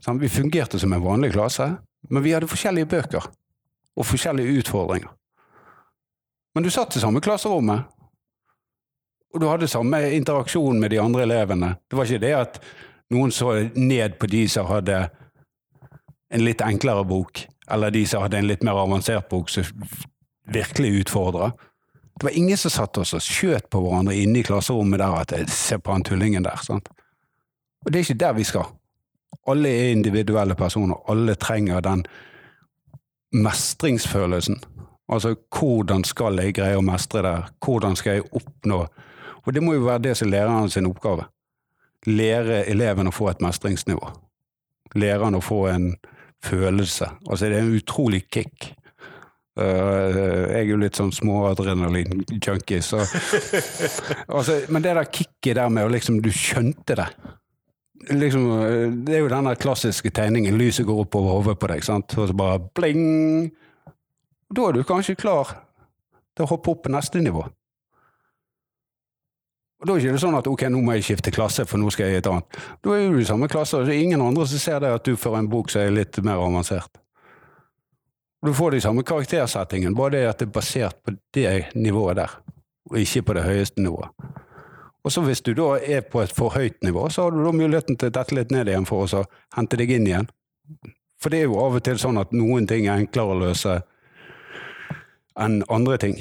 Sant? 0.00 0.22
Vi 0.22 0.28
fungerte 0.28 0.78
som 0.78 0.92
en 0.92 1.04
vanlig 1.04 1.32
klasse, 1.32 1.76
men 2.10 2.24
vi 2.24 2.32
hadde 2.32 2.48
forskjellige 2.48 2.86
bøker 2.86 3.30
og 3.96 4.06
forskjellige 4.06 4.58
utfordringer. 4.58 5.12
Men 6.56 6.64
du 6.64 6.70
satt 6.72 6.96
i 6.96 7.00
samme 7.02 7.20
klasserommet, 7.20 7.84
og 9.34 9.40
du 9.42 9.44
hadde 9.44 9.68
samme 9.68 9.98
interaksjon 10.16 10.78
med 10.80 10.88
de 10.94 11.00
andre 11.02 11.26
elevene. 11.26 11.74
Det 11.84 11.98
var 11.98 12.08
ikke 12.08 12.22
det 12.22 12.30
at 12.32 12.54
noen 13.12 13.34
så 13.34 13.50
ned 13.76 14.14
på 14.16 14.30
de 14.32 14.46
som 14.48 14.64
hadde 14.70 15.02
en 16.32 16.44
litt 16.46 16.64
enklere 16.64 17.04
bok, 17.04 17.42
eller 17.68 17.92
de 17.92 18.06
som 18.08 18.24
hadde 18.24 18.40
en 18.40 18.48
litt 18.48 18.64
mer 18.64 18.80
avansert 18.80 19.28
bok 19.28 19.52
som 19.52 19.68
virkelig 20.48 21.02
utfordra. 21.02 21.50
Det 22.16 22.24
var 22.24 22.38
ingen 22.40 22.56
som 22.56 22.72
satt 22.72 23.02
oss 23.04 23.12
og 23.18 23.26
skjøt 23.26 23.68
på 23.68 23.82
hverandre 23.84 24.16
inne 24.16 24.40
i 24.40 24.48
klasserommet 24.48 25.02
der 25.02 25.12
at 25.20 25.36
'se 25.36 25.52
ser 25.52 25.78
på 25.84 25.92
han 25.92 26.08
tullingen 26.08 26.48
der. 26.48 26.56
sant? 26.56 26.88
Og 27.84 27.92
det 27.92 27.98
er 27.98 28.04
ikke 28.04 28.24
der 28.24 28.32
vi 28.32 28.44
skal. 28.44 28.64
Alle 29.46 29.68
er 29.68 29.92
individuelle 29.92 30.54
personer. 30.54 30.96
Alle 31.08 31.34
trenger 31.34 31.80
den 31.80 32.06
mestringsfølelsen. 33.32 34.56
Altså 35.12 35.36
hvordan 35.54 36.02
skal 36.06 36.40
jeg 36.42 36.56
greie 36.58 36.78
å 36.78 36.84
mestre 36.84 37.22
det? 37.22 37.34
Hvordan 37.62 37.96
skal 37.98 38.18
jeg 38.18 38.28
oppnå 38.34 38.80
Og 39.46 39.52
det 39.54 39.62
må 39.62 39.76
jo 39.76 39.86
være 39.86 40.08
det 40.08 40.16
som 40.18 40.26
er 40.26 40.40
læreren 40.40 40.70
sin 40.70 40.88
oppgave. 40.88 41.28
Lære 42.06 42.64
eleven 42.70 43.06
å 43.06 43.14
få 43.14 43.28
et 43.30 43.42
mestringsnivå. 43.42 44.08
Lære 44.98 45.22
han 45.22 45.38
å 45.38 45.44
få 45.44 45.60
en 45.70 45.92
følelse. 46.42 47.06
Altså 47.28 47.46
det 47.46 47.60
er 47.60 47.62
en 47.62 47.76
utrolig 47.78 48.24
kick. 48.26 48.72
Uh, 49.56 50.50
jeg 50.50 50.58
er 50.58 50.66
jo 50.68 50.76
litt 50.82 50.98
sånn 50.98 51.14
småadrenalin-junkie, 51.16 52.82
så 52.84 52.98
altså, 54.36 54.58
Men 54.68 54.84
det 54.84 54.92
der 54.98 55.08
kicket 55.08 55.56
der 55.56 55.70
med 55.72 55.86
å 55.86 55.92
liksom 55.94 56.18
Du 56.20 56.28
skjønte 56.28 56.98
det. 56.98 57.06
Liksom, 58.12 58.44
det 59.06 59.14
er 59.16 59.22
jo 59.22 59.30
den 59.32 59.48
der 59.48 59.56
klassiske 59.58 60.12
tegningen. 60.14 60.58
Lyset 60.60 60.84
går 60.86 61.06
opp 61.06 61.16
over 61.16 61.38
hodet 61.38 61.56
på 61.62 61.70
deg, 61.72 61.86
sant? 61.86 62.18
og 62.18 62.28
så 62.28 62.36
bare 62.36 62.60
bling. 62.76 63.48
Da 64.54 64.68
er 64.68 64.76
du 64.76 64.84
kanskje 64.86 65.16
klar 65.18 65.56
til 66.36 66.44
å 66.44 66.50
hoppe 66.52 66.70
opp 66.72 66.84
på 66.84 66.92
neste 66.92 67.22
nivå. 67.22 67.46
Og 69.76 69.86
Da 69.86 69.92
er 69.92 70.00
det 70.00 70.08
ikke 70.08 70.20
sånn 70.22 70.38
at 70.38 70.46
ok, 70.48 70.62
nå 70.72 70.80
må 70.80 70.94
jeg 70.96 71.04
skifte 71.04 71.32
klasse, 71.34 71.66
for 71.68 71.78
nå 71.78 71.90
skal 71.92 72.08
jeg 72.08 72.14
i 72.16 72.20
et 72.22 72.28
annet. 72.30 72.60
Da 72.82 72.94
er 72.96 73.10
du 73.12 73.18
i 73.20 73.28
samme 73.28 73.48
klasse, 73.48 73.76
og 73.76 73.86
det 73.86 73.96
er 73.96 74.04
ingen 74.06 74.22
andre 74.24 74.46
som 74.48 74.58
ser 74.62 74.80
det 74.80 74.94
at 74.94 75.04
du 75.04 75.16
får 75.20 75.36
en 75.38 75.50
bok 75.52 75.70
som 75.70 75.82
er 75.82 75.92
litt 75.92 76.16
mer 76.24 76.40
avansert. 76.40 77.02
Du 78.44 78.54
får 78.54 78.70
de 78.70 78.80
samme 78.80 79.02
karaktersettingen, 79.02 79.94
bare 79.96 80.14
det 80.14 80.24
at 80.30 80.38
det 80.40 80.48
er 80.48 80.54
basert 80.54 81.02
på 81.04 81.16
det 81.34 81.74
nivået 81.74 82.16
der, 82.16 82.30
og 82.90 82.98
ikke 83.00 83.22
på 83.26 83.36
det 83.36 83.44
høyeste 83.44 83.82
nivået. 83.82 84.08
Og 85.04 85.12
så 85.12 85.22
Hvis 85.22 85.40
du 85.40 85.52
da 85.54 85.78
er 85.78 86.00
på 86.00 86.20
et 86.20 86.32
for 86.32 86.50
høyt 86.50 86.82
nivå, 86.82 87.08
så 87.08 87.22
har 87.22 87.30
du 87.30 87.44
da 87.44 87.52
muligheten 87.52 87.96
til 87.96 88.08
å 88.08 88.10
dette 88.10 88.34
litt 88.34 88.50
ned 88.50 88.66
igjen 88.66 88.86
for 88.86 89.06
å 89.06 89.24
hente 89.54 89.76
deg 89.76 89.90
inn 89.90 90.06
igjen. 90.06 90.28
For 91.22 91.30
det 91.30 91.38
er 91.40 91.44
jo 91.44 91.60
av 91.62 91.76
og 91.78 91.84
til 91.84 91.98
sånn 91.98 92.18
at 92.18 92.32
noen 92.32 92.66
ting 92.66 92.86
er 92.86 92.98
enklere 92.98 93.34
å 93.34 93.38
løse 93.38 93.82
enn 95.40 95.62
andre 95.68 95.98
ting. 96.00 96.20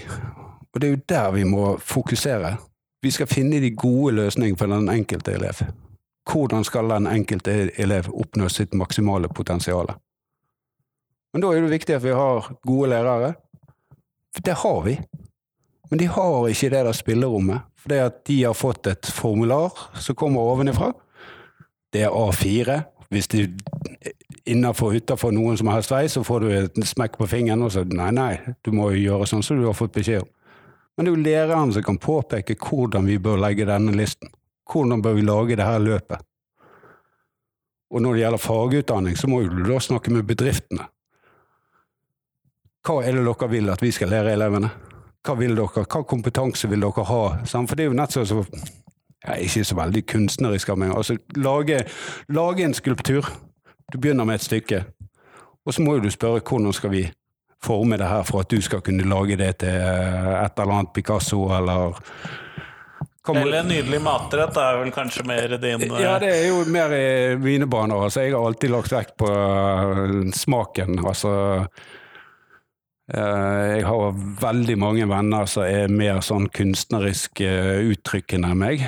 Og 0.74 0.82
det 0.82 0.88
er 0.88 0.96
jo 0.96 1.04
der 1.10 1.32
vi 1.32 1.44
må 1.48 1.78
fokusere. 1.78 2.56
Vi 3.02 3.12
skal 3.12 3.30
finne 3.32 3.62
de 3.62 3.72
gode 3.76 4.16
løsningene 4.16 4.58
for 4.58 4.72
den 4.72 4.90
enkelte 4.90 5.36
elev. 5.38 5.62
Hvordan 6.32 6.64
skal 6.64 6.90
den 6.90 7.08
enkelte 7.08 7.70
elev 7.82 8.10
oppnå 8.10 8.50
sitt 8.50 8.74
maksimale 8.74 9.30
potensial? 9.30 9.94
Men 11.34 11.44
da 11.44 11.52
er 11.52 11.62
det 11.62 11.76
viktig 11.76 11.96
at 11.96 12.04
vi 12.04 12.16
har 12.16 12.50
gode 12.66 12.90
lærere. 12.90 13.34
For 14.36 14.42
det 14.42 14.58
har 14.64 14.82
vi. 14.86 14.98
Men 15.90 16.00
de 16.00 16.08
har 16.08 16.48
ikke 16.48 16.70
det 16.70 16.86
der 16.88 16.98
spillerommet. 16.98 17.62
For 17.78 17.90
det 17.90 18.00
at 18.02 18.22
de 18.28 18.44
har 18.44 18.58
fått 18.58 18.88
et 18.88 19.06
formular 19.06 19.72
som 20.02 20.16
kommer 20.16 20.42
ovenifra. 20.42 20.92
Det 21.94 22.02
er 22.08 22.10
A4. 22.10 22.82
Hvis 23.10 23.28
de 23.28 23.46
innafor 24.46 24.96
utafor 24.96 25.34
noen 25.34 25.58
som 25.58 25.70
har 25.72 25.86
vei, 25.90 26.06
så 26.10 26.24
får 26.24 26.44
du 26.44 26.52
et 26.54 26.80
smekk 26.88 27.18
på 27.20 27.28
fingeren 27.30 27.66
og 27.66 27.74
så 27.74 27.84
Nei, 27.90 28.12
nei, 28.14 28.32
du 28.66 28.72
må 28.76 28.92
jo 28.94 29.02
gjøre 29.02 29.30
sånn 29.30 29.44
som 29.46 29.60
du 29.60 29.66
har 29.66 29.78
fått 29.78 29.96
beskjed 29.96 30.24
om. 30.24 30.32
Men 30.96 31.06
det 31.06 31.12
er 31.12 31.16
jo 31.16 31.26
læreren 31.26 31.74
som 31.76 31.84
kan 31.84 32.00
påpeke 32.00 32.56
hvordan 32.56 33.10
vi 33.10 33.18
bør 33.20 33.42
legge 33.42 33.68
denne 33.68 33.96
listen. 33.98 34.32
Hvordan 34.72 35.02
bør 35.04 35.18
vi 35.18 35.26
lage 35.26 35.58
det 35.60 35.68
her 35.68 35.82
løpet? 35.84 36.24
Og 37.92 38.02
når 38.02 38.14
det 38.14 38.22
gjelder 38.22 38.42
fagutdanning, 38.42 39.18
så 39.18 39.28
må 39.30 39.42
du 39.44 39.64
da 39.66 39.80
snakke 39.80 40.14
med 40.14 40.26
bedriftene. 40.28 40.88
Hva 42.86 43.02
er 43.02 43.18
det 43.18 43.26
dere 43.26 43.50
vil 43.50 43.72
at 43.74 43.82
vi 43.82 43.92
skal 43.94 44.12
lære 44.14 44.36
elevene? 44.38 44.70
Hva 45.26 45.36
vil 45.40 45.56
dere, 45.58 45.86
hva 45.90 46.02
kompetanse 46.06 46.70
vil 46.70 46.86
dere 46.86 47.06
ha? 47.10 47.22
For 47.50 47.74
det 47.74 47.86
er 47.86 47.90
jo 47.90 47.98
nett 47.98 48.14
sånn 48.14 48.28
som 48.30 48.44
ja, 48.46 49.40
Ikke 49.42 49.64
så 49.66 49.78
veldig 49.78 50.04
kunstnerisk 50.06 50.70
av 50.70 50.78
meg. 50.78 50.94
Altså, 50.94 51.18
lage, 51.34 51.80
lage 52.30 52.66
en 52.66 52.76
skulptur. 52.78 53.26
Du 53.94 54.00
begynner 54.02 54.26
med 54.26 54.40
et 54.40 54.46
stykke, 54.46 54.84
og 55.66 55.74
så 55.74 55.84
må 55.86 55.96
jo 55.96 56.06
du 56.06 56.10
spørre 56.14 56.42
hvordan 56.42 56.74
skal 56.74 56.92
vi 56.94 57.06
forme 57.66 57.98
det 57.98 58.08
her 58.10 58.26
for 58.28 58.44
at 58.44 58.50
du 58.52 58.62
skal 58.62 58.82
kunne 58.86 59.06
lage 59.10 59.38
det 59.40 59.58
til 59.64 59.70
et 59.70 60.60
eller 60.60 60.74
annet 60.80 60.94
Picasso 60.94 61.46
eller 61.56 62.02
eller 63.26 63.58
en 63.58 63.70
nydelig 63.72 63.98
matrett 64.06 64.58
er 64.62 64.76
vel 64.78 64.92
kanskje 64.94 65.24
mer 65.26 65.56
din 65.58 65.82
Ja, 65.98 66.20
det 66.22 66.30
er 66.30 66.44
jo 66.52 66.60
mer 66.70 66.92
i 66.94 67.38
mine 67.42 67.66
baner. 67.66 68.04
Altså, 68.06 68.22
jeg 68.22 68.36
har 68.36 68.46
alltid 68.46 68.70
lagt 68.70 68.94
vekt 68.94 69.16
på 69.18 69.30
smaken. 70.38 71.00
Altså 71.02 71.32
Jeg 73.10 73.86
har 73.86 74.20
veldig 74.42 74.78
mange 74.78 75.10
venner 75.10 75.50
som 75.50 75.66
er 75.66 75.90
mer 75.90 76.22
sånn 76.26 76.46
kunstnerisk 76.54 77.42
uttrykkende 77.42 78.54
enn 78.54 78.62
meg. 78.62 78.86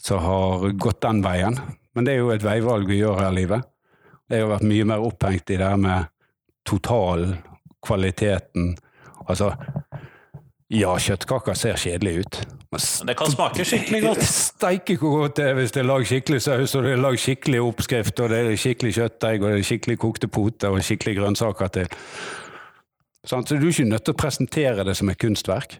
som 0.00 0.18
har 0.24 0.70
gått 0.72 1.02
den 1.02 1.22
veien. 1.24 1.60
Men 1.96 2.06
det 2.06 2.14
er 2.14 2.20
jo 2.20 2.32
et 2.34 2.44
veivalg 2.44 2.88
vi 2.88 3.00
gjør 3.00 3.22
her 3.22 3.32
i 3.32 3.38
livet. 3.40 3.68
Jeg 4.28 4.42
har 4.42 4.50
vært 4.50 4.66
mye 4.68 4.86
mer 4.88 5.04
opphengt 5.06 5.50
i 5.50 5.56
det 5.56 5.64
her 5.64 5.80
med 5.80 6.10
total 6.66 7.30
kvaliteten. 7.86 8.74
Altså 9.26 9.54
ja, 10.74 10.96
kjøttkaker 10.98 11.54
ser 11.54 11.78
kjedelig 11.78 12.24
ut. 12.24 12.40
Men 12.74 12.82
det 13.08 13.14
kan 13.16 13.30
smake 13.30 13.64
skikkelig 13.64 14.00
godt. 14.02 14.24
Steike 14.56 14.96
hvor 14.98 15.22
godt 15.22 15.38
det 15.38 15.46
er 15.46 15.56
hvis 15.60 15.72
det 15.76 15.84
er 15.84 15.88
lagd 15.88 16.10
skikkelig 16.10 16.42
saus, 16.42 16.74
og 16.74 16.84
det 16.84 16.92
er 16.96 17.00
lagd 17.04 17.22
skikkelig 17.22 17.62
oppskrift, 17.62 18.20
og 18.20 18.32
det 18.34 18.42
er 18.42 18.60
skikkelig 18.60 18.92
kjøttdeig, 18.98 19.38
og 19.40 19.46
det 19.46 19.60
er 19.60 19.68
skikkelig 19.70 19.98
kokte 20.02 20.30
poter 20.32 20.74
og 20.74 20.84
skikkelig 20.84 21.16
grønnsaker 21.20 21.72
til. 21.78 21.96
Så 23.26 23.40
du 23.46 23.56
er 23.56 23.68
ikke 23.70 23.88
nødt 23.88 24.04
til 24.06 24.14
å 24.14 24.20
presentere 24.20 24.84
det 24.86 24.96
som 24.98 25.10
et 25.10 25.22
kunstverk, 25.22 25.78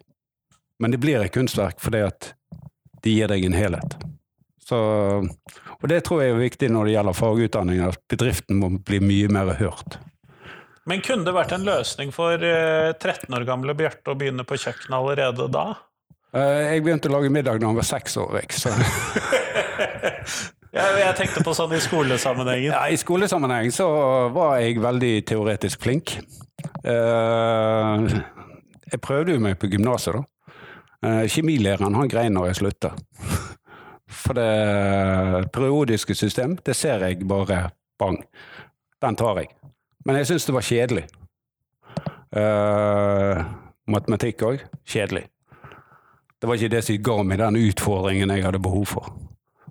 men 0.81 0.95
det 0.95 1.03
blir 1.03 1.23
et 1.23 1.35
kunstverk 1.35 1.83
fordi 1.83 2.07
at 2.07 2.33
det 3.03 3.19
gir 3.19 3.31
deg 3.31 3.47
en 3.47 3.59
helhet. 3.59 3.99
Så, 4.67 4.79
og 5.79 5.87
det 5.91 6.01
tror 6.07 6.25
jeg 6.25 6.35
er 6.35 6.41
viktig 6.41 6.69
når 6.75 6.89
det 6.89 6.95
gjelder 6.97 7.17
fagutdanning, 7.17 7.83
at 7.87 8.01
bedriften 8.11 8.59
må 8.59 8.73
bli 8.83 8.99
mye 9.05 9.31
mer 9.31 9.53
hørt. 9.61 9.99
Men 10.87 11.03
kunne 11.03 11.27
det 11.27 11.35
vært 11.35 11.55
en 11.55 11.67
løsning 11.67 12.12
for 12.14 12.39
13 12.39 13.07
eh, 13.07 13.37
år 13.37 13.47
gamle 13.47 13.75
Bjarte 13.79 14.12
å 14.12 14.19
begynne 14.19 14.47
på 14.47 14.59
kjøkkenet 14.59 14.95
allerede 14.99 15.49
da? 15.51 15.64
Eh, 16.35 16.75
jeg 16.75 16.85
begynte 16.87 17.11
å 17.11 17.17
lage 17.17 17.31
middag 17.35 17.59
da 17.62 17.71
han 17.71 17.79
var 17.79 17.87
seks 17.87 18.19
år. 18.23 18.39
Så. 18.55 18.71
jeg 20.79 21.17
tenkte 21.19 21.43
på 21.47 21.55
sånn 21.59 21.75
i 21.75 21.83
skolesammenhengen. 21.83 22.71
Ja, 22.71 22.85
I 22.91 22.99
skolesammenheng 23.03 23.75
så 23.75 23.89
var 24.35 24.61
jeg 24.62 24.83
veldig 24.83 25.12
teoretisk 25.31 25.83
flink. 25.87 26.19
Eh, 26.87 28.07
jeg 28.87 29.03
prøvde 29.03 29.35
jo 29.35 29.43
meg 29.43 29.59
på 29.62 29.71
gymnaset, 29.71 30.19
da. 30.19 30.23
Kjemilæreren 31.07 31.95
han 31.95 32.09
grein 32.11 32.35
når 32.35 32.49
jeg 32.51 32.62
slutta. 32.64 32.97
For 34.07 34.39
det 34.39 35.51
periodiske 35.53 36.15
system, 36.15 36.57
det 36.67 36.77
ser 36.77 37.03
jeg 37.05 37.27
bare 37.29 37.71
bang. 37.99 38.21
Den 39.03 39.17
tar 39.17 39.41
jeg. 39.41 39.49
Men 40.07 40.17
jeg 40.21 40.27
syns 40.27 40.47
det 40.47 40.55
var 40.55 40.67
kjedelig. 40.67 41.07
Uh, 42.37 43.43
matematikk 43.91 44.45
òg 44.47 44.63
kjedelig. 44.87 45.27
Det 46.37 46.49
var 46.49 46.59
ikke 46.59 46.75
det 46.75 46.83
som 46.85 46.99
ga 47.03 47.17
meg 47.25 47.41
den 47.41 47.59
utfordringen 47.59 48.31
jeg 48.35 48.45
hadde 48.45 48.63
behov 48.63 48.87
for. 48.91 49.11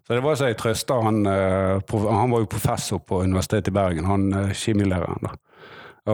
Så 0.06 0.14
det 0.14 0.24
var 0.26 0.38
så 0.38 0.50
jeg 0.50 0.58
trøsta 0.60 1.00
han 1.02 1.24
uh, 1.26 1.96
Han 2.04 2.32
var 2.32 2.44
jo 2.44 2.50
professor 2.50 3.00
på 3.00 3.24
Universitetet 3.24 3.72
i 3.72 3.76
Bergen, 3.76 4.06
han 4.06 4.28
uh, 4.34 4.52
kjemilæreren. 4.54 5.24
da. 5.24 5.36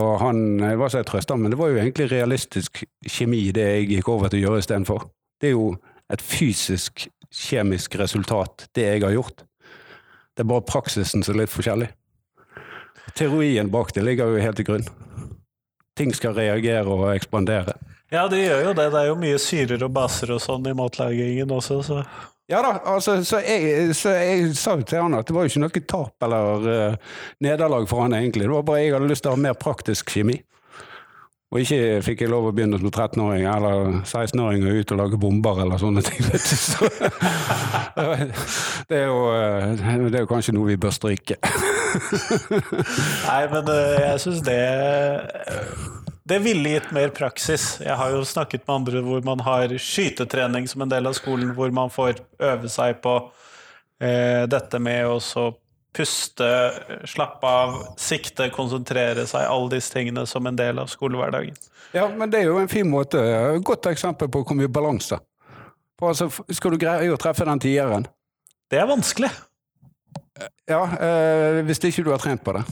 Og 0.00 0.20
han 0.20 0.58
det 0.58 0.78
var 0.78 0.88
så 0.88 1.02
jeg 1.02 1.10
trøsta 1.10 1.36
men 1.36 1.52
det 1.52 1.58
var 1.60 1.68
jo 1.68 1.80
egentlig 1.80 2.10
realistisk 2.12 2.84
kjemi 3.04 3.50
det 3.52 3.66
jeg 3.66 3.88
gikk 3.90 4.08
over 4.08 4.30
til 4.32 4.40
å 4.40 4.46
gjøre 4.46 4.62
istedenfor. 4.62 5.08
Det 5.40 5.50
er 5.50 5.56
jo 5.56 5.74
et 6.12 6.22
fysisk, 6.22 7.08
kjemisk 7.32 7.96
resultat, 8.00 8.68
det 8.76 8.86
jeg 8.86 9.04
har 9.04 9.14
gjort. 9.16 9.44
Det 10.36 10.44
er 10.44 10.48
bare 10.48 10.64
praksisen 10.68 11.24
som 11.24 11.34
er 11.34 11.44
litt 11.44 11.52
forskjellig. 11.52 11.88
Teorien 13.18 13.70
bak 13.72 13.92
det 13.96 14.04
ligger 14.06 14.32
jo 14.32 14.42
helt 14.42 14.60
til 14.60 14.68
grunn. 14.68 14.86
Ting 15.98 16.12
skal 16.16 16.36
reagere 16.36 16.88
og 16.88 17.10
ekspandere. 17.12 17.74
Ja, 18.12 18.26
det 18.28 18.42
gjør 18.42 18.68
jo 18.68 18.76
det. 18.76 18.90
Det 18.92 19.00
er 19.00 19.08
jo 19.08 19.16
mye 19.20 19.40
syrer 19.40 19.84
og 19.84 19.92
baser 19.96 20.32
og 20.34 20.40
sånn 20.44 20.68
i 20.68 20.76
matlagingen 20.76 21.52
også, 21.52 21.80
så 21.84 22.02
ja 22.50 22.58
da, 22.60 22.72
altså, 22.90 23.14
så 23.24 23.38
jeg, 23.40 23.94
så 23.96 24.10
jeg 24.18 24.50
sa 24.58 24.74
til 24.82 25.00
han 25.00 25.14
at 25.16 25.28
det 25.28 25.32
var 25.32 25.46
jo 25.46 25.52
ikke 25.52 25.62
noe 25.62 25.82
tap 25.88 26.24
eller 26.26 26.66
uh, 26.66 27.12
nederlag 27.40 27.86
for 27.88 28.04
han 28.04 28.16
egentlig. 28.18 28.44
Det 28.44 28.52
var 28.52 28.66
bare 28.66 28.82
jeg 28.82 28.96
hadde 28.96 29.08
lyst 29.08 29.24
til 29.24 29.32
å 29.32 29.36
ha 29.36 29.40
mer 29.44 29.56
praktisk 29.56 30.12
kjemi. 30.12 30.36
Og 31.52 31.60
ikke 31.60 32.00
fikk 32.00 32.22
jeg 32.24 32.32
lov 32.32 32.46
å 32.48 32.52
begynne 32.56 32.78
som 32.80 32.88
13-åring 32.88 33.44
eller 33.44 33.98
16-åring 34.08 34.62
og 34.64 34.78
ut 34.80 34.92
og 34.94 35.00
lage 35.02 35.18
bomber 35.20 35.58
eller 35.66 35.80
sånne 35.80 36.00
ting. 36.06 36.24
Så, 36.40 36.88
det, 38.88 38.96
er 39.02 39.10
jo, 39.10 39.18
eh, 39.36 40.06
det 40.08 40.16
er 40.16 40.24
jo 40.24 40.30
kanskje 40.30 40.56
noe 40.56 40.70
vi 40.70 40.78
bør 40.80 40.94
stryke. 40.96 41.36
Nei, 43.28 43.42
men 43.52 43.68
eh, 43.68 43.98
jeg 44.00 44.22
syns 44.24 44.40
det 44.48 44.60
det 46.32 46.38
ville 46.40 46.76
gitt 46.78 46.92
mer 46.94 47.10
praksis. 47.12 47.82
Jeg 47.82 47.98
har 47.98 48.14
jo 48.14 48.24
snakket 48.24 48.64
med 48.64 48.74
andre 48.78 49.02
hvor 49.04 49.24
man 49.26 49.42
har 49.44 49.74
skytetrening 49.76 50.68
som 50.70 50.84
en 50.84 50.92
del 50.92 51.10
av 51.10 51.18
skolen, 51.18 51.52
hvor 51.56 51.72
man 51.74 51.92
får 51.92 52.22
øve 52.40 52.70
seg 52.72 53.02
på 53.04 53.18
eh, 54.00 54.48
dette 54.48 54.80
med 54.80 55.10
å 55.10 55.18
puste, 55.92 56.48
slappe 57.08 57.46
av, 57.46 57.76
sikte, 58.00 58.48
konsentrere 58.54 59.26
seg, 59.28 59.44
alle 59.44 59.74
disse 59.74 59.92
tingene 59.92 60.24
som 60.28 60.46
en 60.48 60.56
del 60.58 60.80
av 60.80 60.90
skolehverdagen. 60.92 61.58
Ja, 61.92 62.06
men 62.08 62.32
det 62.32 62.40
er 62.40 62.48
jo 62.48 62.58
en 62.62 62.70
fin 62.72 62.88
måte, 62.88 63.20
et 63.20 63.64
godt 63.66 63.90
eksempel 63.90 64.30
på 64.32 64.44
hvor 64.46 64.56
mye 64.56 64.72
balanse. 64.72 65.20
Altså, 66.02 66.26
skal 66.50 66.74
du 66.74 66.80
greie 66.82 67.12
å 67.12 67.18
treffe 67.20 67.46
den 67.46 67.60
tieren? 67.62 68.08
Det 68.72 68.80
er 68.80 68.88
vanskelig. 68.90 69.30
Ja, 70.66 70.82
eh, 70.96 71.60
hvis 71.66 71.82
ikke 71.84 72.02
du 72.06 72.10
har 72.10 72.22
trent 72.22 72.42
på 72.42 72.56
det. 72.56 72.64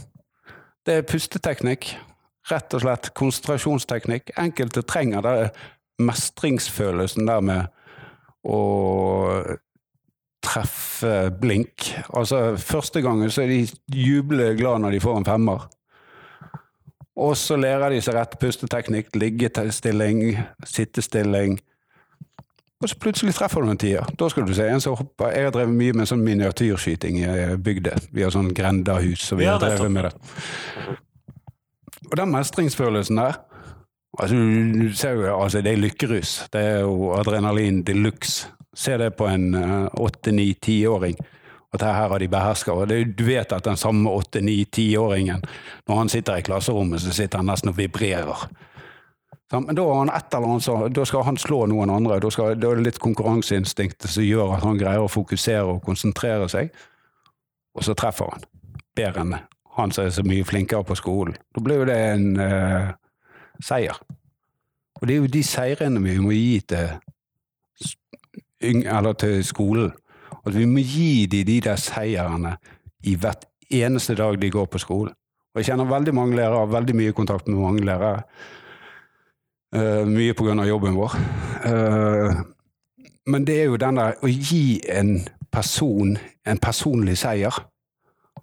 Det 0.86 0.96
er 0.96 1.06
pusteteknikk. 1.06 1.92
Rett 2.50 2.74
og 2.74 2.82
slett 2.82 3.12
konsentrasjonsteknikk. 3.14 4.32
Enkelte 4.40 4.82
trenger 4.82 5.22
det 5.22 5.34
mestringsfølelsen 6.00 7.28
der 7.28 7.44
med 7.44 7.68
å 8.48 8.60
treffe 10.44 11.30
blink. 11.40 11.90
Altså, 12.16 12.56
første 12.56 13.02
gangen 13.04 13.30
så 13.30 13.44
er 13.44 13.52
de 13.52 13.66
jublende 14.06 14.56
glad 14.58 14.82
når 14.82 14.96
de 14.96 15.00
får 15.00 15.18
en 15.18 15.28
femmer. 15.28 15.66
Og 17.20 17.36
så 17.36 17.56
lærer 17.60 17.92
de 17.92 18.00
seg 18.00 18.16
rett 18.16 18.38
pusteteknikk, 18.40 19.12
liggestilling, 19.18 20.38
sittestilling. 20.64 21.58
Og 22.80 22.88
så 22.88 22.96
plutselig 22.96 23.34
treffer 23.36 23.60
du 23.60 23.68
en 23.68 23.80
tier. 23.80 24.06
Da 24.16 24.28
skal 24.32 24.46
du 24.48 24.54
se 24.56 24.64
en 24.64 24.80
som 24.80 24.96
hopper. 24.96 25.34
Jeg 25.34 25.50
har 25.50 25.52
drevet 25.52 25.76
mye 25.76 25.96
med 26.00 26.08
sånn 26.08 26.22
miniatyrskyting 26.24 27.18
i 27.20 27.34
bygda. 27.60 27.98
Vi 28.08 28.24
har 28.24 28.32
sånn 28.32 28.54
grendahus, 28.56 29.26
så 29.28 29.36
vi 29.36 29.50
har 29.50 29.60
drevet 29.60 29.92
med 29.92 30.08
det. 30.08 30.14
Og 32.08 32.16
den 32.16 32.32
mestringsfølelsen 32.32 33.20
der 33.20 33.36
altså, 34.16 34.38
du 34.80 34.94
ser 34.96 35.18
jo, 35.18 35.42
altså, 35.42 35.60
Det 35.60 35.74
er 35.74 35.84
lykkerus. 35.84 36.32
Det 36.52 36.60
er 36.60 36.80
jo 36.80 37.12
adrenalin 37.18 37.82
de 37.84 37.98
luxe 38.00 38.48
Se 38.76 38.96
det 38.96 39.10
på 39.18 39.26
en 39.26 39.54
eh, 39.54 39.88
åtte, 39.92 40.32
ni, 40.32 40.54
tiåring. 40.54 41.16
At 41.72 41.82
her 41.86 42.08
har 42.08 42.18
de 42.18 42.28
beherska. 42.28 42.74
Og 42.74 42.88
det, 42.90 43.04
du 43.18 43.24
vet 43.26 43.52
at 43.52 43.64
den 43.64 43.78
samme 43.78 44.10
åtte, 44.10 44.40
ni, 44.42 44.64
tiåringen, 44.64 45.42
når 45.88 45.96
han 45.96 46.08
sitter 46.08 46.38
i 46.38 46.46
klasserommet, 46.46 47.02
så 47.02 47.14
sitter 47.14 47.42
han 47.42 47.50
nesten 47.50 47.70
og 47.70 47.78
vibrerer. 47.78 48.48
Men 49.52 49.74
da, 49.74 49.84
annet, 49.98 50.30
da, 50.94 51.04
skal 51.06 51.24
han 51.26 51.38
slå 51.38 51.64
noen 51.70 51.90
andre. 51.90 52.20
Da, 52.22 52.30
skal, 52.30 52.54
da 52.58 52.70
er 52.70 52.78
det 52.78 52.86
litt 52.86 53.02
konkurranseinstinktet 53.02 54.10
som 54.10 54.26
gjør 54.26 54.54
at 54.56 54.66
han 54.66 54.78
greier 54.78 55.02
å 55.02 55.10
fokusere 55.10 55.66
og 55.66 55.82
konsentrere 55.86 56.46
seg. 56.50 56.70
Og 57.74 57.86
så 57.86 57.96
treffer 57.98 58.30
han. 58.30 58.46
Bedre 58.98 59.24
enn 59.24 59.36
han 59.76 59.94
som 59.94 60.06
er 60.06 60.14
så 60.14 60.22
mye 60.26 60.46
flinkere 60.46 60.86
på 60.86 60.98
skolen. 60.98 61.34
Da 61.54 61.62
blir 61.62 61.82
jo 61.82 61.88
det 61.88 61.98
en 62.12 62.26
eh, 62.42 62.90
seier. 63.62 63.98
Og 65.00 65.06
det 65.06 65.14
er 65.14 65.22
jo 65.22 65.34
de 65.34 65.42
seirene 65.46 66.02
vi 66.04 66.18
må 66.22 66.34
gi 66.34 66.58
til 66.70 66.98
eller 68.60 69.12
til 69.12 69.44
skolen. 69.44 69.92
At 70.46 70.56
vi 70.56 70.64
må 70.64 70.80
gi 70.84 71.26
dem 71.26 71.46
de 71.46 71.60
der 71.60 71.76
seierne 71.76 72.56
i 73.04 73.14
hvert 73.14 73.44
eneste 73.70 74.14
dag 74.14 74.38
de 74.42 74.50
går 74.50 74.66
på 74.66 74.78
skolen. 74.78 75.14
Og 75.54 75.60
jeg 75.60 75.64
kjenner 75.64 75.84
veldig 75.84 76.14
mange 76.14 76.36
lærere, 76.36 76.58
har 76.58 76.66
veldig 76.66 76.96
mye 76.96 77.12
kontakt 77.12 77.48
med 77.48 77.58
mange 77.58 77.84
lærere. 77.84 78.22
Uh, 79.76 80.06
mye 80.06 80.34
av 80.34 80.66
jobben 80.66 80.96
vår. 80.96 81.16
Uh, 81.66 82.40
men 83.26 83.46
det 83.46 83.60
er 83.60 83.64
jo 83.64 83.76
den 83.76 83.96
der 83.96 84.18
å 84.22 84.30
gi 84.30 84.80
en 84.88 85.20
person 85.52 86.16
en 86.46 86.58
personlig 86.58 87.18
seier. 87.18 87.54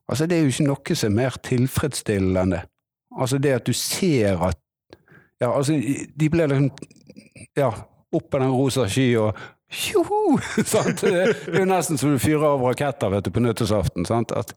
Altså, 0.07 0.25
det 0.25 0.37
er 0.37 0.41
jo 0.41 0.53
ikke 0.53 0.67
noe 0.67 0.95
som 0.95 1.11
er 1.11 1.15
mer 1.15 1.37
tilfredsstillende. 1.43 2.61
Altså 3.17 3.37
det 3.37 3.51
at 3.51 3.67
du 3.67 3.73
ser 3.73 4.37
at 4.43 4.57
Ja, 5.41 5.51
altså, 5.57 5.73
de 6.19 6.29
blir 6.29 6.47
liksom 6.47 6.71
ja, 7.57 7.67
opp 8.11 8.29
på 8.31 8.39
den 8.39 8.49
rosa 8.49 8.87
sky 8.89 9.11
og 9.21 9.37
Tjoho! 9.71 10.37
Det 11.01 11.11
er 11.11 11.59
jo 11.59 11.65
nesten 11.67 11.99
som 11.99 12.13
du 12.13 12.19
fyrer 12.21 12.45
av 12.47 12.63
raketter 12.63 13.11
vet 13.11 13.27
du, 13.27 13.31
på 13.35 13.43
nyttårsaften. 13.43 14.05
sant? 14.07 14.31
At 14.31 14.53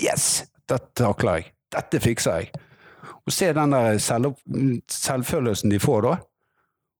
Yes! 0.00 0.44
Dette 0.68 0.92
takler 0.98 1.40
jeg. 1.40 1.52
Dette 1.72 2.00
fikser 2.02 2.40
jeg. 2.42 2.62
Og 3.26 3.32
se 3.34 3.48
den 3.54 3.72
der 3.74 3.98
selv, 4.02 4.34
selvfølelsen 4.90 5.70
de 5.72 5.78
får 5.82 6.02
da. 6.06 6.16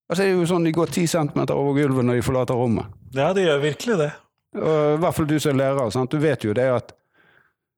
Altså, 0.07 0.23
det 0.23 0.29
er 0.29 0.37
jo 0.37 0.47
sånn 0.47 0.65
De 0.67 0.73
går 0.75 0.93
ti 0.95 1.07
centimeter 1.11 1.59
over 1.59 1.75
gulvet 1.81 2.07
når 2.07 2.21
de 2.21 2.25
forlater 2.27 2.59
rommet. 2.59 2.87
Ja, 3.15 3.33
de 3.35 3.43
gjør 3.47 3.59
virkelig 3.65 3.99
det. 4.01 4.13
Og 4.57 4.95
I 4.95 5.01
hvert 5.03 5.17
fall 5.19 5.29
du 5.29 5.37
som 5.43 5.53
er 5.53 5.59
lærer. 5.61 5.91
Sant? 5.95 6.15
Du 6.15 6.23
vet 6.23 6.47
jo 6.47 6.55
det 6.57 6.67
at 6.73 6.95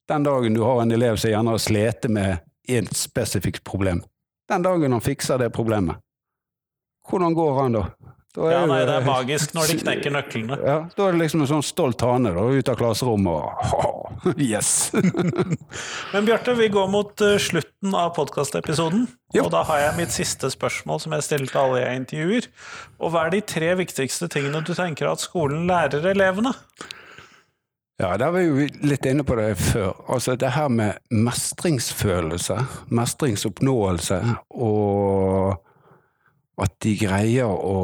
den 0.08 0.24
dagen 0.24 0.54
du 0.56 0.62
har 0.64 0.82
en 0.82 0.92
elev 0.94 1.16
som 1.20 1.32
gjerne 1.32 1.52
har 1.56 1.60
slitt 1.60 2.06
med 2.12 2.38
et 2.68 2.92
spesifikt 2.96 3.64
problem, 3.64 4.02
den 4.48 4.64
dagen 4.64 4.92
han 4.92 5.04
fikser 5.04 5.40
det 5.40 5.50
problemet, 5.56 5.96
hvordan 7.08 7.34
går 7.36 7.54
han 7.62 7.76
da? 7.76 7.82
Ja, 8.38 8.64
nei, 8.70 8.80
Det 8.86 8.96
er 9.00 9.06
magisk 9.06 9.54
når 9.56 9.70
de 9.70 9.76
knekker 9.82 10.14
nøklene. 10.14 10.58
Ja, 10.62 10.76
Da 10.94 11.06
er 11.08 11.16
det 11.16 11.22
liksom 11.24 11.42
en 11.44 11.50
sånn 11.50 11.64
stolt 11.66 12.02
hane 12.06 12.32
da, 12.36 12.44
ut 12.46 12.70
av 12.70 12.78
klasserommet 12.78 13.32
og 13.34 14.34
Yes! 14.50 14.90
Men 16.12 16.28
Bjarte, 16.28 16.54
vi 16.58 16.68
går 16.72 16.90
mot 16.92 17.24
uh, 17.24 17.36
slutten 17.42 17.94
av 17.94 18.12
podkastepisoden. 18.16 19.06
Og 19.38 19.50
da 19.52 19.62
har 19.68 19.82
jeg 19.82 19.96
mitt 19.98 20.14
siste 20.14 20.50
spørsmål 20.52 21.02
som 21.04 21.14
jeg 21.16 21.26
stiller 21.26 21.50
til 21.50 21.62
alle 21.62 21.82
jeg 21.82 22.02
intervjuer. 22.02 22.48
Og 22.98 23.12
hva 23.14 23.26
er 23.26 23.34
de 23.36 23.42
tre 23.54 23.74
viktigste 23.78 24.30
tingene 24.32 24.62
du 24.66 24.72
tenker 24.76 25.10
at 25.10 25.22
skolen 25.22 25.66
lærer 25.70 26.06
elevene? 26.12 26.54
Ja, 27.98 28.12
der 28.14 28.30
var 28.30 28.44
vi 28.54 28.68
litt 28.86 29.06
inne 29.10 29.24
på 29.26 29.34
det 29.34 29.56
før. 29.58 29.96
Altså 30.06 30.36
det 30.38 30.52
her 30.54 30.68
med 30.70 31.00
mestringsfølelse, 31.10 32.60
mestringsoppnåelse, 32.94 34.20
og 34.54 35.56
at 36.58 36.78
de 36.82 36.94
greier 36.98 37.48
å 37.48 37.76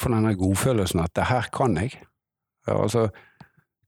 få 0.00 0.12
denne 0.12 0.34
godfølelsen 0.38 1.02
at 1.04 1.14
'det 1.14 1.28
her 1.28 1.48
kan 1.52 1.76
jeg'. 1.76 1.98
Altså 2.66 3.08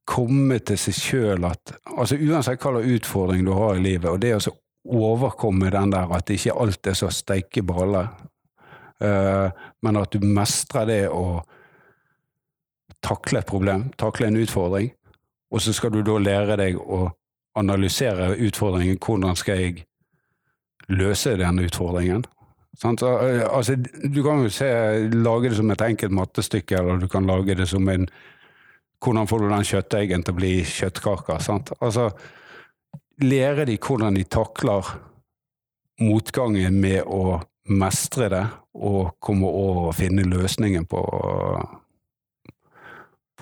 komme 0.05 0.59
til 0.59 0.79
seg 0.79 0.95
sjøl 0.95 1.45
at 1.47 1.75
altså 1.87 2.17
Uansett 2.17 2.61
hva 2.63 2.73
slags 2.73 2.95
utfordring 2.97 3.47
du 3.47 3.53
har 3.53 3.77
i 3.77 3.85
livet, 3.85 4.11
og 4.11 4.21
det 4.21 4.35
å 4.35 4.57
overkomme 4.85 5.71
den 5.71 5.93
der 5.93 6.11
at 6.11 6.31
ikke 6.31 6.57
alt 6.59 6.87
er 6.87 6.95
så 6.99 7.11
steike 7.11 7.63
balle, 7.63 8.09
uh, 9.03 9.49
men 9.83 9.97
at 9.97 10.13
du 10.13 10.27
mestrer 10.27 10.87
det 10.87 11.09
å 11.09 11.43
takle 13.03 13.43
et 13.43 13.47
problem, 13.47 13.91
takle 13.99 14.27
en 14.27 14.41
utfordring, 14.43 14.91
og 15.53 15.63
så 15.63 15.73
skal 15.73 15.93
du 15.95 16.03
da 16.03 16.19
lære 16.19 16.57
deg 16.57 16.79
å 16.81 17.11
analysere 17.55 18.33
utfordringen. 18.41 18.99
Hvordan 18.99 19.37
skal 19.37 19.61
jeg 19.61 19.85
løse 20.89 21.37
den 21.37 21.59
utfordringen? 21.61 22.25
Så, 22.79 22.89
altså, 22.89 23.77
du 24.05 24.23
kan 24.25 24.43
jo 24.43 24.51
se, 24.51 24.69
lage 25.13 25.51
det 25.51 25.59
som 25.59 25.71
et 25.71 25.85
enkelt 25.85 26.15
mattestykke, 26.17 26.79
eller 26.79 27.03
du 27.03 27.09
kan 27.09 27.27
lage 27.29 27.57
det 27.59 27.69
som 27.71 27.89
en 27.89 28.09
Hvordan 29.03 29.27
får 29.27 29.41
du 29.43 29.49
den 29.51 29.65
kjøttdeigen 29.67 30.23
til 30.23 30.31
å 30.31 30.39
bli 30.39 30.51
kjøttkaker? 30.63 31.41
Sant? 31.43 31.73
Altså, 31.83 32.05
lære 33.19 33.65
de 33.67 33.75
hvordan 33.83 34.15
de 34.15 34.23
takler 34.31 34.93
motgangen 35.99 36.77
med 36.79 37.03
å 37.11 37.41
mestre 37.75 38.29
det 38.31 38.45
og 38.79 39.17
komme 39.19 39.51
over 39.51 39.89
og 39.89 39.97
finne 39.99 40.23
løsningen 40.23 40.87
på, 40.87 41.03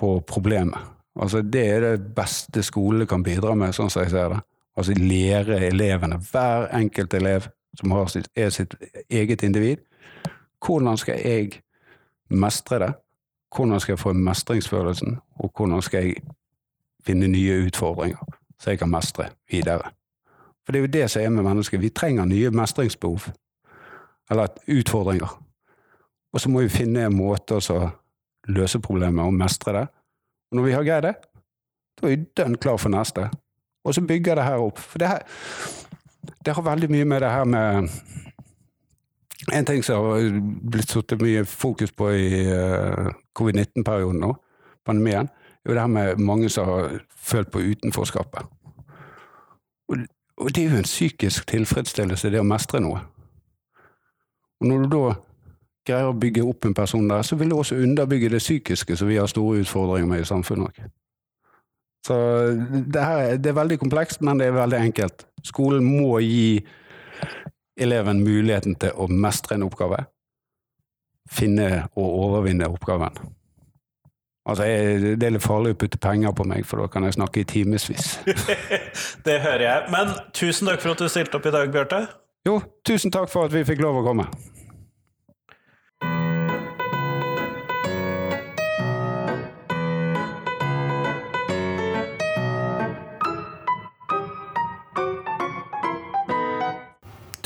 på 0.01 0.09
problemet. 0.25 0.81
Altså, 1.21 1.43
det 1.45 1.65
er 1.75 1.85
det 1.85 2.13
beste 2.17 2.65
skolene 2.65 3.05
kan 3.05 3.21
bidra 3.21 3.53
med, 3.53 3.77
sånn 3.77 3.93
som 3.93 4.01
jeg 4.01 4.15
ser 4.15 4.33
det. 4.33 4.41
Altså 4.81 4.95
lære 4.97 5.61
elevene, 5.67 6.17
hver 6.31 6.71
enkelt 6.73 7.13
elev 7.21 7.51
som 7.79 8.07
sitt, 8.07 8.27
er 8.35 8.49
sitt 8.49 8.75
eget 9.09 9.43
individ, 9.43 9.77
hvordan 10.65 10.97
skal 10.97 11.21
jeg 11.25 11.61
mestre 12.29 12.79
det? 12.79 12.93
Hvordan 13.55 13.79
skal 13.79 13.91
jeg 13.91 13.99
få 13.99 14.13
mestringsfølelsen, 14.13 15.17
og 15.35 15.51
hvordan 15.57 15.81
skal 15.81 16.05
jeg 16.05 16.15
finne 17.03 17.27
nye 17.27 17.65
utfordringer 17.65 18.37
så 18.59 18.69
jeg 18.69 18.79
kan 18.79 18.89
mestre 18.89 19.25
videre? 19.51 19.91
For 20.65 20.71
det 20.71 20.79
er 20.79 20.81
jo 20.81 20.91
det 20.93 21.11
som 21.11 21.21
er 21.21 21.29
med 21.29 21.43
mennesker. 21.43 21.77
Vi 21.77 21.89
trenger 21.89 22.25
nye 22.25 22.49
mestringsbehov, 22.49 23.27
eller 24.29 24.47
utfordringer. 24.67 25.43
Og 26.33 26.41
så 26.41 26.49
må 26.49 26.61
vi 26.61 26.69
finne 26.69 27.05
en 27.05 27.17
måte 27.17 27.57
å 27.57 27.89
løse 28.47 28.79
problemet 28.79 29.25
og 29.25 29.33
mestre 29.33 29.73
det. 29.75 29.87
Og 30.51 30.57
når 30.57 30.63
vi 30.63 30.75
har 30.75 30.83
greid 30.83 31.03
det, 31.03 31.15
da 31.99 32.07
er 32.07 32.15
vi 32.15 32.29
dønn 32.37 32.57
klar 32.57 32.77
for 32.79 32.93
neste. 32.93 33.27
Og 33.83 33.95
så 33.95 34.01
bygger 34.05 34.35
det 34.35 34.45
her 34.45 34.63
opp. 34.63 34.79
For 34.79 35.01
det, 35.01 35.07
her, 35.07 35.25
det 36.45 36.53
har 36.53 36.65
veldig 36.65 36.89
mye 36.91 37.05
med 37.05 37.21
det 37.21 37.31
her 37.31 37.43
med 37.43 37.89
en 39.53 39.65
ting 39.65 39.83
som 39.83 40.05
har 40.05 40.41
blitt 40.71 40.91
satt 40.93 41.15
mye 41.21 41.45
fokus 41.45 41.91
på 41.91 42.09
i 42.13 42.43
uh, 42.53 43.09
covid-19-perioden 43.37 44.21
nå, 44.21 44.35
pandemien, 44.85 45.29
er 45.65 45.69
jo 45.69 45.73
det 45.73 45.81
her 45.81 45.87
med 45.87 46.21
mange 46.21 46.49
som 46.49 46.69
har 46.69 46.99
følt 47.15 47.51
på 47.51 47.59
utenforskapet. 47.59 48.45
Og, 49.89 49.97
og, 50.37 50.55
det 50.55 50.63
er 50.63 50.69
jo 50.69 50.77
en 50.77 50.89
psykisk 50.89 51.47
tilfredsstillelse, 51.47 52.29
det 52.29 52.41
å 52.41 52.47
mestre 52.47 52.81
noe. 52.81 53.01
Og 54.61 54.69
når 54.69 54.85
du 54.85 54.89
da 54.93 55.03
greier 55.87 56.11
å 56.11 56.17
bygge 56.17 56.45
opp 56.45 56.65
en 56.65 56.77
person 56.77 57.09
der, 57.09 57.25
så 57.25 57.35
vil 57.35 57.49
det 57.49 57.57
også 57.57 57.81
underbygge 57.81 58.29
det 58.29 58.43
psykiske 58.43 58.97
som 58.97 59.09
vi 59.09 59.17
har 59.17 59.29
store 59.29 59.63
utfordringer 59.63 60.09
med 60.09 60.21
i 60.21 60.29
samfunnet. 60.29 60.83
Så 62.05 62.15
det, 62.93 63.01
her, 63.01 63.35
det 63.37 63.51
er 63.51 63.57
veldig 63.57 63.77
komplekst, 63.81 64.23
men 64.25 64.39
det 64.41 64.49
er 64.49 64.55
veldig 64.57 64.79
enkelt. 64.87 65.25
Skolen 65.45 65.85
må 65.85 66.17
gi 66.23 66.61
eleven 67.81 68.23
muligheten 68.25 68.75
til 68.81 68.97
å 68.97 69.07
mestre 69.09 69.57
en 69.57 69.67
oppgave, 69.67 70.01
finne 71.31 71.85
og 71.93 72.07
overvinne 72.25 72.69
oppgaven. 72.69 73.21
Altså, 74.49 74.65
jeg, 74.65 75.17
Det 75.21 75.27
er 75.27 75.35
litt 75.35 75.45
farlig 75.45 75.75
å 75.75 75.77
putte 75.83 75.99
penger 76.01 76.33
på 76.33 76.45
meg, 76.49 76.65
for 76.65 76.81
da 76.81 76.89
kan 76.89 77.05
jeg 77.05 77.17
snakke 77.19 77.43
i 77.43 77.47
timevis. 77.47 78.15
det 79.27 79.37
hører 79.43 79.65
jeg. 79.67 79.91
Men 79.93 80.15
tusen 80.33 80.69
takk 80.69 80.81
for 80.81 80.95
at 80.95 81.03
du 81.03 81.09
stilte 81.11 81.37
opp 81.37 81.45
i 81.45 81.53
dag, 81.53 81.69
Bjarte. 81.73 82.01
Jo, 82.47 82.57
tusen 82.87 83.13
takk 83.13 83.29
for 83.29 83.45
at 83.45 83.53
vi 83.53 83.61
fikk 83.67 83.83
lov 83.85 84.01
å 84.01 84.05
komme. 84.07 84.25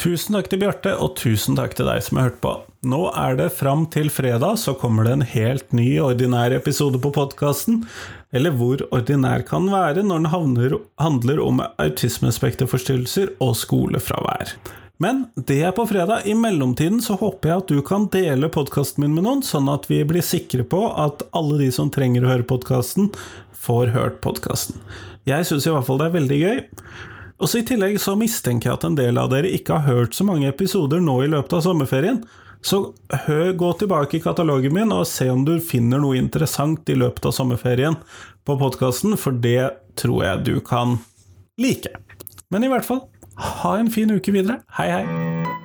Tusen 0.05 0.35
takk 0.35 0.51
til 0.51 0.59
Bjarte, 0.61 0.91
og 1.01 1.15
tusen 1.17 1.55
takk 1.57 1.71
til 1.73 1.87
deg 1.89 2.03
som 2.05 2.19
har 2.19 2.27
hørt 2.27 2.35
på. 2.43 2.51
Nå 2.85 3.07
er 3.17 3.39
det 3.39 3.47
fram 3.57 3.87
til 3.89 4.11
fredag, 4.13 4.59
så 4.61 4.75
kommer 4.77 5.07
det 5.07 5.13
en 5.15 5.23
helt 5.25 5.71
ny 5.73 5.87
ordinær 5.97 6.53
episode 6.53 6.99
på 7.01 7.09
podkasten. 7.15 7.79
Eller 8.29 8.53
hvor 8.53 8.83
ordinær 8.93 9.41
kan 9.47 9.65
være 9.71 10.03
når 10.05 10.21
den 10.21 10.29
havner, 10.29 10.75
handler 11.01 11.41
om 11.41 11.63
autismespekterforstyrrelser 11.81 13.31
og 13.41 13.55
skolefravær. 13.57 14.53
Men 15.01 15.25
det 15.33 15.57
er 15.65 15.73
på 15.73 15.87
fredag. 15.89 16.29
I 16.29 16.37
mellomtiden 16.37 17.01
så 17.01 17.17
håper 17.17 17.49
jeg 17.49 17.63
at 17.63 17.73
du 17.73 17.81
kan 17.89 18.05
dele 18.13 18.51
podkasten 18.53 19.07
min 19.07 19.17
med 19.17 19.25
noen, 19.25 19.41
sånn 19.41 19.73
at 19.73 19.89
vi 19.89 20.03
blir 20.05 20.21
sikre 20.21 20.67
på 20.69 20.85
at 21.01 21.25
alle 21.33 21.63
de 21.63 21.71
som 21.73 21.89
trenger 21.89 22.27
å 22.27 22.35
høre 22.35 22.49
podkasten, 22.53 23.09
får 23.57 23.89
hørt 23.97 24.21
podkasten. 24.21 24.77
Jeg 25.25 25.49
syns 25.49 25.65
i 25.65 25.73
hvert 25.73 25.89
fall 25.89 25.97
det 25.97 26.11
er 26.11 26.17
veldig 26.19 26.41
gøy. 26.45 26.65
Og 27.35 27.51
så 27.51 27.59
I 27.59 27.65
tillegg 27.67 27.97
så 27.99 28.15
mistenker 28.19 28.69
jeg 28.69 28.79
at 28.79 28.87
en 28.87 28.97
del 28.97 29.19
av 29.19 29.31
dere 29.33 29.51
ikke 29.51 29.79
har 29.79 29.99
hørt 29.99 30.15
så 30.15 30.27
mange 30.27 30.47
episoder 30.47 31.03
nå 31.03 31.17
i 31.25 31.31
løpet 31.31 31.57
av 31.57 31.65
sommerferien. 31.65 32.21
Så 32.65 32.79
hør, 33.27 33.51
gå 33.59 33.71
tilbake 33.81 34.17
i 34.17 34.23
katalogen 34.23 34.73
min 34.73 34.93
og 34.95 35.05
se 35.09 35.27
om 35.29 35.43
du 35.45 35.57
finner 35.61 36.01
noe 36.01 36.17
interessant 36.17 36.87
i 36.89 36.97
løpet 36.97 37.27
av 37.29 37.35
sommerferien 37.35 37.99
på 38.47 38.55
podkasten, 38.61 39.17
for 39.19 39.35
det 39.35 39.75
tror 39.99 40.23
jeg 40.25 40.47
du 40.47 40.55
kan 40.65 40.97
like. 41.61 41.91
Men 42.49 42.65
i 42.65 42.71
hvert 42.71 42.87
fall, 42.87 43.05
ha 43.35 43.77
en 43.77 43.91
fin 43.91 44.15
uke 44.15 44.33
videre. 44.33 44.63
Hei, 44.79 44.89
hei! 44.95 45.64